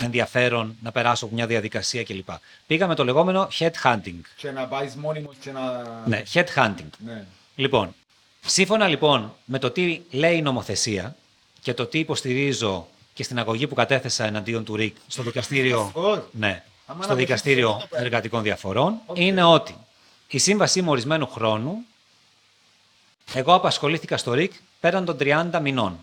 [0.00, 2.28] ενδιαφέρον, να περάσω από μια διαδικασία κλπ.
[2.66, 4.20] Πήγα με το λεγόμενο headhunting.
[4.36, 5.82] Και να πάεις μόνιμος και να...
[6.06, 6.88] Ναι, headhunting.
[6.98, 7.24] Ναι.
[7.56, 7.94] Λοιπόν,
[8.46, 11.16] σύμφωνα λοιπόν με το τι λέει η νομοθεσία
[11.60, 16.22] και το τι υποστηρίζω και στην αγωγή που κατέθεσα εναντίον του ΡΙΚ στο δικαστήριο, Ω,
[16.32, 19.18] ναι, Άμα στο να δικαστήριο βοηθήσω, το εργατικών διαφορών, Οκ.
[19.18, 19.76] είναι ότι
[20.28, 21.84] η σύμβασή μου ορισμένου χρόνου,
[23.34, 25.98] εγώ απασχολήθηκα στο ΡΙΚ πέραν των 30 μηνών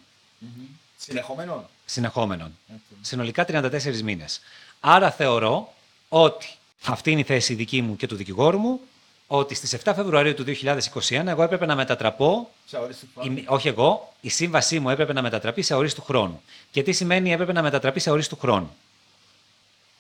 [0.98, 1.70] Συνεχόμενο.
[1.92, 2.58] Συνεχόμενων.
[2.74, 2.80] Οκ.
[3.02, 4.40] Συνολικά 34 μήνες.
[4.80, 5.74] Άρα θεωρώ
[6.10, 6.48] ότι
[6.86, 8.80] αυτή είναι η θέση δική μου και του δικηγόρου μου,
[9.28, 13.28] ότι στις 7 Φεβρουαρίου του 2021 εγώ έπρεπε να μετατραπώ Σε ορίστη η- φορά.
[13.48, 16.42] όχι εγώ, η σύμβασή μου έπρεπε να μετατραπεί σε αορίστου χρόνου.
[16.72, 18.76] Και τι σημαίνει έπρεπε να μετατραπεί σε αορίστου χρόνου;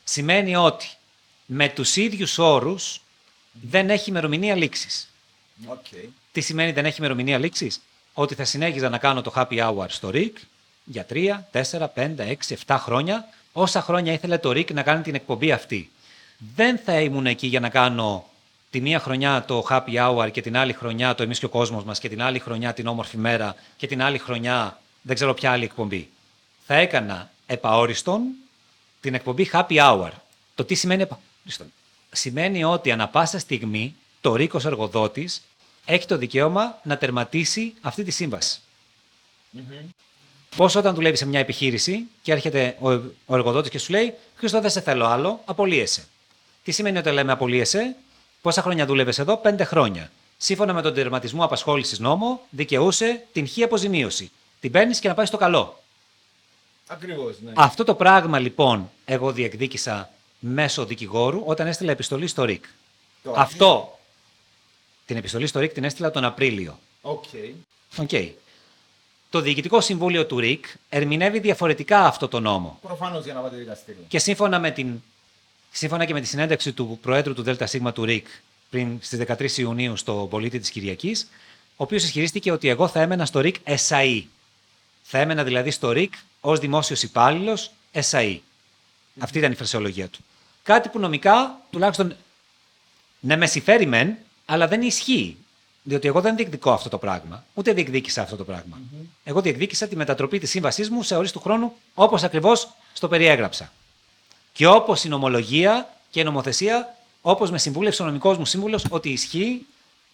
[0.04, 0.88] Σημαίνει ότι
[1.46, 3.02] με τους ίδιους όρους
[3.52, 5.10] δεν έχει ημερομηνία λήξης.
[5.68, 5.86] Οκ.
[6.32, 7.82] Τι σημαίνει δεν έχει ημερομηνία λήξης;
[8.14, 10.32] Ότι θα συνέχιζα να κάνω το happy hour στο ΡΙΚ
[10.90, 12.34] για 3, 4, 5, 6,
[12.66, 15.92] 7 χρόνια, όσα χρόνια ήθελε το ΡΙΚ να κάνει την εκπομπή αυτή.
[16.56, 18.26] Δεν θα ήμουν εκεί για να κάνω
[18.70, 21.84] τη μία χρονιά το happy hour και την άλλη χρονιά το εμείς και ο κόσμος
[21.84, 25.52] μας και την άλλη χρονιά την όμορφη μέρα και την άλλη χρονιά δεν ξέρω ποια
[25.52, 26.10] άλλη εκπομπή.
[26.66, 28.22] Θα έκανα επαόριστον
[29.02, 30.10] την εκπομπή happy hour.
[30.56, 31.74] Το τι σημαίνει επαόριστον.
[32.12, 35.42] Σημαίνει ότι ανα πάσα στιγμή το ρίκος εργοδότης
[35.86, 38.60] έχει το δικαίωμα να τερματίσει αυτή τη συμβαση
[40.56, 42.92] Πώς όταν δουλεύεις σε μια επιχείρηση και έρχεται ο,
[43.26, 46.08] ο εργοδότης και σου λέει: Χρήστο, δεν σε θέλω άλλο, απολύεσαι.
[46.64, 47.96] Τι σημαίνει όταν λέμε απολύεσαι,
[48.42, 50.12] πόσα χρόνια δούλευες εδώ, πέντε χρόνια.
[50.38, 54.32] Σύμφωνα με τον τερματισμό απασχόλησης νόμο, δικαιούσαι την χι αποζημίωση.
[54.60, 55.84] Την παίρνεις και να πάει στο καλό.
[56.88, 57.52] Ακριβώς, ναι.
[57.56, 62.66] Αυτό το πράγμα λοιπόν εγώ διεκδίκησα μέσω δικηγόρου όταν έστειλα επιστολή στο ΡΙΚ.
[63.24, 64.00] Το Αυτό.
[65.06, 66.80] Την επιστολή στο ΡΙΚ την έστειλα τον Απρίλιο.
[67.02, 67.24] Οκ.
[67.98, 68.10] Οκ.
[69.30, 72.80] Το Διοικητικό Συμβούλιο του ΡΙΚ ερμηνεύει διαφορετικά αυτό το νόμο.
[72.82, 74.02] Προφανώς για να πάτε δικαστήριο.
[74.08, 75.04] Και σύμφωνα, με την,
[75.72, 78.28] σύμφωνα και με τη συνέντευξη του Προέδρου του ΔΣ του ΡΙΚ
[78.70, 81.30] πριν στις 13 Ιουνίου στο πολίτη της Κυριακής,
[81.70, 83.56] ο οποίος ισχυρίστηκε ότι εγώ θα έμενα στο ΡΙΚ
[83.88, 84.24] SAE.
[85.04, 88.40] Θα έμενα δηλαδή στο ΡΙΚ ως δημόσιος υπάλληλος SAE.
[89.20, 90.20] Αυτή ήταν η φρασιολογία του.
[90.64, 92.16] Κάτι που νομικά τουλάχιστον
[93.20, 95.38] ναι με συμφέρει μεν, αλλά δεν ισχύει.
[95.88, 97.44] Διότι εγώ δεν διεκδικώ αυτό το πράγμα.
[97.54, 98.80] Ούτε διεκδίκησα αυτό το πραγμα
[99.24, 103.72] Εγώ διεκδίκησα τη μετατροπή της σύμβασής μου σε ορίστου χρόνου όπως ακριβώς στο περιέγραψα.
[104.54, 109.10] Και όπως η νομολογία και η νομοθεσία, όπως με συμβούλευσε ο νομικός μου σύμβουλος, ότι
[109.10, 109.66] ισχύει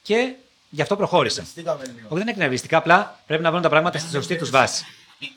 [0.01, 0.33] και
[0.69, 1.43] γι' αυτό προχώρησα.
[1.43, 1.97] Στήκαμε λίγο.
[1.97, 4.85] Όχι, δεν είναι εκνευριστικά, απλά πρέπει να βρουν τα πράγματα στη σωστή τους βάση.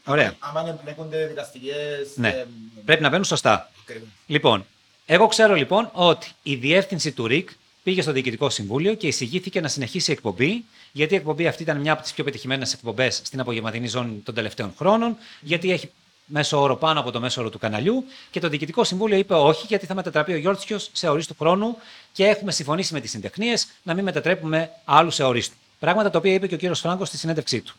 [0.04, 0.34] Ωραία.
[0.38, 2.12] Άμα εμπλέκονται δικαστικές...
[2.14, 2.28] Ναι.
[2.28, 2.46] ε,
[2.84, 3.70] Πρέπει να μπαίνουν σωστά.
[3.82, 4.08] ακριβώς.
[4.26, 4.66] Λοιπόν,
[5.06, 7.50] εγώ ξέρω λοιπόν ότι η διεύθυνση του ΡΙΚ
[7.86, 11.80] πήγε στο Διοικητικό Συμβούλιο και εισηγήθηκε να συνεχίσει η εκπομπή, γιατί η εκπομπή αυτή ήταν
[11.80, 15.90] μια από τις πιο πετυχημένες εκπομπές στην απογευματινή ζώνη των τελευταίων χρόνων, γιατί έχει
[16.24, 18.04] μέσο όρο πάνω από το μέσο όρο του καναλιού.
[18.30, 21.76] Και το Διοικητικό Συμβούλιο είπε όχι, γιατί θα μετατραπεί ο Γιώργιο σε ορίστου χρόνου
[22.12, 25.56] και έχουμε συμφωνήσει με τις συντεχνίες να μην μετατρέπουμε άλλους σε ορίστου.
[25.78, 27.74] Πράγματα τα οποία είπε και ο κύριος Φράγκος στη συνέντευξή του.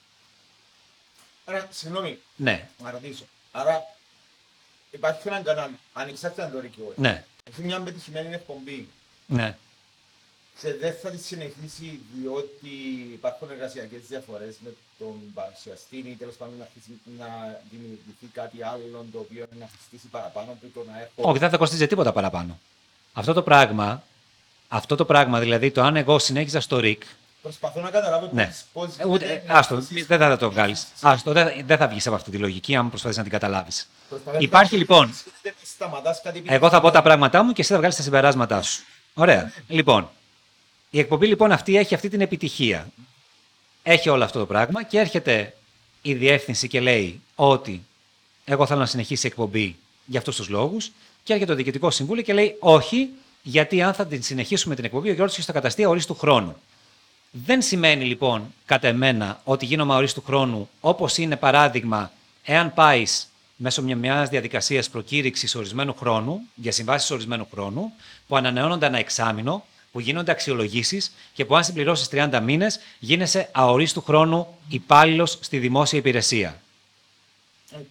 [1.46, 3.24] Άρα, συγγνώμη, Ναι, να ρωτήσω.
[3.52, 3.82] Άρα,
[4.92, 6.94] υπάρχει έναν κανάλι, ανεξάρτητα το ρίκιο.
[6.96, 8.88] ναι, Έχει μια πετυχημένη εκπομπή.
[9.26, 9.56] ναι.
[10.60, 12.74] Σε δεν θα τη συνεχίσει διότι
[13.14, 17.28] υπάρχουν εργασιακές διαφορές με τον παρουσιαστή ή τέλος πάντων να, αρχίσει να
[17.72, 21.30] δημιουργηθεί κάτι άλλο το οποίο να συστήσει παραπάνω από το να έχω...
[21.30, 22.60] Όχι, δεν θα κοστίζει τίποτα παραπάνω.
[23.14, 24.04] Αυτό το πράγμα,
[24.68, 27.02] αυτό το πράγμα, δηλαδή το αν εγώ συνέχιζα στο ΡΙΚ,
[27.42, 28.46] Προσπαθώ να καταλάβω Ναι.
[28.74, 30.88] πώς, πώς Ε, Ούτε, γίνεται ε, να άστο, αυξήσεις- δεν θα το βγάλεις.
[31.02, 33.90] Άστο, δεν, δεν θα βγεις από αυτή τη λογική, αν προσπαθείς να την καταλάβεις.
[34.10, 35.14] προσπαθείς Υπάρχει να- λοιπόν.
[35.42, 38.62] Δεν σταματάς κάτι Εγώ θα πω τα πράγματά μου και εσύ θα βγάλεις τα συμπεράσματά
[38.62, 38.84] σου.
[39.14, 39.52] Ωραία.
[39.68, 40.10] Λοιπόν,
[40.98, 42.88] η εκπομπή λοιπόν αυτή έχει αυτή την επιτυχία.
[43.84, 45.54] Έχει όλο αυτό το πράγμα και έρχεται
[46.02, 47.86] η διεύθυνση και λέει ότι
[48.46, 49.76] εγώ θέλω να συνεχίσει η εκπομπή
[50.06, 50.92] για αυτούς τους λόγους.
[51.24, 53.10] Και έρχεται το Διοικητικό Συμβούλιο και λέει όχι,
[53.42, 56.56] γιατί αν θα την συνεχίσουμε την εκπομπή, ο Γιώργος θα καταστεί ορίστου χρόνου.
[57.32, 62.12] Δεν σημαίνει λοιπόν κατά εμένα ότι γίνομαι ορίστου χρόνου όπως είναι παράδειγμα
[62.44, 67.94] εάν πάεις μέσω μια μιας διαδικασίας προκήρυξης ορισμένου χρόνου, για συμβάσεις ορισμένου χρόνου,
[68.28, 74.02] που ανανεώνονται ένα εξάμεινο, που γίνονται αξιολογήσεις και που αν συμπληρώσεις 30 μήνες γίνεσαι αορίστου
[74.02, 76.62] χρόνου υπάλληλος στη δημόσια υπηρεσία.
[77.72, 77.86] Οκ.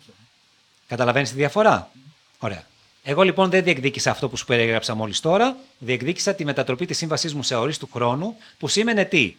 [0.88, 1.90] Καταλαβαίνεις τη διαφορά;
[2.38, 2.64] Ωραία.
[3.02, 5.56] Εγώ λοιπόν δεν διεκδίκησα αυτό που σου περιέγραψα μόλις τώρα.
[5.78, 9.36] Διεκδίκησα τη μετατροπή της σύμβασής μου σε αορίστου χρόνου, που σήμαινε τι;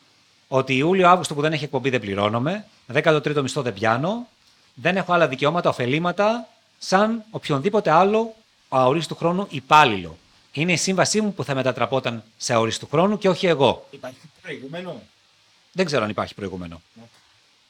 [0.48, 4.28] Ότι Ιούλιο-Αύγουστο που δεν έχει εκπομπή δεν πληρώνομαι, 13ο μισθό δεν πιάνω,
[4.74, 6.48] δεν έχω άλλα δικαιώματα, ωφελήματα,
[6.78, 8.36] σαν οποιονδήποτε άλλο
[8.70, 10.18] αορίστου χρόνου υπάλληλο.
[10.52, 13.88] Είναι η σύμβασή μου που θα μετατραπόταν σε αορίστου χρόνου και όχι εγώ.
[13.92, 15.02] Υπάρχει προηγούμενο;
[15.72, 16.82] Δεν ξέρω αν υπάρχει προηγούμενο.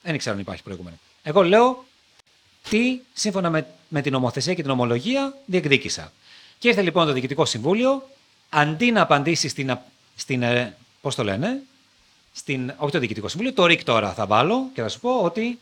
[0.01, 0.95] Δεν ξέρω αν υπάρχει προηγούμενο.
[1.23, 1.85] Εγώ λέω
[2.69, 6.11] τι, σύμφωνα με, με την νομοθεσία και την ομολογία, διεκδίκησα.
[6.59, 8.09] Και ήρθε λοιπόν το Διοικητικό Συμβούλιο,
[8.49, 9.71] αντί να απαντήσει στην.
[9.71, 9.83] α-
[10.15, 11.61] στην ε, πώς το λένε,
[12.33, 15.59] στην, όχι το Διοικητικό Συμβούλιο, το ΡΙΚ τώρα θα βάλω και θα σου πω ότι.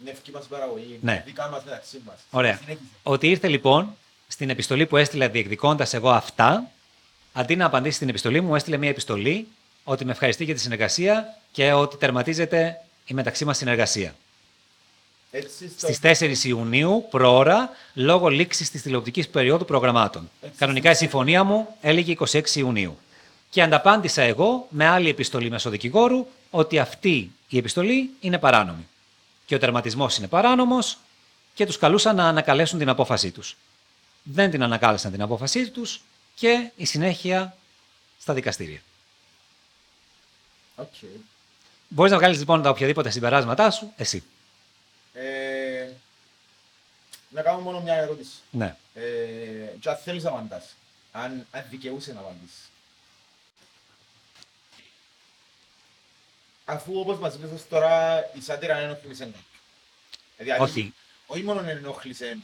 [0.00, 0.98] Είναι ευκή μας παραγωγή.
[1.02, 1.22] Ναι.
[1.26, 2.16] Δικά μας μεταξύ μας.
[2.30, 2.56] Ωραία.
[2.56, 2.84] Συνέχισε.
[3.02, 3.96] Ότι ήρθε λοιπόν
[4.32, 6.70] στην επιστολή που έστειλα διεκδικώντας εγώ αυτά,
[7.32, 9.46] αντί να απαντήσει στην επιστολή μου, μου έστειλε μια επιστολή
[9.84, 14.14] ότι με ευχαριστεί για τη συνεργασία και ότι τερματίζεται η μεταξύ μας συνεργασία.
[15.30, 15.92] Έτσι, στο...
[15.92, 20.30] Στις 4 Ιουνίου, προώρα, λόγω λήξης της τηλεοπτικής περίοδου προγραμμάτων.
[20.40, 22.98] Έτσι, Κανονικά η συμφωνία μου έλεγε 26 Ιουνίου.
[23.50, 28.86] Και ανταπάντησα εγώ με άλλη επιστολή μέσω δικηγόρου ότι αυτή η επιστολή είναι παράνομη.
[29.46, 30.98] Και ο τερματισμός είναι παράνομος
[31.54, 33.56] και τους καλούσα να ανακαλέσουν την απόφασή τους.
[34.22, 36.00] Δεν την ανακάλεσαν την απόφασή τους
[36.34, 37.56] και η συνέχεια
[38.20, 38.80] στα δικαστήρια.
[40.76, 40.94] Οκ.
[41.88, 44.24] Μπορείς να βγάλεις λοιπόν τα οποιαδήποτε συμπεράσματά σου, εσύ.
[45.12, 45.88] Ε,
[47.28, 48.32] να κάνω μόνο μια ερώτηση.
[48.50, 48.76] Ναι.
[48.94, 49.00] Ε,
[49.80, 50.64] και αν θέλεις να απαντάς.
[51.12, 52.70] Αν, αν δικαιούσε να απαντήσεις.
[56.64, 59.44] Αφού όπως μας είπες ως τώρα η σάτυρα δεν ενοχλήσε κάποιον.
[60.36, 60.94] Δηλαδή, Όχι.
[61.26, 62.38] όχι μόνο δεν ενοχλήσε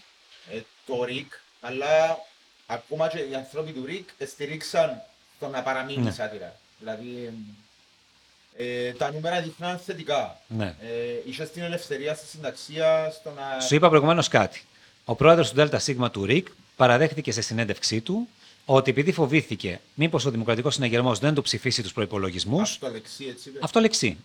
[0.50, 1.32] ε, το ΡΙΚ,
[1.66, 2.18] αλλά
[2.66, 5.02] ακόμα και οι άνθρωποι του ΡΙΚ στηρίξαν
[5.38, 6.08] το να παραμείνει Ναι.
[6.08, 6.56] η σάτυρα.
[6.78, 7.32] Δηλαδή,
[8.58, 10.40] Ε, τα νούμερα δείχναν θετικά.
[10.48, 10.64] Ναι.
[10.64, 13.60] Ε, είχες την ελευθερία στη συνταξία στο να...
[13.60, 14.62] Σου είπα προηγουμένως κάτι.
[15.04, 16.46] Ο πρόεδρος του ΔΣ του ΡΙΚ
[16.76, 18.28] παραδέχτηκε σε συνέντευξή του
[18.64, 22.60] ότι επειδή φοβήθηκε μήπως ο Δημοκρατικός Συναγερμός δεν του ψηφίσει τους προϋπολογισμούς.
[22.60, 23.48] Αυτό λεξεί, έτσι.
[23.48, 23.58] είπε.
[23.62, 24.16] Αυτό λεξεί.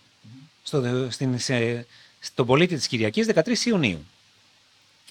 [0.62, 1.86] Στο, στην, σε,
[2.20, 4.06] στον πολίτη της Κυριακής 13 Ιουνίου.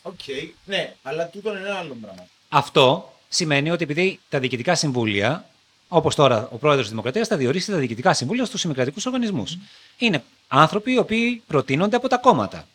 [0.02, 0.20] Οκ.
[0.66, 2.28] Ναι, αλλά τούτο είναι ένα άλλο πράγμα.
[2.50, 5.46] Αυτό σημαίνει ότι επειδή τα διοικητικά συμβούλια,
[5.88, 9.58] όπως τώρα ο πρόεδρος της Δημοκρατίας, θα διορίσει τα διοικητικά συμβούλια στους ημικρατικούς οργανισμούς.
[9.98, 12.68] Είναι άνθρωποι οι οποίοι προτείνονται από τα κόμματα.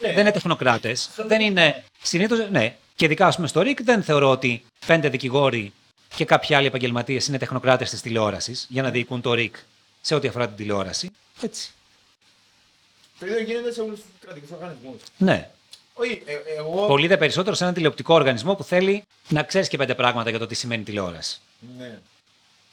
[0.00, 0.08] Ναι.
[0.08, 1.10] Δεν είναι τεχνοκράτες.
[1.26, 1.84] Δεν είναι.
[2.02, 2.76] Συνήθω, ναι.
[2.96, 5.72] Και ειδικά, ας πούμε, στο ΡΙΚ δεν θεωρώ ότι πέντε δικηγόροι
[6.16, 9.56] και κάποιοι άλλοι επαγγελματίες είναι τεχνοκράτες της τηλεόρασης για να διοικούν το ΡΙΚ
[10.00, 11.10] σε ό,τι αφορά την τηλεόραση.
[11.40, 11.72] Έτσι.
[13.18, 15.00] Το ίδιο γίνεται σε όλους τους κρατικούς οργανισμούς.
[15.16, 15.50] Ναι.
[15.94, 16.86] Όχι, ε, εγώ.
[16.86, 20.38] Πολύ δε περισσότερο σε έναν τηλεοπτικό οργανισμό που θέλει να ξέρεις και πέντε πράγματα για
[20.38, 21.40] το τι σημαίνει τηλεόραση.
[21.78, 21.98] Ναι.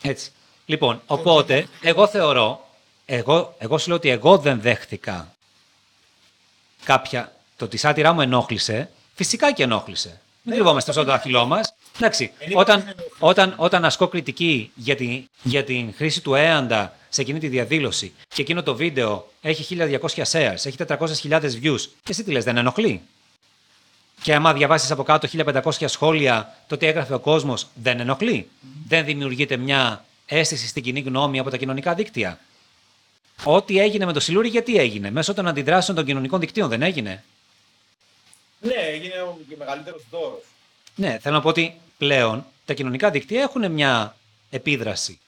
[0.02, 0.32] Έτσι.
[0.66, 2.68] Λοιπόν, οπότε, εγώ θεωρώ,
[3.06, 5.36] εγώ, εγώ σου λέω ότι εγώ δεν δέχτηκα
[6.84, 7.32] κάποια.
[7.58, 10.22] Το ότι η σάτυρά μου ενόχλησε, φυσικά και ενόχλησε.
[10.42, 11.74] Μην κρυβόμαστε στο δάχτυλό μας.
[12.00, 13.16] Εντάξει, Δεν όταν, υπάρχει ενόχληση.
[13.20, 18.14] όταν, όταν ασκώ κριτική για, τη, για την χρήση του έαντα σε εκείνη τη διαδήλωση
[18.28, 22.58] και εκείνο το βίντεο έχει 1200 shares, έχει 400.000 views, και εσύ τι λες, δεν
[22.58, 23.02] ενοχλεί;
[24.22, 25.28] Και άμα διαβάσεις από κάτω
[25.62, 28.50] 1500 σχόλια το τι έγραφε ο κόσμος, δεν ενοχλεί;
[28.88, 32.40] Δεν δημιουργείται μια αίσθηση στην κοινή γνώμη από τα κοινωνικά δίκτυα;
[33.44, 37.24] Ό,τι έγινε με το Σιλούρι, γιατί έγινε; Μέσω των αντιδράσεων των κοινωνικών δικτύων δεν έγινε;
[38.60, 40.42] Ναι, έγινε ο μεγαλύτερος δώρος.
[40.96, 44.16] Ναι, θέλω να πω ότι πλέον τα κοινωνικά δίκτυα έχουν μια
[44.50, 45.20] επίδραση.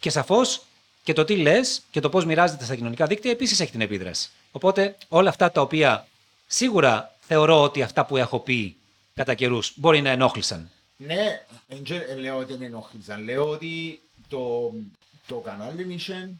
[0.00, 0.62] Και σαφώς
[1.04, 4.30] και το τι λες και το πώς μοιράζεται στα κοινωνικά δίκτυα επίσης έχει την επίδραση.
[4.52, 6.06] Οπότε όλα αυτά τα οποία
[6.46, 8.76] σίγουρα θεωρώ ότι αυτά που έχω πει
[9.14, 10.70] κατά καιρούς μπορεί να ενόχλησαν.
[10.96, 13.24] Ναι, δεν τζε- ε, λέω ότι με ενόχλησαν.
[13.24, 14.72] Λέω ότι το,
[15.26, 16.30] το κανάλι είχε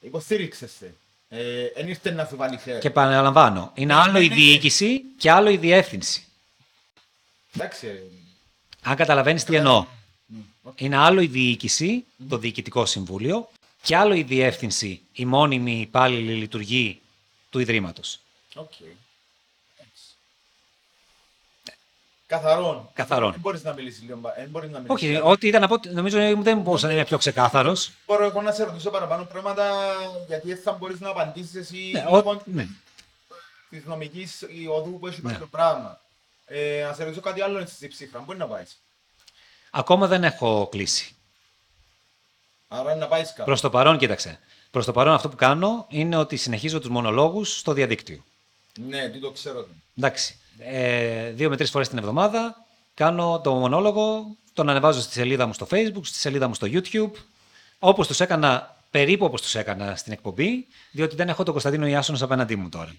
[0.00, 0.94] υποστήριξε σε.
[1.28, 2.78] Ε, Εν ήρθε να σου βάλει χέρι.
[2.80, 6.22] Και επαναλαμβάνω, είναι άλλο η διοίκηση και άλλο η διεύθυνση.
[7.60, 7.86] Εντάξει.
[7.86, 7.92] ε,
[8.82, 9.86] Αν καταλαβαίνεις τι εννοώ.
[10.74, 13.48] Είναι άλλο η διοίκηση, το διοικητικό συμβούλιο,
[13.82, 17.00] και άλλο η διεύθυνση, η μόνιμη υπάλληλη λειτουργή
[17.50, 18.18] του Ιδρύματος.
[18.54, 18.72] Οκ.
[18.80, 20.02] Εντάξει.
[22.26, 22.88] Καθαρόν.
[22.94, 23.30] Καθαρόν.
[23.30, 24.16] Δεν μπορείς να μιλήσεις λίγο.
[24.18, 25.08] μπα- Δεν μπορείς να μιλήσεις.
[25.08, 27.90] Όχι, ό,τι ήταν να πω, νομίζω δεν μπορούσα να είμαι πιο ξεκάθαρος.
[28.06, 29.94] Μπορώ εγώ να σε ρωτήσω παραπάνω πράγματα
[30.26, 32.66] γιατί δεν θα μπορείς να απαντήσεις εσύ Ναι, λόγω ο- ναι.
[33.70, 35.32] της νομικής οδού που έχει Ναι.
[35.38, 36.00] το πράγμα.
[36.48, 38.20] Ε, να σε ρωτήσω κάτι άλλο στη ψήφρα.
[38.20, 38.82] Μπορεί να πάεις.
[39.70, 41.16] Ακόμα δεν έχω κλείσει.
[42.68, 43.44] Άρα είναι να πάεις κάπου.
[43.44, 44.38] Προς το παρόν, κοίταξε.
[44.70, 48.24] Προς το παρόν, αυτό που κάνω είναι ότι συνεχίζω τους μονολόγους στο διαδίκτυο.
[48.88, 49.66] Ναι, τι το ξέρω.
[49.96, 50.38] Εντάξει.
[50.58, 55.52] Ε, δύο με τρεις φορές την εβδομάδα κάνω το μονόλογο, τον ανεβάζω στη σελίδα μου
[55.52, 57.12] στο Facebook, στη σελίδα μου στο YouTube.
[57.78, 62.22] Όπως τους έκανα, περίπου όπως τους έκανα στην εκπομπή, διότι δεν έχω τον Κωνσταντίνο Ιάσονας
[62.22, 62.94] απέναντί μου τώρα.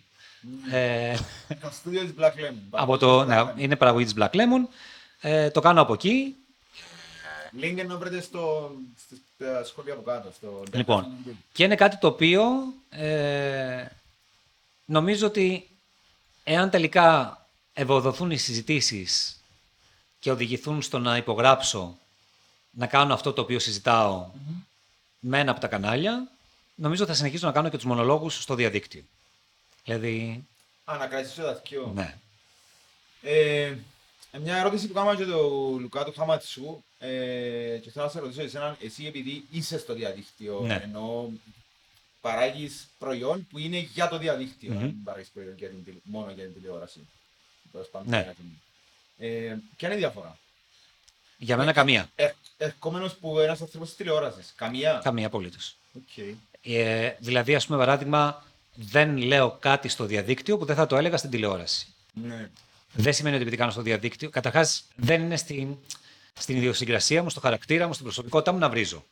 [0.72, 1.18] Ε,
[1.62, 2.56] Το στούντιο της Black Lemon.
[2.84, 4.68] από το, ναι, είναι παραγωγή της Black Lemon.
[5.22, 6.36] Ε, το κάνω από εκεί.
[7.62, 8.72] Link να βρείτε στο,
[9.06, 10.32] στις ε, σχόλια από κάτω.
[10.36, 10.64] Στο...
[10.74, 11.08] Λοιπόν,
[11.52, 12.44] και είναι κάτι το οποίο
[12.90, 13.86] ε,
[14.86, 15.70] νομίζω ότι
[16.44, 17.38] εάν τελικά
[17.74, 19.44] ευοδοθούν οι συζητήσεις
[20.20, 21.98] και οδηγηθούν στο να υπογράψω
[22.72, 24.28] να κάνω αυτό το οποίο συζητάω
[25.20, 26.28] με ένα από τα κανάλια,
[26.76, 29.04] νομίζω θα συνεχίσω να κάνω και τους μονολόγους στο διαδίκτυο.
[29.94, 30.44] Δηλαδή,
[30.86, 31.92] Α, να κρατήσεις το δαθκιό.
[31.96, 32.16] ναι.
[33.22, 33.74] Ε,
[34.42, 35.40] μια ερώτηση που κάναμε και το
[35.80, 37.08] Λουκά του Χαματσού ε,
[37.82, 40.80] και θέλω να σε ρωτήσω εσένα, εσύ επειδή είσαι στο διαδίκτυο, Ναι.
[40.84, 41.32] ενώ
[42.22, 44.80] παράγεις προϊόν που είναι για το διαδίκτυο, Μμμ.
[44.80, 47.08] δεν παράγεις προϊόν για την, τηλε- μόνο για την τηλεόραση.
[47.72, 48.22] Τέλος πάντων, Ναι.
[48.22, 48.58] για την-
[49.28, 50.38] Ε, ποια είναι η διαφορά;
[51.38, 52.10] Για μένα καμία.
[52.16, 54.54] Ε, ερχόμενος που ένας άνθρωπος της τηλεόρασης.
[54.56, 55.76] Καμία; Καμία απολύτως.
[55.96, 56.26] Οκ.
[56.62, 58.44] Ε, δηλαδή, ας πούμε, παράδειγμα,
[58.82, 61.88] δεν λέω κάτι στο διαδίκτυο που δεν θα το έλεγα στην τηλεόραση.
[62.14, 62.50] Ναι.
[62.94, 64.30] Δεν σημαίνει ότι επειδή κάνω στο διαδίκτυο.
[64.30, 65.78] Καταρχάς, δεν είναι στην,
[66.34, 69.06] στην ιδιοσυγκρασία μου, στο χαρακτήρα μου, στην προσωπικότητά μου να βρίζω.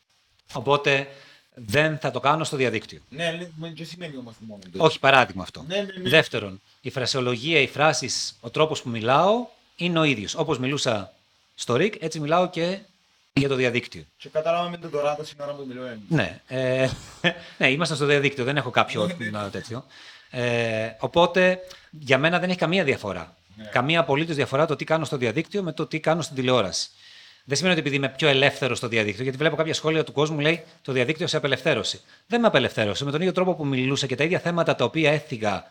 [0.53, 1.07] Οπότε
[1.53, 2.99] δεν θα το κάνω στο διαδίκτυο.
[3.09, 4.61] Ναι, ναι, δεν σημαίνει όμως μόνο.
[4.71, 4.83] το.
[4.83, 5.63] Όχι, παράδειγμα αυτό.
[5.67, 6.09] Ναι, ναι, ναι.
[6.09, 9.45] Δεύτερον, η φρασιολογία, οι φράσεις, ο τρόπος που μιλάω
[9.75, 10.35] είναι ο ίδιος.
[10.35, 11.13] Όπως μιλούσα
[11.55, 12.79] στο ΡΙΚ, έτσι μιλάω και
[13.37, 14.03] για το διαδίκτυο.
[14.17, 15.99] Και κατάλαβαμε το τώρα το σήμερα που μιλούμε.
[16.09, 16.89] Ναι, ε,
[17.57, 19.85] ναι, είμαστε στο διαδίκτυο, δεν έχω κάποιο να, τέτοιο.
[20.29, 21.59] Ε, οπότε
[21.89, 23.35] για μένα δεν έχει καμία διαφορά.
[23.71, 26.89] Καμία απολύτως διαφορά το τι κάνω στο διαδίκτυο με το τι κάνω στην τηλεόραση.
[27.43, 30.39] Δεν σημαίνει ότι επειδή είμαι πιο ελεύθερο στο διαδίκτυο, γιατί βλέπω κάποια σχόλια του κόσμου
[30.39, 32.01] λέει το διαδίκτυο σε απελευθέρωση.
[32.27, 33.05] Δεν με απελευθέρωσε.
[33.05, 35.63] Με τον ίδιο τρόπο που μιλούσα και τα ίδια θέματα τα οποία έφυγα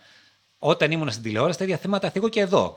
[0.58, 2.74] όταν ήμουν στην τηλεόραση, τα ίδια θέματα θίγω και εδώ.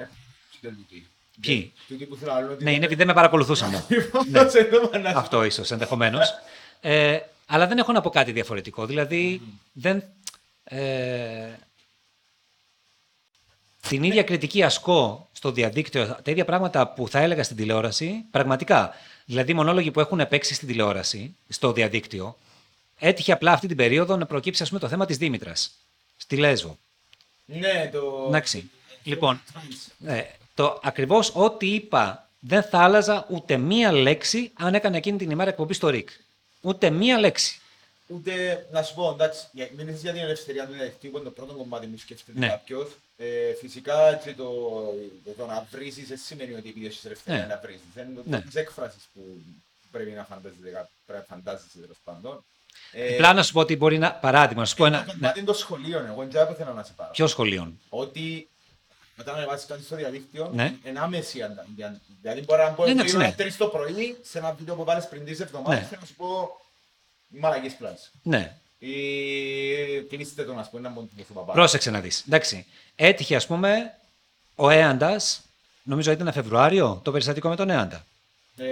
[1.42, 3.72] Ποιοι; Τούτοι που θέλω να λέω ότι- Ναι, είναι επειδή δεν με παρακολουθούσαν.
[3.90, 6.30] Λοιπόν, σε δούμε να- Αυτό ίσως ενδεχομένως.
[6.82, 8.86] Ε, Αλλά δεν έχω να πω κάτι διαφορετικό.
[8.86, 10.04] Δηλαδή, δεν.
[10.64, 11.50] Ε,
[13.88, 18.94] την ίδια κριτική ασκώ στο διαδίκτυο, τα ίδια πράγματα που θα έλεγα στην τηλεόραση, πραγματικά.
[19.26, 22.38] Δηλαδή, οι μονόλογοι που έχουν παίξει στην τηλεόραση, στο διαδίκτυο,
[23.00, 25.72] έτυχε απλά αυτή την περίοδο να προκύψει ας πούμε, το θέμα της Δήμητρας.
[26.18, 26.78] Στη Λέσβο.
[27.46, 28.26] Ναι, το...
[28.28, 28.70] Εντάξει.
[29.04, 29.42] Λοιπόν,
[29.98, 30.28] ναι,
[30.60, 35.50] το ακριβώς ό,τι είπα δεν θα άλλαζα ούτε μία λέξη αν έκανε εκείνη την ημέρα
[35.50, 36.10] εκπομπή στο ΡΙΚ.
[36.62, 37.60] Ούτε μία λέξη.
[38.08, 41.32] Ούτε να σου πω, εντάξει, για- μίλησες για την ελευθερία του διαδικτύου, που είναι το
[41.32, 42.48] πρώτο κομμάτι που σκέφτεται Ναι.
[42.48, 42.88] κάποιος.
[43.18, 44.50] Ε, φυσικά και το,
[45.38, 47.54] το να βρίζεις δεν σημαίνει ότι επειδή έχεις ελευθερίας Ναι.
[47.54, 47.82] να βρίζεις.
[47.96, 48.42] Είναι το Ναι.
[48.42, 49.22] τις έκφρασεις που
[49.92, 52.44] πρέπει να φαντάζεσαι, κα- πρέπει να φαντάζεσαι τέλος πάντων.
[52.92, 54.12] Ε, Απλά να σου πω ότι μπορεί να.
[54.14, 55.06] Παράδειγμα, να σου πω ένα ένα.
[55.06, 57.12] Ναι, κομμάτι των σχολείων, εγώ δεν ξέρω θέλω να σε πάρω.
[57.12, 58.48] ποιος σχολείων; Ότι
[59.20, 60.76] όταν ανεβάσεις κάτι στο διαδίκτυο, Ναι.
[60.86, 63.32] είναι άμεση αντα- δια- Δηλαδή μπορεί να πω Ναι, ότι εντάξει, είναι ναι.
[63.34, 65.88] τρεις το πρωί σε ένα βίντεο που βάλεις πριν τρεις εβδομάδες Ναι.
[65.90, 66.50] και να σου πω
[67.28, 68.12] μαλακής πλάνης.
[68.24, 71.54] Ναι, Ή κλείστε το να σου πω ένα μόνο του παπά.
[71.54, 72.24] πρόσεξε να δεις.
[72.28, 72.66] Εντάξει.
[72.96, 73.94] Έτυχε, ας πούμε,
[74.56, 75.42] ο Έαντας,
[75.84, 78.06] νομίζω ήταν Φεβρουάριο, το περιστατικό με τον Έαντα.
[78.58, 78.66] Ε,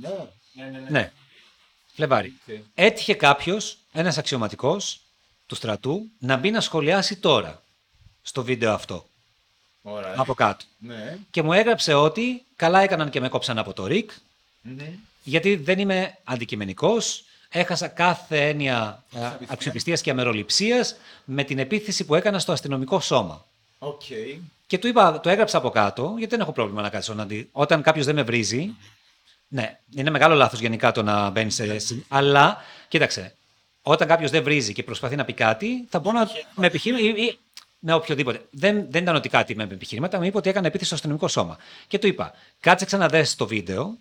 [0.00, 0.08] ναι.
[0.52, 0.90] Ναι, ναι, ναι.
[0.90, 1.12] Ναι.
[1.94, 2.32] Φλεβάρι.
[2.48, 2.54] Οκ.
[2.74, 5.00] Έτυχε κάποιος, ένας αξιωματικός
[5.46, 7.62] του στρατού, να μπει να σχολιάσει τώρα
[8.22, 9.06] στο βίντεο αυτό.
[9.86, 10.14] Ωραία.
[10.16, 10.64] Από κάτω.
[10.78, 11.18] Ναι.
[11.30, 14.10] Και μου έγραψε ότι καλά έκαναν και με κόψαν από το ΡΙΚ,
[14.62, 14.78] Μμμ.
[15.22, 19.46] γιατί δεν είμαι αντικειμενικός, έχασα κάθε έννοια ε, Αξιοπιστία.
[19.52, 23.44] αξιοπιστίας και αμεροληψίας με την επίθεση που έκανα στο αστυνομικό σώμα.
[23.78, 24.02] Οκ.
[24.66, 27.48] Και του είπα, το έγραψα από κάτω, γιατί δεν έχω πρόβλημα να κάτσω να δει.
[27.52, 28.74] Όταν κάποιος δεν με βρίζει,
[29.48, 31.76] ναι, είναι μεγάλο λάθος γενικά το να μπαίνεις σε.
[32.08, 32.56] Αλλά,
[32.88, 33.34] κοίταξε,
[33.82, 36.28] όταν κάποιος δεν βρίζει και προσπαθεί να πει κάτι, θα μπορώ να.
[36.54, 37.38] με επιχείρημα ή, ή
[37.86, 38.46] με οποιοδήποτε.
[38.50, 41.56] Δεν, δεν ήταν ότι κάτι με επιχειρήματα, μου είπε ότι έκανε επίθεση στο αστυνομικό σώμα.
[41.86, 43.98] Και του είπα, κάτσε ξαναδέσει το βίντεο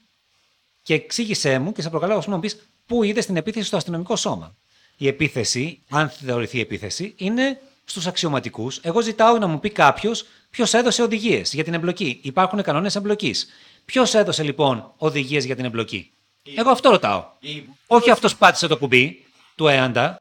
[0.82, 4.16] και εξήγησέ μου και σε προκαλώ να μου πεις πού είδες την επίθεση στο αστυνομικό
[4.16, 4.56] σώμα.
[4.98, 8.78] Η επίθεση, αν θεωρηθεί επίθεση, είναι στους αξιωματικούς.
[8.82, 12.20] Εγώ ζητάω να μου πει κάποιος ποιος έδωσε οδηγίες για την εμπλοκή.
[12.24, 13.48] Υπάρχουν κανόνες εμπλοκής.
[13.86, 16.12] Ποιος έδωσε λοιπόν οδηγίες για την εμπλοκή;
[16.56, 17.26] Εγώ αυτό ρωτάω.
[17.40, 19.26] Ή- Όχι αυτός που πάτησε το κουμπί
[19.56, 20.18] του ΕΑΝΤΑ.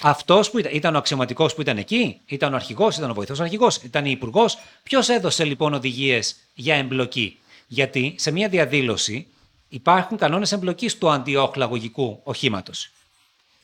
[0.00, 3.40] Αυτός που ήταν, ήταν ο αξιωματικός που ήταν εκεί, ήταν ο αρχηγός, ήταν ο βοηθός
[3.40, 4.58] αρχηγός, ήταν η υπουργός.
[4.82, 9.26] Ποιος έδωσε λοιπόν οδηγίες για εμπλοκή; Γιατί σε μια διαδήλωση
[9.68, 12.90] υπάρχουν κανόνες εμπλοκής του αντιοχλαγωγικού οχήματος.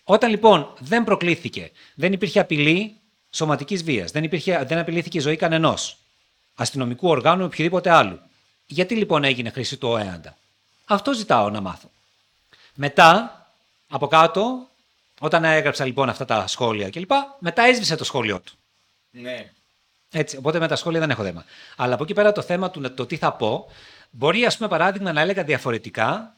[0.04, 2.96] Όταν λοιπόν δεν προκλήθηκε, δεν υπήρχε απειλή
[3.30, 5.96] σωματικής βίας, δεν, υπήρχε, δεν απειλήθηκε η ζωή κανενός,
[6.54, 8.18] αστυνομικού οργάνου ή οποιοδήποτε άλλου.
[8.66, 10.36] Γιατί λοιπόν έγινε χρήση του ΟΕΑΝΤΑ;
[10.84, 11.90] Αυτό ζητάω να μάθω.
[12.74, 13.38] Μετά,
[13.88, 14.68] από κάτω,
[15.24, 18.52] όταν έγραψα λοιπόν αυτά τα σχόλια κλπ., μετά έσβησε το σχόλιο του.
[19.10, 19.50] Ναι.
[20.10, 21.44] Έτσι, οπότε με τα σχόλια δεν έχω θέμα.
[21.76, 23.70] Αλλά από εκεί πέρα το θέμα του να- το τι θα πω,
[24.10, 26.36] μπορεί ας πούμε παράδειγμα να έλεγα διαφορετικά,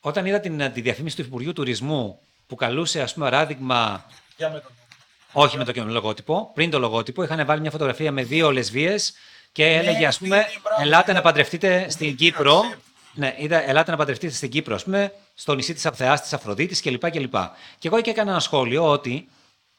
[0.00, 4.04] όταν είδα την, τη διαφήμιση του Υπουργείου Τουρισμού που καλούσε ας πούμε παράδειγμα,
[4.36, 4.70] Για με τον...
[5.32, 9.12] όχι με το καινούριο λογότυπο, πριν το λογότυπο, είχαν βάλει μια φωτογραφία με δύο λεσβείες
[9.52, 11.18] και έλεγε ας πούμε, ναι, μπράβο, ελάτε ναι.
[11.18, 12.62] να παντρευτείτε στην Κύπρο,
[13.14, 13.26] ναι.
[13.26, 16.80] ναι, είδα, ελάτε να παντρευτείτε στην Κύπρο, ας πούμε, στο νησί της Θεάς της Αφροδίτης
[16.80, 17.10] κλπ.
[17.10, 17.34] κλπ.
[17.78, 19.28] Και εγώ εκεί έκανα ένα σχόλιο ότι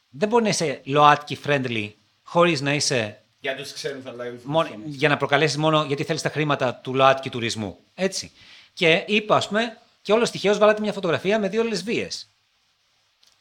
[0.08, 1.90] δεν μπορεί να είσαι ΛΟΑΤΚΙ friendly
[2.22, 4.96] χωρίς να είσαι Για τους ξένους αλλά για τους μόνο, μουσουλμάνους.
[4.96, 7.78] για να προκαλέσεις μόνο γιατί θέλεις τα χρήματα του ΛΟΑΤΚΙ τουρισμού.
[7.94, 8.30] Έτσι.
[8.72, 12.08] Και είπα, ας πούμε, και όλος τυχαίως βάλατε μια φωτογραφία με δύο λεσβείε.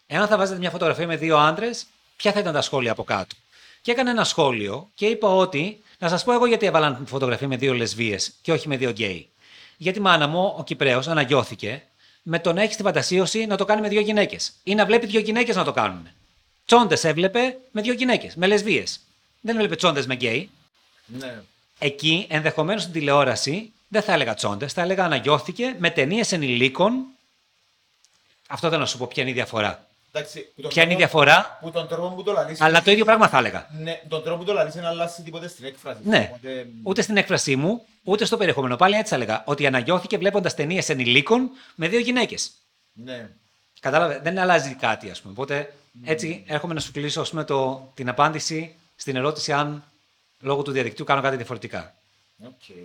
[0.08, 1.86] Εάν θα βάζετε μια φωτογραφία με δύο άντρες,
[2.18, 3.36] ποια θα ήταν τα σχόλια από κάτω;
[3.82, 7.56] Και έκανα ένα σχόλιο και είπα ότι, να σας πω εγώ γιατί έβαλαν φωτογραφία με
[7.58, 9.30] δύο λεσβίες και όχι με δύο γκέι.
[9.78, 11.84] Γιατί η μάνα μου, ο Κυπραίος, αναγιώθηκε
[12.30, 14.54] με το να έχεις τη φαντασίωση να το κάνει με δύο γυναίκες.
[14.64, 16.08] Ή να βλέπει δύο γυναίκες να το κάνουν.
[16.66, 18.84] Τσόντες έβλεπε με δύο γυναίκες, με λεσβίες.
[19.42, 20.50] Δεν έβλεπε τσόντες με γκέι.
[21.06, 21.42] Ναι.
[21.80, 27.06] Εκεί, ενδεχομένως στην τηλεόραση, δεν θα έλεγα τσόντες, θα έλεγα αναγιώθηκε με ταινίες ενηλίκων.
[28.48, 29.88] Αυτό δεν να σου πω ποια είναι η διαφορά.
[30.12, 32.62] Εντάξει, που τον Ποια είναι η τρόπο- διαφορά, Που τον τρόπο που το λαλείς...
[32.62, 33.68] αλλά το ίδιο πράγμα θα έλεγα.
[33.80, 36.00] Ναι, τον τρόπο που το λαλείς δεν αλλάζει τίποτε στην έκφραση.
[36.04, 36.30] Ναι.
[36.34, 38.76] Οπότε, Ούτε στην έκφρασή μου, ούτε στο περιεχόμενο.
[38.76, 39.42] Πάλι έτσι θα έλεγα.
[39.46, 42.52] Ότι αναγιώθηκε βλέποντας ταινίες ενηλίκων με δύο γυναίκες.
[42.94, 43.30] Ναι.
[43.80, 45.34] Κατάλαβες, δεν αλλάζει κάτι, ας πούμε.
[45.34, 45.74] Οπότε
[46.06, 49.84] έτσι έρχομαι να σου κλείσω ας πούμε, το, την απάντηση στην ερώτηση αν
[50.40, 51.94] λόγω του διαδικτύου κάνω κάτι διαφορετικά.
[52.46, 52.76] Οκ.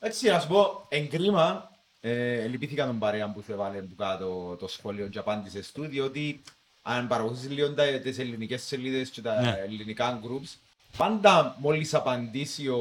[0.00, 1.69] Έτσι, να σου πω, εγκρίμα,
[2.00, 6.42] ε, λυπήθηκα τον παρέα που σου έβαλε που κάτω το σχόλιο και απάντησες του, διότι
[6.82, 9.56] αν παρακολουθείς λίγο τα, τις ελληνικές σελίδες και τα Ναι.
[9.64, 10.56] ελληνικά groups,
[10.96, 12.80] πάντα μόλις απαντήσει ο...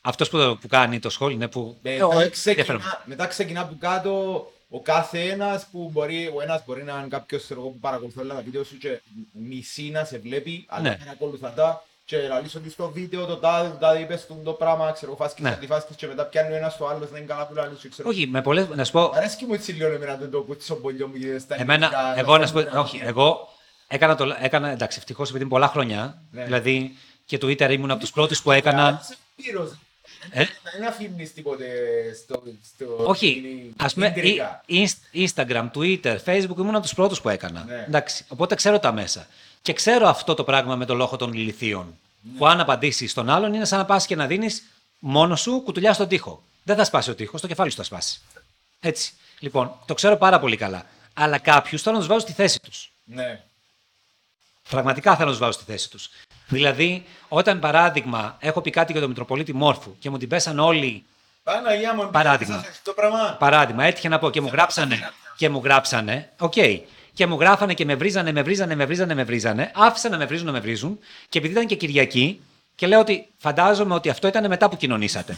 [0.00, 1.76] Αυτός που, το- που κάνει το σχόλιο είναι που.
[1.82, 2.82] Μετά, Ε, ο- ξεκινά, ενδιαφέρον.
[3.04, 7.42] μετά ξεκινά από κάτω ο κάθε ένας που μπορεί, ο ένας μπορεί να είναι κάποιος
[7.42, 9.00] ξέρω εγώ, που παρακολουθεί όλα τα βίντεο σου και
[9.32, 10.96] μισή να σε βλέπει, αλλά Ναι.
[10.96, 14.92] παρακολουθά τα και λαλείς ότι στο βίντεο το τάδε, το τάδε είπες του το πράγμα,
[14.92, 15.50] ξέρω, φάσκεις Ναι.
[15.50, 18.08] αντιφάσκεις και μετά πιάνει ο ένας το άλλος, δεν είναι καλά που λαλείς και ξέρω.
[18.08, 21.06] Όχι, με πολλές, να σου πω, Αρέσκει μου έτσι λίγο εμένα το το κουτσό μπολιό
[21.08, 23.48] μου και στα Εμένα, ελληνικά, εγώ να σου τα- πω, όχι, εγώ
[23.88, 26.44] έκανα, το, έκανα εντάξει, ευτυχώς επειδή είναι πολλά χρόνια, Ναι.
[26.44, 29.70] δηλαδή και Twitter ήμουν από τους πρώτους που έκανα, Είσαι πύρος.
[30.30, 30.44] Ε;
[30.78, 31.64] Δεν αφήνεις τίποτε
[32.24, 32.42] στο...
[32.74, 34.62] στο όχι, είναι ας πούμε, ιντρικα.
[34.66, 37.84] ή- Inst- Instagram, Twitter, Facebook ήμουν από τους πρώτους που έκανα, Ναι.
[37.88, 39.26] εντάξει, οπότε ξέρω τα μέσα.
[39.64, 42.38] Και ξέρω αυτό το πράγμα με το λόγο των ηλιθείων, Ναι.
[42.38, 44.62] που αν απαντήσεις στον άλλον είναι σαν να πας και να δίνεις
[44.98, 46.42] μόνος σου κουτουλιά στον τοίχο.
[46.62, 48.20] Δεν θα σπάσει ο τοίχος, το κεφάλι σου θα σπάσει.
[48.80, 49.12] Έτσι.
[49.38, 50.86] Λοιπόν, το ξέρω πάρα πολύ καλά.
[51.14, 52.90] Αλλά κάποιους θέλω να τους βάζω στη θέση τους.
[53.04, 53.42] Ναι.
[54.68, 56.10] Πραγματικά θέλω να τους βάλω στη θέση τους.
[56.48, 61.04] Δηλαδή, όταν παράδειγμα έχω πει κάτι για τον Μητροπολίτη Μόρφου και μου την πέσαν όλοι.
[61.42, 62.54] Παναγία μου, Παράδειγμα.
[62.54, 63.36] επίτηξες αυτό το πράγμα.
[63.38, 65.12] Παράδειγμα, έτυχε να πω και μου γράψανε.
[65.36, 66.32] Και μου γράψανε.
[66.38, 66.54] Οκ.
[67.14, 69.70] Και μου γράφανε και με βρίζανε, με βρίζανε, με βρίζανε, με βρίζανε.
[69.74, 70.98] Άφησαν να με βρίζουν, να με βρίζουν.
[71.28, 72.40] Και επειδή ήταν και Κυριακή,
[72.74, 75.36] και λέω ότι φαντάζομαι ότι αυτό ήταν μετά που κοινωνήσατε.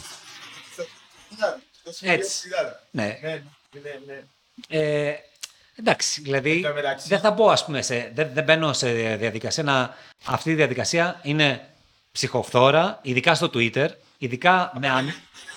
[1.37, 2.49] Ήταν, το σχολείο Έτσι.
[2.49, 2.77] ήταν.
[2.91, 3.19] Ναι.
[3.23, 3.43] Ναι,
[3.83, 4.23] ναι, ναι.
[5.09, 5.15] Ε,
[5.79, 8.93] εντάξει, δηλαδή Εν τω μεταξύ- δεν θα μπω ας πούμε, σε, δεν, δεν μπαίνω σε
[9.17, 9.97] διαδικασία να...
[10.25, 11.69] Αυτή η διαδικασία είναι
[12.13, 15.15] ψυχοφθόρα, ειδικά στο Twitter, ειδικά με, αν,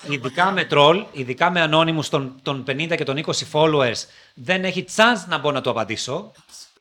[0.08, 4.04] ειδικά με troll, ειδικά με ανώνυμους των, των 50 και των 20 followers,
[4.34, 6.32] δεν έχει chance να μπω να το απαντήσω.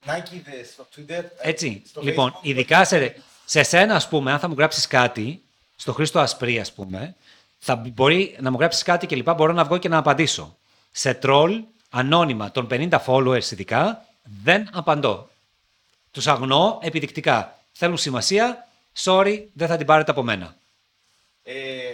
[0.05, 1.23] Nike είδες στο Twitter.
[1.41, 1.83] Έτσι.
[1.87, 2.39] στο λοιπόν, Facebook.
[2.41, 3.15] ειδικά σε,
[3.45, 5.41] σε σένα, ας πούμε, αν θα μου γράψεις κάτι,
[5.75, 7.15] στο Χρήστο Ασπρί, ας πούμε,
[7.59, 10.57] θα μπορεί να μου γράψεις κάτι και λοιπά, μπορώ να βγω και να απαντήσω.
[10.91, 14.05] Σε τρόλ, ανώνυμα, των 50 followers ειδικά,
[14.43, 15.29] δεν απαντώ.
[16.11, 17.59] Τους αγνοώ επιδεικτικά.
[17.71, 20.55] Θέλουν σημασία, sorry, δεν θα την πάρετε από μένα.
[21.51, 21.93] Ε,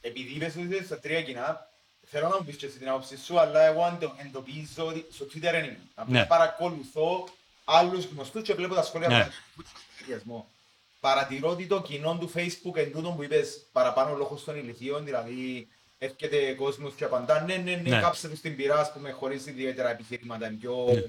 [0.00, 1.70] επειδή είπες ότι είσαι στα τρία κοινά,
[2.06, 5.24] θέλω να μου πεις και εσύ την άποψη σου, αλλά εγώ αντε- εντοπίζω ότι στο
[5.24, 5.78] Twitter δεν είμαι.
[5.94, 6.26] Απλά Ναι.
[6.26, 7.28] παρακολουθώ
[7.64, 9.28] άλλους γνωστούς και βλέπω τα σχόλια Ναι.
[9.56, 9.62] που
[9.94, 10.50] σχεδιασμό.
[11.00, 15.68] Παρατηρώ ότι το κοινό του Facebook εν τούτο που είπες παραπάνω λόγος των ηλικίων, δηλαδή
[15.98, 18.00] έρχεται κόσμος και απαντά ναι, ναι, ναι, Ναι.
[18.00, 21.02] κάψε τους την πειρά, ας πούμε, χωρίς ιδιαίτερα επιχειρήματα, είναι πιο Ναι.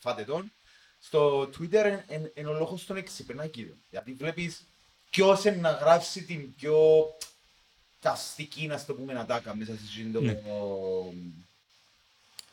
[0.00, 0.52] φάτε τον.
[1.00, 1.98] Στο Twitter
[2.34, 3.76] είναι ο λόγος των εξυπνάκιδων.
[3.90, 4.66] Γιατί βλέπεις
[5.14, 6.76] ποιος είναι να γράψει την πιο
[8.00, 10.24] καστική, να το πούμε, ατάκα μέσα σε αυτό το...
[10.24, 10.38] Ναι.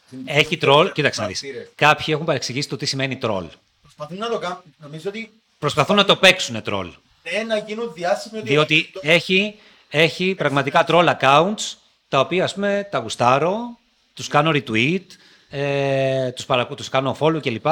[0.08, 1.40] στην- Έχει τρόλ, κοίταξε να δεις.
[1.40, 1.72] χαρακτήρες.
[1.76, 3.46] Κάποιοι έχουν παρεξηγήσει το τι σημαίνει τρόλ.
[3.82, 4.62] Προσπαθούν να το κάνουν.
[4.78, 6.92] Νομίζω ότι Προσπαθούν να το παίξουν τρόλ.
[7.32, 8.48] ναι, να γίνουν διάσημοι ότι...
[8.48, 9.56] Διότι το- έχει,
[9.90, 11.74] έχει πραγματικά troll accounts,
[12.08, 13.80] τα οποία ας πούμε τα γουστάρω,
[14.14, 15.06] τους κάνω retweet,
[15.50, 16.76] ε, τους, παρακου...
[16.76, 17.66] τους κάνω follow κλπ.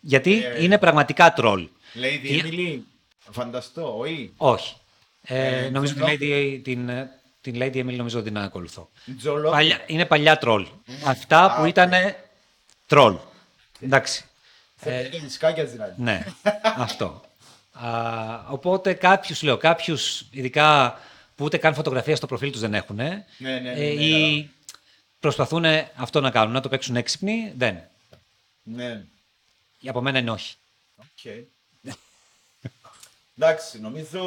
[0.00, 1.68] Γιατί Ε, είναι πραγματικά troll.
[1.94, 2.91] Lady Η- Emily,
[3.30, 4.32] φανταστώ, όχι.
[4.36, 4.76] Όχι.
[5.22, 6.16] Ε, Ε, νομίζω την ξέρω.
[6.20, 8.90] Lady, την, ε, την Lady Emily νομίζω ότι την ακολουθώ.
[9.18, 9.50] Τζολό.
[9.50, 10.66] Παλιά, είναι παλιά troll.
[11.04, 11.92] Αυτά που Α, ήταν
[12.88, 13.16] troll.
[13.80, 14.24] Εντάξει.
[14.76, 16.02] Θέλει το δισκάκια δηλαδή.
[16.02, 16.24] Ναι,
[16.62, 17.22] αυτό.
[17.72, 17.88] Α,
[18.48, 20.98] οπότε κάποιους, λέω, κάποιους ειδικά
[21.34, 24.50] που ούτε καν φωτογραφία στο προφίλ τους δεν έχουν ναι, ναι, ναι, ή
[25.20, 25.64] προσπαθούν
[25.96, 27.78] αυτό να κάνουν, να το παίξουν έξυπνοι, δεν.
[28.62, 29.04] Ναι.
[29.86, 30.54] Από μένα είναι όχι.
[30.96, 31.32] Οκ.
[33.44, 34.20] Εντάξει, νομίζω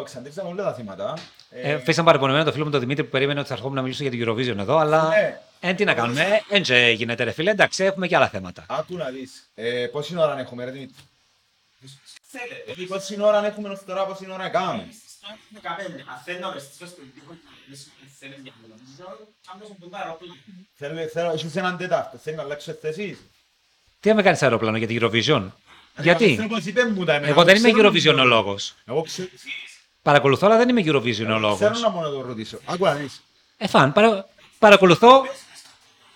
[0.00, 1.18] εξαντλήσαμε όλα τα θέματα.
[1.50, 4.02] Ε, Φύσαμε παρεπονεμένο το φίλο μου τον Δημήτρη που περίμενε ότι θα ερχόμουν να μιλήσω
[4.02, 5.40] για την Eurovision εδώ, αλλά Ναι.
[5.60, 8.64] ε, τι να κάνουμε, ε, δεν γίνεται ρε φίλε, εντάξει, έχουμε και άλλα θέματα.
[8.68, 9.50] Άκου να δεις.
[9.54, 10.94] Ε, πόση ώρα έχουμε, ρε Δημήτρη;
[12.80, 14.88] Ε, Πόση ώρα έχουμε ως τώρα, πόση ώρα κάνουμε;
[20.74, 23.18] Θέλω, θέλω, έχεις έναν τέταρτο, θέλεις να αλλάξω θέσεις;
[24.00, 25.50] Τι θα με κάνεις αεροπλάνο για την Eurovision;
[25.98, 28.74] Γιατί, Θέλω πως είπε μου τα εμένα, εγώ δεν είμαι ξέρω- Eurovisionologος.
[28.84, 29.28] Εγώ ξέρω,
[30.02, 31.58] Παρακολουθώ, αλλά δεν είμαι θέλω Eurovisionologos.
[31.82, 32.58] να μόνο το ρωτήσω.
[32.64, 33.22] Άκου να δεις.
[33.56, 34.28] Ε, φαν, παρα...
[34.58, 35.26] παρακολουθώ,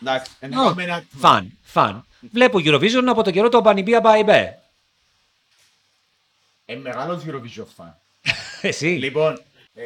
[0.03, 1.05] Εντάξει, Ω, εννοούμε ένα...
[1.19, 2.07] φαν, φαν.
[2.33, 4.59] Βλέπω Eurovision από το καιρό το Πανιμπία Μπαϊμπέ.
[6.65, 7.93] Ε, μεγάλος Eurovision fan.
[8.61, 8.87] Εσύ.
[8.87, 9.41] Λοιπόν,
[9.75, 9.85] ε,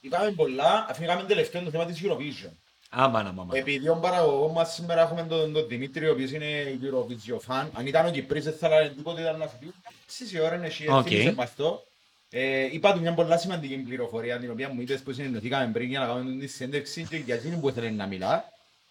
[0.00, 2.52] είπαμε πολλά, αφήναμε τελευταίο το θέμα της Eurovision.
[2.94, 3.56] Άμα να μάμα.
[3.56, 7.66] Επειδή ο παραγωγός μας σήμερα έχουμε τον, τον Δημήτρη, ο οποίος είναι Eurovision fan.
[7.72, 9.72] Αν ήταν ο Κυπρής δεν θα έλεγε τίποτε, ήταν να σου πει
[10.06, 11.06] «Ξέρεις η ώρα είναι εσύ, Οκ.
[11.08, 11.86] θύμισε μας το».
[12.30, 16.00] Ε, είπα του μια πολλά σημαντική πληροφορία, την οποία μου είπες που συνεννοηθήκαμε πριν για
[16.00, 18.44] να κάνουμε τη συνέντευξη και για εκείνη που ήθελε να μιλά.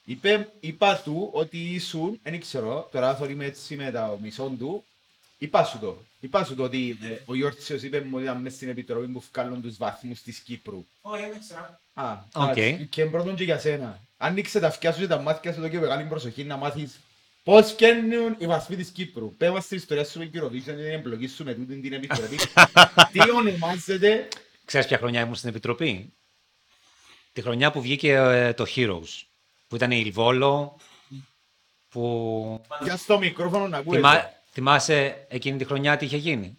[0.05, 4.83] Είπε, είπα του ότι ήσουν, δεν ξέρω, τώρα θα είμαι έτσι με τα μισόν του,
[5.37, 5.97] είπα σου το.
[6.23, 9.23] Είπα σου το ότι ε, ο Γιώργος είπε μου ότι ήταν μέσα στην επιτροπή που
[9.34, 10.85] βγάλουν τους βαθμούς της Κύπρου.
[11.93, 12.53] Α, OK.
[12.55, 12.85] Okay.
[12.89, 13.99] και πρώτον και για σένα.
[14.18, 16.99] Ανοίξε τα αυτιά σου και τα μάτια σου εδώ και μεγάλη προσοχή να μάθεις
[17.43, 19.35] πώς φκαίνουν οι βαθμοί της Κύπρου.
[19.35, 22.35] Πες μας την ιστορία σου με Eurovision και την εμπλοκή σου με τούτη την επιτροπή.
[23.11, 24.27] Τι ονομάζεται;
[24.65, 26.14] Ξέρεις ποια χρονιά ήμουν στην Επιτροπή;
[27.34, 29.22] Τη χρονιά που βγήκε ε, το Heroes.
[29.68, 30.77] Που ήταν οι Il Volo.
[31.89, 32.61] Που...
[32.84, 34.02] για στο μικρόφωνο να ακούες.
[34.53, 34.79] Θυμά...
[34.79, 36.57] Θυμάσαι εκείνη τη χρονιά τι είχε γίνει;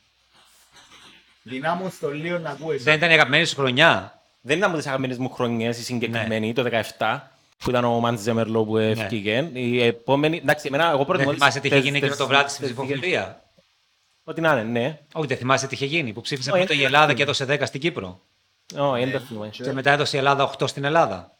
[1.42, 2.82] Δυνάμω στο λίγο να ακούες.
[2.82, 6.52] Δεν ήταν η αγαπημένη σου χρονιά; Δεν ήταν από τις αγαπημένες μου χρονιές η συγκεκριμένη,
[6.52, 6.64] το
[6.98, 7.18] 17,
[7.58, 9.50] που ήταν ο Μάντ Ζεμερλό που έφυγε.
[9.52, 11.32] Η επόμενη, εντάξει, εμένα, εγώ Δεν προτιμώ...
[11.32, 13.42] θυμάσαι τι είχε τις- γίνει τις- εκείνο το βράδυ στην τις- ψηφοφορία;
[14.24, 14.98] Ό,τι να είναι, ναι.
[15.12, 16.12] Όχι, δεν θυμάσαι τι είχε γίνει.
[16.12, 18.20] Που ψήφισε Όχι, πρώτα η δεν Ελλάδα και έδωσε 10 στην Κύπρο;
[18.78, 19.48] Ω, δεν το θυμάμαι.
[19.48, 21.30] Και μετά έδωσε η Ελλάδα 8 στην Ελλάδα;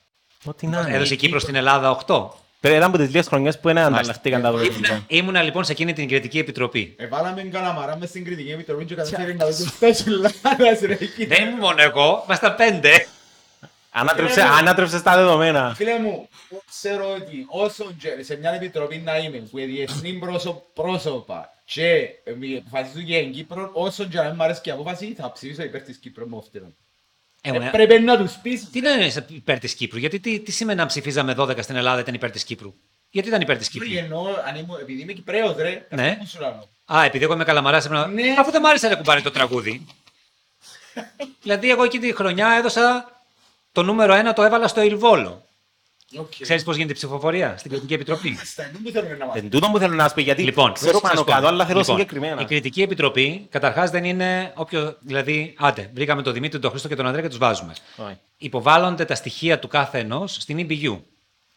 [0.44, 0.94] Ό,τι να είναι.
[0.96, 2.28] Έδωσε η Κύπρο στην Ελλάδα 8.
[2.62, 4.66] Πέρα ήταν από τις λίγες χρονιές που δεν ανταλλαχτήκαν τα δόντια.
[4.70, 6.94] Ήμουνα, ήμουνα λοιπόν σε εκείνη την κριτική επιτροπή.
[6.98, 11.24] Εβάλαμε καλαμαρά μες στην κριτική επιτροπή και καταφέρει να δώσει φτάσει Ελλάδας ρε εκεί.
[11.24, 13.06] Δεν ήμουν μόνο εγώ, ήμασταν πέντε.
[13.90, 15.72] Ανάτρεψε, ανάτρεψε τα δεδομένα.
[15.76, 16.28] Φίλε μου,
[16.70, 21.92] ξέρω ότι όσο και σε μια επιτροπή να είμαι που είναι διεθνή πρόσω- πρόσωπα και
[22.24, 25.32] ε, αποφασίζουν για την Κύπρο, όσο και να μην μ' αρέσει και η απόφαση, θα
[25.32, 26.62] ψηφίσω υπέρ της Κύπρου με αυτήν.
[27.44, 28.70] Ε, Ε, Πρέπει να τους πεις.
[28.70, 32.00] Τι να είναι υπέρ της Κύπρου, γιατί τι, τι σημαίνει να ψηφίζαμε 12 στην Ελλάδα
[32.00, 32.74] ήταν υπέρ της Κύπρου;
[33.10, 36.02] Γιατί ήταν υπέρ της Κύπρου; Όχι, εννοώ, αν ήμουν- επειδή είμαι Κυπρέος ρε, Ναι.
[36.08, 36.68] αυτό μου σου λέω.
[36.92, 38.12] Α, επειδή εγώ είμαι καλαμαράς, έπρεπε να.
[38.12, 38.34] Ναι.
[38.38, 39.86] Αφού δεν μ' άρεσε να κουμπάρε το τραγούδι.
[41.42, 43.10] δηλαδή, εγώ εκεί τη χρονιά έδωσα
[43.72, 45.46] το νούμερο 1, το έβαλα στο Il Volo.
[46.18, 46.32] OK.
[46.40, 49.44] Ξέρεις πώς γίνεται η ψηφοφορία στην Κριτική Επιτροπή; Στα εννοούμε θέλουμε να μάθουμε.
[49.44, 51.32] Εν τούτο που θέλω να σου πω, γιατί Λοιπόν, ξέρω θα σας πάνω πω.
[51.32, 52.40] κάτω, αλλά θέλω Λοιπόν, συγκεκριμένα.
[52.40, 54.96] Η Κριτική Επιτροπή καταρχάς δεν είναι όποιο.
[55.00, 57.72] Δηλαδή, άντε, βρήκαμε τον Δημήτρη, τον Χρήστο και τον Ανδρέα και τους βάζουμε.
[57.96, 58.18] Όχι.
[58.36, 60.98] Υποβάλλονται τα στοιχεία του κάθε ενός στην EBU.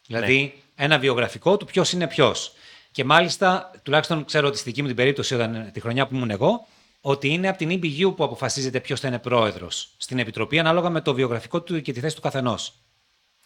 [0.06, 2.52] Δηλαδή, ένα βιογραφικό του ποιος είναι ποιος.
[2.90, 6.30] Και μάλιστα, τουλάχιστον ξέρω ότι στη δική μου την περίπτωση, όταν, τη χρονιά που ήμουν
[6.30, 6.66] εγώ,
[7.00, 11.00] ότι είναι από την EBU που αποφασίζεται ποιος θα είναι πρόεδρος στην Επιτροπή, ανάλογα με
[11.00, 12.72] το βιογραφικό του και τη θέση του καθενός.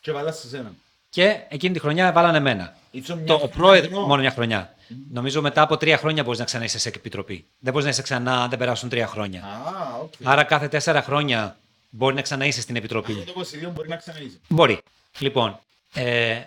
[0.00, 0.72] Και βάλα σε σένα.
[1.10, 2.76] Και εκείνη τη χρονιά βάλανε εμένα.
[2.90, 4.06] Ήσουν μια Το, ο χρονιά πρόεδρο, μόνο.
[4.06, 4.74] μόνο μια χρονιά.
[5.12, 7.44] Νομίζω μετά από τρία χρόνια μπορείς να ξαναείσαι σε επιτροπή.
[7.58, 9.42] Δεν μπορείς να είσαι ξανά, αν δεν περάσουν τρία χρόνια.
[9.42, 10.12] Α, οκ.
[10.22, 11.56] Άρα κάθε τέσσερα χρόνια
[11.90, 13.14] μπορεί να ξαναείσαι στην επιτροπή.
[13.14, 13.32] Το
[13.68, 14.40] 22 μπορεί να ξαναείσει.
[14.48, 14.78] Μπορεί.
[15.18, 15.58] Λοιπόν,
[15.94, 16.40] ε,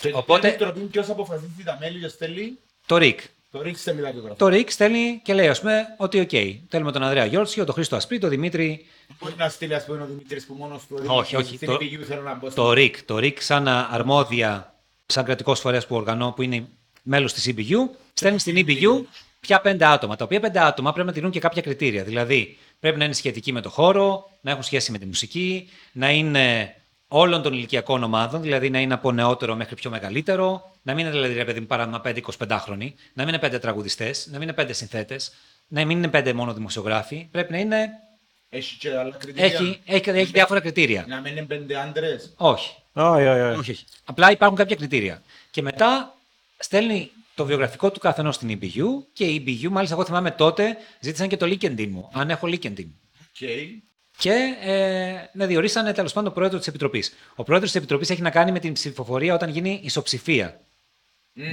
[0.00, 2.52] Και Οπότε- την επιτροπή ποιος αποφασίζει τα μέλη και στέλνει,
[2.86, 3.20] το ΡΙΚ.
[3.50, 4.36] Το ρίξτε με τα βιογραφία.
[4.36, 6.30] Το ΡΙΚ στέλνει και λέει, ας πούμε, ότι οκ.
[6.68, 8.86] Θέλουμε τον Ανδρέα Γιώργιο, τον Χρήστο Ασπρί, τον Δημήτρη.
[9.20, 11.56] Μπορεί να στείλει ας πούμε ο Δημήτρης που μόνος του Όχι, όχι.
[11.56, 13.02] Στην Το, EBU θέλω να μπω το ΡΙΚ.
[13.02, 14.74] Το ΡΙΚ, σαν αρμόδια,
[15.06, 16.66] σαν κρατικός φορέας που οργανώ, που είναι
[17.02, 17.76] μέλος της EBU,
[18.12, 19.04] στέλνει στην EBU
[19.40, 20.16] ποια πέντε άτομα.
[20.16, 22.02] Τα οποία πέντε άτομα πρέπει να τηρούν και κάποια κριτήρια.
[22.04, 26.10] Δηλαδή, πρέπει να είναι σχετικοί με το χώρο, να έχουν σχέση με τη μουσική, να
[26.10, 26.74] είναι
[27.08, 31.14] όλων των ηλικιακών ομάδων, δηλαδή να είναι από νεότερο μέχρι πιο μεγαλύτερο, να μην είναι
[31.14, 32.02] δηλαδή ρε παιδί μου παράδειγμα
[32.48, 35.32] 5-25 χρονοι, να μην είναι πέντε τραγουδιστές, να μην είναι πέντε συνθέτες,
[35.68, 37.28] να μην είναι πέντε μόνο δημοσιογράφοι.
[37.30, 37.88] Πρέπει να είναι.
[38.48, 39.44] Έχει και άλλα κριτήρια.
[39.44, 41.04] Έχει, έχει, έχει διάφορα κριτήρια.
[41.08, 42.32] Να μην είναι πέντε άντρες.
[42.36, 42.74] Όχι.
[42.92, 43.58] Όχι, όχι, όχι.
[43.58, 43.84] Όχι, όχι.
[44.04, 45.22] Απλά υπάρχουν κάποια κριτήρια.
[45.50, 46.14] Και μετά
[46.58, 51.28] στέλνει το βιογραφικό του καθενός στην EBU και η EBU, μάλιστα, εγώ θυμάμαι τότε, ζήτησαν
[51.28, 52.86] και το LinkedIn μου, αν έχω LinkedIn.
[53.20, 53.48] Οκ.
[54.18, 57.12] Και ε, με διορίσανε τέλος πάντων πρόεδρος της Επιτροπής.
[57.34, 60.60] Ο πρόεδρος της Επιτροπής έχει να κάνει με την ψηφοφορία όταν γίνει ισοψηφία.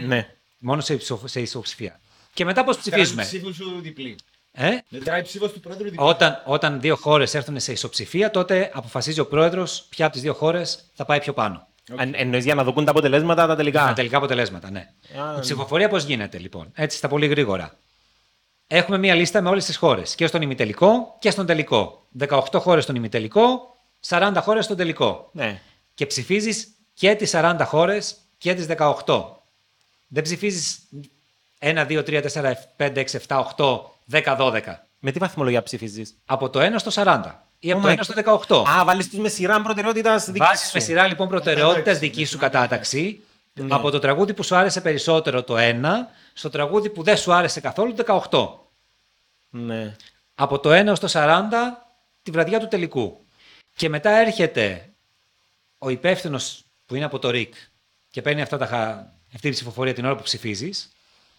[0.07, 0.27] Ναι.
[0.57, 1.99] Μόνο σε, ισο- σε ισοψηφία.
[2.33, 4.15] Και μετά πώς Κάνει ψηφίζουμε; ψήφους σου διπλή.
[4.51, 5.97] Ε; Μετράει ψήφος του πρόεδρου διπλή.
[6.01, 10.33] Όταν, όταν δύο χώρες έρθουν σε ισοψηφία, τότε αποφασίζει ο πρόεδρος ποια από τις δύο
[10.33, 11.67] χώρες θα πάει πιο πάνω.
[11.95, 13.85] Αν- Εννοείς για να δοκούν τα αποτελέσματα τα τελικά.
[13.85, 14.79] Τα τελικά αποτελέσματα, ναι.
[15.19, 17.77] Α, Η ψηφοφορία πώς γίνεται λοιπόν, έτσι στα πολύ γρήγορα.
[18.67, 20.15] Έχουμε μία λίστα με όλες τις χώρες.
[20.15, 22.07] Και στον ημιτελικό και στον τελικό.
[22.19, 23.75] 18 χώρες στον ημιτελικό,
[24.07, 25.29] 40 χώρες στον τελικό.
[25.33, 25.61] Ναι.
[25.93, 29.43] Και ψηφίζεις και τις 40 χώρες και τις 18.
[30.07, 30.79] Δεν ψηφίζεις
[31.59, 34.61] 1, 2, 3, 4, 5, 6, 7, 8, 10, 12.
[34.99, 37.21] Με τι βαθμολογία ψηφίζεις; Από το 1 στο 40
[37.59, 38.69] ή από Oh το my 1 στο 18.
[38.69, 40.71] Α, βάλεις τους με σειρά προτεραιότητας δική Βάζεις σου.
[40.73, 43.23] με σειρά λοιπόν προτεραιότητα δική σου κατάταξη
[43.69, 45.83] από το τραγούδι που σου άρεσε περισσότερο το 1
[46.33, 48.21] στο τραγούδι που δεν σου άρεσε καθόλου το
[49.49, 49.59] 18.
[49.59, 49.95] Ναι.
[50.35, 51.43] Από το 1 στο 40
[52.23, 53.25] τη βραδιά του τελικού.
[53.75, 54.89] Και μετά έρχεται
[55.77, 57.53] ο υπεύθυνος που είναι από το ΡΙΚ
[58.09, 59.05] και παίρνει αυτά τα, χα-
[59.35, 60.89] αυτή την ψηφοφορία την ώρα που ψηφίζεις.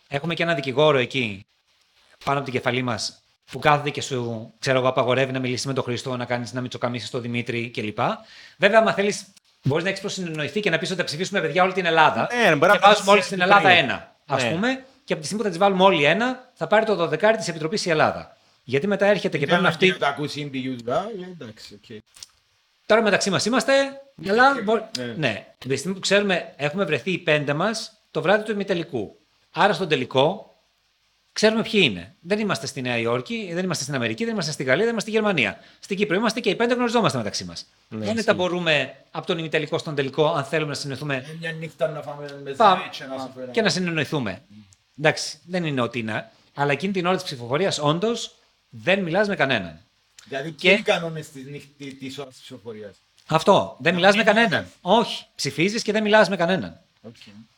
[0.08, 1.46] Έχουμε και ένα δικηγόρο εκεί
[2.24, 3.20] πάνω από την κεφαλή μας
[3.50, 6.60] που κάθεται και σου ξέρω εγώ, απαγορεύει να μιλήσεις με τον Χριστό, να κάνεις να
[6.60, 7.98] μυτσοκαμίσει τον Δημήτρη κλπ.
[8.58, 9.24] Βέβαια, άμα θέλεις,
[9.62, 12.28] μπορείς να έχεις προσυνεννοηθεί και να πεις ότι θα ψηφίσουμε παιδιά όλη την Ελλάδα.
[12.34, 13.78] Ναι, μπορεί να και βάζουμε πεις όλοι στην Ελλάδα τρία.
[13.78, 14.16] ένα.
[14.26, 14.50] Α Ναι.
[14.50, 17.36] πούμε, και από τη στιγμή που θα τις βάλουμε όλοι ένα, θα πάρει το 12
[17.36, 18.36] της Επιτροπής η Ελλάδα.
[18.64, 19.90] Γιατί μετά έρχεται και παίρνουν αυτοί.
[19.90, 21.02] Δεν τα ακούσει η EBU, α, ε,
[21.40, 22.00] εντάξει, οκ.
[22.86, 23.72] Τώρα μεταξύ μας είμαστε.
[24.28, 25.04] Αλλά, μπο- Ναι.
[25.16, 25.46] ναι.
[25.58, 29.16] Τη στιγμή που ξέρουμε, έχουμε βρεθεί οι πέντε μας το βράδυ του ημιτελικού.
[29.50, 30.50] Άρα στον τελικό
[31.32, 32.14] ξέρουμε ποιοι είναι.
[32.20, 35.10] Δεν είμαστε στη Νέα Υόρκη, δεν είμαστε στην Αμερική, δεν είμαστε στη Γαλλία, δεν είμαστε
[35.10, 35.58] στη Γερμανία.
[35.80, 37.66] Στην Κύπρο είμαστε και οι πέντε γνωριζόμαστε μεταξύ μας.
[37.88, 41.14] Ναι, δεν τα μπορούμε από τον ημιτελικό στον τελικό, αν θέλουμε να συνεννοηθούμε.
[41.16, 43.50] Ε, Μια νύχτα να φάμε με Πάμε ζέιτ και να σου φέρω.
[43.50, 44.42] και να συνεννοηθούμε.
[44.98, 46.30] Εντάξει, δεν είναι ότι είναι.
[46.54, 48.34] Αλλά εκείνη την ώρα της ψηφοφορίας, όντως,
[48.68, 49.80] δεν μιλάς με κανέναν.
[50.28, 52.96] Δηλαδή, Και- και οι κανόνες της νύχτη- της ώρας της ψηφοφορίας;
[53.26, 53.76] Αυτό.
[53.80, 54.66] Δεν μιλάς με κανέναν.
[54.80, 55.24] Όχι.
[55.34, 56.80] Ψηφίζεις και δεν μιλάς με κανέναν.
[57.02, 57.14] Οκ.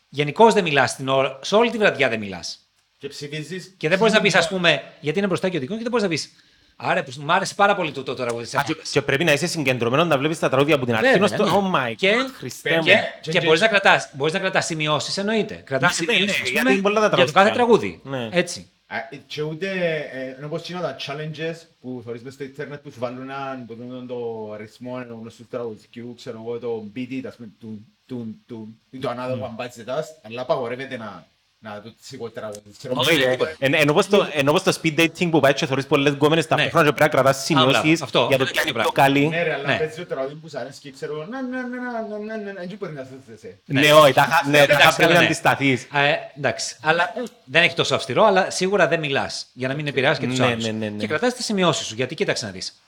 [0.09, 1.39] Γενικώς δεν μιλάς την ώρα.
[1.43, 2.59] Σε όλη τη βραδιά δεν μιλάς.
[2.99, 3.75] Και ψηφίζεις...
[3.77, 5.91] Και δεν μπορείς να πεις, ας πούμε, γιατί είναι μπροστά και ο δικός και δεν
[5.91, 6.31] μπορείς να πεις.
[6.77, 8.91] Άρα που- μου άρεσε πάρα πολύ το, το τραγούδι της Α, και- Αχμάτας.
[8.91, 11.07] Και πρέπει να είσαι συγκεντρωμένος να βλέπεις τα τραγούδια από την αρχή.
[11.19, 11.71] Βέβαια, ως το- ναι.
[11.73, 12.83] Oh my Και- God, Χριστέ μου.
[12.83, 15.55] Και, και- και και- μπορείς να κρατάς, μπορείς να κρατάς σημειώσεις, εννοείται.
[15.55, 17.43] Κρατάς Ναι, ναι, σημειώσεις, ναι, ας γιατί πούμε, είναι πολλά τα για το τραγούδια.
[17.43, 18.01] κάθε τραγούδι.
[18.05, 18.29] Ναι.
[18.33, 18.71] Έτσι.
[18.91, 19.69] Α, Και ούτε,
[20.13, 23.75] ε, όπως είναι τα challenges που θωρείς μες στο ίντερνετ που σου βάλουν έναν, που
[23.75, 28.81] δίνουν το αριθμό ενός του τραγουδιού, ξέρω εγώ, το beat, ας πούμε, τουν, τουν, τουν,
[28.91, 31.27] ή το ανάδο παμπάτσι τας, αλλά απαγορεύεται να,
[31.61, 32.61] να το σηκώ τραγούδι.
[32.79, 33.53] Ξέρω εγώ, Όχι, ε, τίποτα.
[33.59, 36.49] Εν- Ενώ πως το- ενώ πως το speed dating που πάει και θωρείς πολλές γκόμενες
[36.49, 36.57] Ναι.
[36.57, 38.27] ταυτόχρονα και πρέπει να κρατάς σημειώσεις αυτό.
[38.29, 38.93] για το Αυτό ποιο είναι είναι πιο πράγμα.
[38.93, 39.29] καλή.
[39.29, 39.77] Ναι ρε, αλλά Ναι.
[39.79, 42.61] παίζει το τραγούδι που σ' αρέσει και ξέρω, να, να, να, να, να, να, να,
[42.63, 43.59] εκεί μπορεί να θέσαι.
[43.65, 45.25] Ναι, όχι, τα χα- ναι, τα Εντάξει, χα- πρέπει καλά, να ναι.
[45.25, 45.83] αντισταθείς.
[45.83, 46.77] Ε, εντάξει.
[46.83, 50.27] Αλλά ε, δεν έχει τόσο αυστηρό, αλλά σίγουρα δεν μιλάς για να μην επηρεάσει και
[50.27, 50.65] τους Ναι, άλλους.
[50.65, 50.97] ναι, ναι, ναι.
[50.97, 51.95] Και κρατάς τις σημειώσεις σου.
[51.95, 52.81] Γιατί κοίταξε να δεις.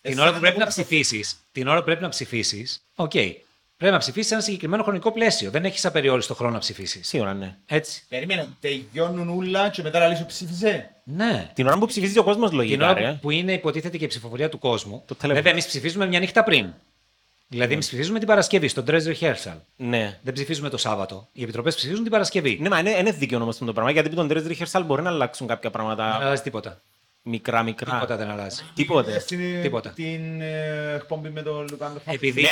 [0.00, 3.12] Την ώρα που πρέπει να ψηφίσεις, την ώρα που πρέπει να ψηφίσεις, οκ.
[3.80, 5.50] Πρέπει να ψηφίσεις σε ένα συγκεκριμένο χρονικό πλαίσιο.
[5.50, 7.08] Δεν έχεις απεριόριστο χρόνο να ψηφίσεις.
[7.08, 7.56] Σίγουρα, ναι.
[7.66, 8.02] Έτσι.
[8.08, 10.90] Περίμενε, τελειώνουν όλα και μετά λαλείς σου ψήφισε.
[11.04, 11.50] Ναι.
[11.54, 13.10] Την ώρα που ψηφίζει ο κόσμος Την λογικά, ώρα ρε.
[13.12, 15.02] που- που είναι υποτίθεται και η ψηφοφορία του κόσμου.
[15.06, 15.34] Το τηλέφωνο.
[15.34, 16.66] Βέβαια, εμείς ψηφίζουμε μια νύχτα πριν.
[17.48, 19.56] Δηλαδή, εμείς ψηφίζουμε την Παρασκευή, στο dress rehearsal.
[19.76, 20.18] Ναι.
[20.22, 21.28] Δεν ψηφίζουμε το Σάββατο.
[21.32, 22.58] Οι επιτροπές ψηφίζουν την Παρασκευή.
[22.60, 25.10] Ναι, μα είναι, είναι δίκαιο όμως το πράγμα, γιατί με τον Dress Rehearsal μπορεί να
[25.10, 26.80] αλλάξουν κάποια Δεν πράγματα αλλάζει τίποτα.
[27.22, 27.92] Μικρά-μικρά.
[27.92, 28.62] Τίποτα δεν αλλάζει.
[28.74, 29.18] Τίποτε.
[29.20, 29.90] Στην, Τίποτα.
[29.90, 32.46] Την ε, εκπομπή με τον Λουκάνο Επειδή-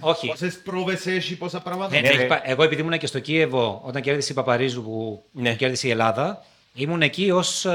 [0.00, 0.26] όχι.
[0.26, 1.94] Πόσες πρόβες έχει, πόσα πράγματα.
[1.94, 2.18] Ναι, Ναι, ναι, ρε.
[2.18, 5.50] έχει πα- εγώ επειδή ήμουν και στο Κίεβο όταν κέρδισε η Παπαρίζου που, Ναι.
[5.50, 7.66] που κέρδισε η Ελλάδα, ήμουν εκεί ως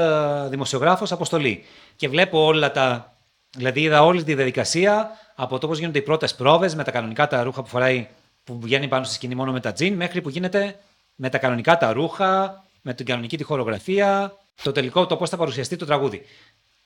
[0.48, 1.64] δημοσιογράφος αποστολή.
[1.96, 3.08] Και βλέπω όλα τα.
[3.56, 7.26] Δηλαδή είδα όλη τη διαδικασία από το πώς γίνονται οι πρώτες πρόβες με τα κανονικά
[7.26, 8.08] τα ρούχα που φοράει,
[8.44, 10.76] που βγαίνει πάνω στη σκηνή μόνο με τα τζιν, μέχρι που γίνεται
[11.14, 15.36] με τα κανονικά τα ρούχα, με την κανονική τη χορογραφία, το τελικό, το πώς θα
[15.36, 16.22] παρουσιαστεί το τραγούδι.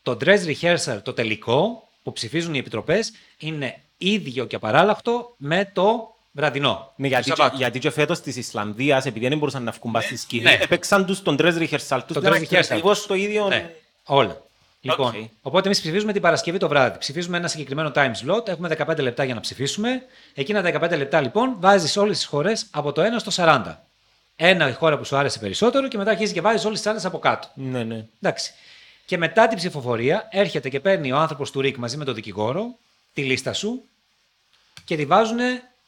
[0.02, 6.14] Το dress rehearsal, το τελικό που ψηφίζουν οι επιτροπές, είναι ίδιο και απαράλλαχτο με το
[6.32, 6.92] βραδινό.
[6.96, 7.56] Ναι, του γιατί, Σαββάτου.
[7.56, 10.58] γιατί και φέτος της Ισλανδίας, επειδή δεν μπορούσαν να βγουν πας στη σκηνή, ναι.
[10.60, 12.64] έπαιξαν τους τον dress rehearsal τους Το για να dress είναι rehearsal.
[12.64, 14.42] ακριβώς το ίδιο; Ναι, όλα.
[14.80, 15.14] Λοιπόν, Οκ.
[15.42, 16.98] οπότε εμείς ψηφίζουμε την Παρασκευή το βράδυ.
[16.98, 20.02] Ψηφίζουμε ένα συγκεκριμένο time slot, έχουμε 15 λεπτά για να ψηφίσουμε.
[20.34, 23.87] Εκείνα τα 15 λεπτά λοιπόν βάζεις όλες τις χώρες από το 1 στο 40.
[24.40, 27.04] Ένα η χώρα που σου άρεσε περισσότερο και μετά αρχίζεις και βάζεις όλες τις άλλες
[27.04, 27.48] από κάτω.
[27.54, 28.06] Ναι, ναι.
[28.20, 28.52] Εντάξει.
[29.06, 32.78] Και μετά την ψηφοφορία έρχεται και παίρνει ο άνθρωπος του ΡΙΚ μαζί με τον δικηγόρο
[33.12, 33.84] τη λίστα σου
[34.84, 35.38] και τη βάζουν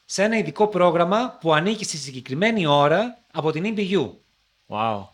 [0.05, 4.11] σε ένα ειδικό πρόγραμμα που ανήκει στη συγκεκριμένη ώρα από την EBU.
[4.69, 5.07] Wow.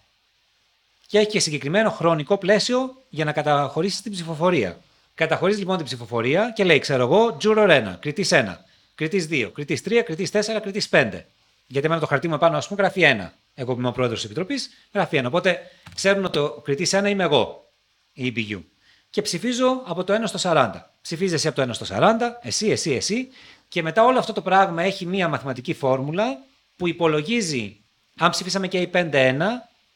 [1.06, 4.78] και έχει και συγκεκριμένο χρονικό πλαίσιο για να καταχωρήσεις την ψηφοφορία.
[5.14, 8.56] Καταχωρίζει λοιπόν την ψηφοφορία και λέει, ξέρω εγώ, Juror 1, κριτής 1,
[8.94, 11.24] κριτής 2, κριτής 3, κριτής 4, κριτής 5.
[11.66, 13.32] Γιατί εμένα το χαρτί μου επάνω, ας πούμε, γράφει 1.
[13.55, 15.24] Εγώ που είμαι ο πρόεδρος της Επιτροπής, γράφει 1.
[15.26, 15.60] Οπότε
[15.94, 17.72] ξέρουν ότι το κριτή 1 είμαι εγώ,
[18.12, 18.62] η EBU.
[19.10, 20.70] Και ψηφίζω από το 1 στο 40.
[21.01, 23.28] Ψηφίζει εσύ από το 1 στο 40, εσύ, εσύ, εσύ.
[23.68, 26.38] Και μετά όλο αυτό το πράγμα έχει μία μαθηματική φόρμουλα
[26.76, 27.84] που υπολογίζει,
[28.18, 29.40] αν ψηφίσαμε και οι 5 1,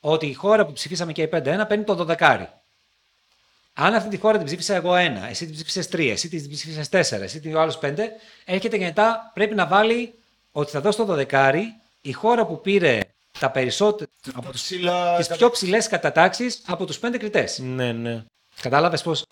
[0.00, 2.46] ότι η χώρα που ψηφίσαμε και οι 5 1 παίρνει το 12.
[3.72, 4.96] Αν αυτή τη χώρα την ψήφισα εγώ 1,
[5.28, 7.96] εσύ την ψήφισες 3, εσύ την ψήφισες 4, εσύ την άλλος 5,
[8.44, 10.14] έρχεται και μετά πρέπει να βάλει
[10.52, 11.62] ότι θα δώσει το 12
[12.00, 13.00] η χώρα που πήρε
[13.38, 17.58] τα περισσότερα από τους, ψηλά- τις πιο ψηλές κατατάξεις από τους 5 κριτές.
[17.58, 18.24] Ναι, ναι.
[18.60, 19.24] Κατάλαβες πώς;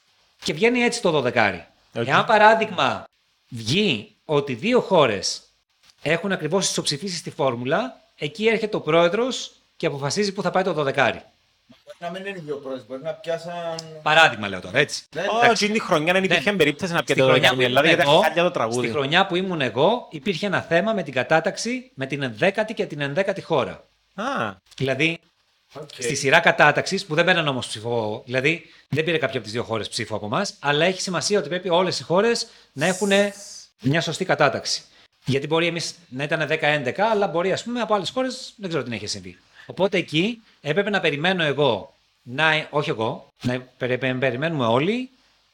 [0.42, 1.66] Και βγαίνει έτσι το 12.
[1.94, 2.06] Οκ.
[2.06, 3.04] Εάν παράδειγμα
[3.48, 5.42] βγει ότι δύο χώρες
[6.02, 10.74] έχουν ακριβώς ισοψηφίσει στη φόρμουλα, εκεί έρχεται ο πρόεδρος και αποφασίζει πού θα πάει το
[10.74, 11.14] 12.
[11.84, 13.74] Μπορεί να μην είναι οι δύο πρόεδροι, μπορεί να πιάσαν...
[14.02, 15.02] Παράδειγμα λέω τώρα, έτσι.
[15.14, 17.56] Ναι, Ω, εκείνη τη χρονιά δεν υπήρχε περίπτωση να Στη πιέτε το χρονιά, για που
[17.56, 18.88] την Ελλάδα ήμουν γιατί εγώ, έχει χάλια το στη τραγούδι.
[18.90, 23.14] χρονιά που ήμουν εγώ, υπήρχε ένα θέμα με την κατάταξη με την 11η και την
[23.16, 23.84] 11η χώρα.
[24.14, 24.24] Α,
[24.76, 25.18] Δηλαδή,
[25.74, 25.88] Οκ.
[25.92, 29.62] στη σειρά κατάταξης, που δεν παίρναν όμως ψηφό, δηλαδή δεν πήρε κάποια από τις δύο
[29.62, 33.10] χώρες ψήφο από εμάς, αλλά έχει σημασία ότι πρέπει όλες οι χώρες να έχουν
[33.80, 34.82] μια σωστή κατάταξη.
[35.24, 38.82] Γιατί μπορεί εμείς να ήταν 10-11, αλλά μπορεί ας πούμε από άλλες χώρες δεν ξέρω
[38.84, 39.38] τι να έχει συμβεί.
[39.70, 45.10] Οπότε εκεί έπρεπε να περιμένω εγώ, να, όχι εγώ, να περι- περιμένουμε όλοι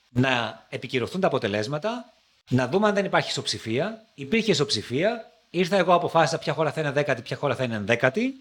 [0.09, 2.13] να επικυρωθούν τα αποτελέσματα,
[2.49, 4.05] να δούμε αν δεν υπάρχει ισοψηφία.
[4.15, 8.35] Υπήρχε ισοψηφία, ήρθα εγώ, αποφάσισα ποια χώρα θα είναι δέκατη, ποια χώρα θα είναι ενδέκατη.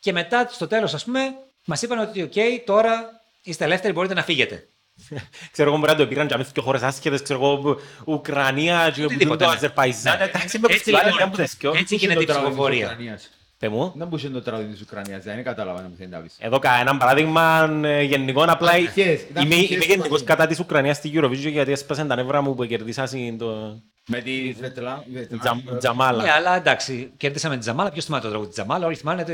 [0.00, 1.34] Και μετά στο τέλος, ας πούμε,
[1.64, 2.32] μας είπαν ότι, οκ,
[2.66, 4.66] τώρα είστε ελεύθεροι, μπορείτε να φύγετε.
[5.52, 9.04] ξέρω εγώ μπορεί να το πήραν και αμέσως και χώρες άσχετες, ξέρω εγώ, Ουκρανία και
[9.04, 9.56] Οτιδήποτε, το ναι.
[9.56, 10.18] Αζερπαϊζάν.
[10.18, 10.24] Ναι.
[10.24, 11.72] Εντάξει, με Έτσι, φεστιβάλ, λοιπόν, δεν μου θες κοιό.
[11.76, 13.18] έτσι γίνεται η Το τραγούδι της ψηφοφορία.
[13.62, 13.68] Ουκρανίας.
[13.68, 13.92] Τε μου.
[13.96, 16.36] Δεν μπορούσε το τραγούδι της Ουκρανίας, δεν κατάλαβα να μου θέλει να πεις.
[16.38, 20.26] Εδώ κανένα παράδειγμα ε, γενικό, απλά Αρχές, ήταν είμαι, αρχές είμαι του γενικός Αγίου.
[20.26, 24.52] κατά της Ουκρανίας στη Eurovision γιατί έσπασαν τα νεύρα μου που κερδίσασαν το Με τη
[24.56, 25.04] Σβετλά...
[25.40, 26.22] Τζαμ- Τζαμάλα.
[26.22, 27.90] Ναι, αλλά εντάξει, κέρδισαμε τη Τζαμάλα.
[27.90, 29.32] Ποιος θυμάται το τραγούδι της Τζαμάλα, όλοι θυμάνε τη,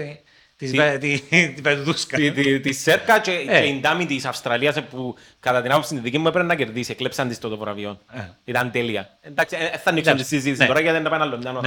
[0.57, 1.19] τη, Τι- Βε- τη,
[1.55, 2.17] τη Βερδούσκα.
[2.17, 3.61] Τη- τη- Τη Σέρκα και Ε.
[3.61, 6.55] και η Ντάμι της Αυστραλίας ε, που κατά την άποψη τη δική μου έπρεπε να
[6.55, 6.93] κερδίσει.
[6.93, 7.99] Εκλέψαν της το το βραβείο.
[8.13, 8.21] Ε.
[8.45, 9.19] Ήταν τέλεια.
[9.21, 10.67] Εντάξει, ε, ε, θα ανοίξουμε τη Εντάξει, συζήτηση ναι.
[10.67, 11.61] τώρα γιατί δεν τα πάνε άλλο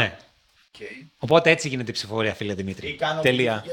[0.79, 0.95] μια ώρα.
[0.99, 1.07] Ναι.
[1.17, 2.99] Οπότε έτσι γίνεται η ψηφοφορία, φίλε Δημήτρη.
[3.21, 3.63] Τελεία.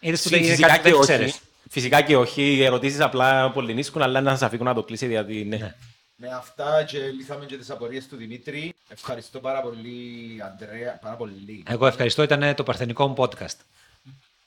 [0.00, 1.02] Είδες που Φυσικά δεν είναι κάτι και που δεν όχι.
[1.04, 1.40] ξέρεις.
[1.70, 5.44] Φυσικά και όχι, οι ερωτήσεις απλά πολυνίσκουν, αλλά να σας αφήκουν να το κλείσει, γιατί
[5.44, 5.74] ναι.
[6.16, 8.74] Με αυτά και λύσαμε και τις απορίες του Δημήτρη.
[8.88, 10.98] Ευχαριστώ πάρα πολύ, Αντρέα.
[11.02, 11.62] Πάρα πολύ.
[11.68, 13.56] Εγώ ευχαριστώ, ήταν το παρθενικό μου podcast.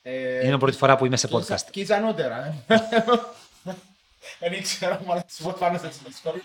[0.02, 1.68] Ε, Είναι η πρώτη φορά που είμαι σε και ίσα- podcast.
[1.72, 2.64] Και ίσα νότερα.
[2.68, 2.78] ε.
[4.40, 6.42] Δεν ήξερα, αλλά σου πω πάνω σε δύσκολο.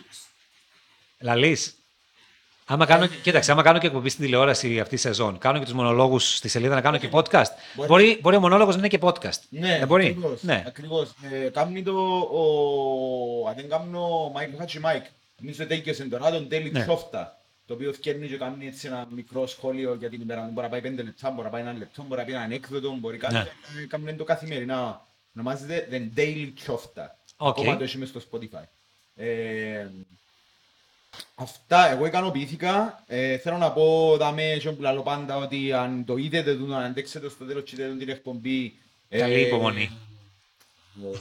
[2.69, 2.85] Λαλής.
[2.85, 5.73] Άμα κάνω, κοίταξε, άμα κάνω και εκπομπή στην τηλεόραση αυτή τη σεζόν, κάνω και τους
[5.75, 7.45] μονολόγους στη σελίδα να κάνω και podcast.
[7.75, 7.89] Μπορεί.
[7.89, 9.39] Μπορεί, μπορεί ο μονόλογος να είναι και podcast.
[9.49, 10.07] Ναι, Δεν μπορεί.
[10.07, 10.43] ακριβώς.
[10.43, 10.65] Ναι.
[10.67, 11.11] ακριβώς.
[11.45, 11.93] Ε, Κάμνει το,
[12.33, 15.05] ο, αν δεν κάνω, ο Μάικ Χάτσι Μάικ.
[15.41, 16.83] Νομίζω τέλειωσε τώρα το Daily Ναι.
[16.83, 17.37] Chofta.
[17.67, 20.41] Το οποίο φτιάχνει και κάνει έτσι ένα μικρό σχόλιο για την ημέρα.
[20.53, 22.97] Μπορεί να πάει πέντε λεπτά, μπορεί να πάει ένα λεπτό, μπορεί να πει ένα ανέκδοτο,
[23.01, 23.35] μπορεί κάτι.
[23.35, 23.41] Ναι.
[23.83, 25.07] Ε, Κάμνει το καθημερινά.
[25.37, 27.07] Ονομάζεται The Daily Chofta.
[27.37, 27.59] OK.
[27.59, 28.65] Ακόμα το έχει μες στο Spotify.
[29.15, 29.87] Ε,
[31.35, 33.05] Αυτά, εγώ ικανοποιήθηκα.
[33.07, 36.83] Ε, θέλω να πω, δάμε και που λαλώ πάντα, ότι αν το είδετε, τούτο, αν
[36.83, 38.75] αντέξετε στο τέλος και είδετε την εκπομπή,
[39.09, 39.91] ε, Καλή υπομονή.
[41.05, 41.17] ε,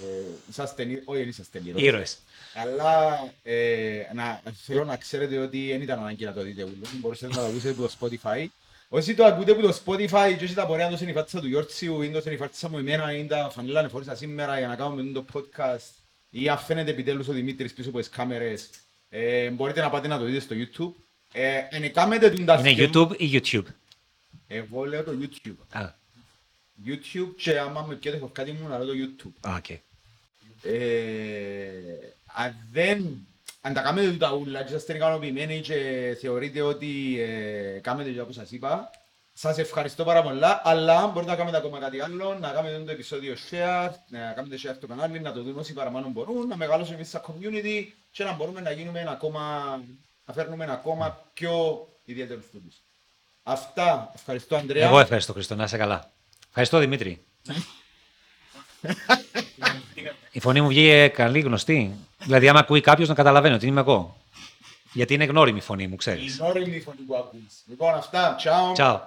[0.49, 1.83] είσαστε, νη- όχι, δεν είσαστε ήρωες.
[1.83, 2.17] Ήρωες.
[2.53, 6.85] Αλλά ε, να, θέλω να ξέρετε ότι δεν ήταν ανάγκη να το δείτε ούλο.
[6.99, 8.45] Μπορείτε να το ακούσετε από το Spotify.
[8.89, 12.01] Όσοι το ακούτε από το Spotify και όσοι τα πορεία να το συνειφάτησα του Γιώργιου
[12.01, 15.89] ή το συνειφάτησα μου εμένα ή τα φανέλα φορήσα σήμερα για να κάνουμε το podcast
[16.29, 18.69] ή αν φαίνεται επιτέλους ο Δημήτρης πίσω από τις κάμερες
[19.13, 21.01] ε, μπορείτε να πάτε να το δείτε στο YouTube.
[21.33, 23.65] Ε, εν κάμετε την τα Είναι σκευ- YouTube ή YouTube;
[24.47, 25.79] Εγώ λέω το YouTube.
[25.79, 25.89] Α,
[26.85, 29.49] YouTube και άμα με πιέτε κάτι μου να λέω το YouTube.
[29.49, 29.69] α, οκ.
[30.63, 31.71] Ε,
[32.33, 33.27] αν δεν,
[33.61, 35.75] αν τα κάνετε τα ούλα και είστε ικανοποιημένοι και
[36.21, 38.89] θεωρείτε ότι ε, κάνετε και όπως σας είπα,
[39.33, 43.35] σας ευχαριστώ πάρα πολλά, αλλά μπορείτε να κάνετε ακόμα κάτι άλλο, να κάνετε το επεισόδιο
[43.49, 47.09] share, να κάνετε share στο κανάλι, να το δουν όσοι παραπάνω μπορούν, να μεγαλώσουμε εμείς
[47.09, 49.75] σαν community και να μπορούμε να γίνουμε ακόμα,
[50.25, 52.81] να φέρνουμε ακόμα πιο ιδιαίτερους τούτους.
[53.43, 54.87] Αυτά, ευχαριστώ Ανδρέα.
[54.87, 56.11] Εγώ ευχαριστώ Χριστό, να είσαι καλά.
[56.47, 57.25] Ευχαριστώ Δημήτρη.
[60.31, 61.95] Η φωνή μου βγήκε καλή, γνωστή.
[62.23, 64.17] Δηλαδή, άμα ακούει κάποιος να καταλαβαίνει ότι είμαι εγώ.
[64.93, 66.37] Γιατί είναι γνώριμη η φωνή μου, ξέρεις.
[66.37, 67.63] Η όρημη φωνή που ακούς.
[67.67, 68.75] Λοιπόν, αυτά, ciao.
[68.77, 68.99] Ciao.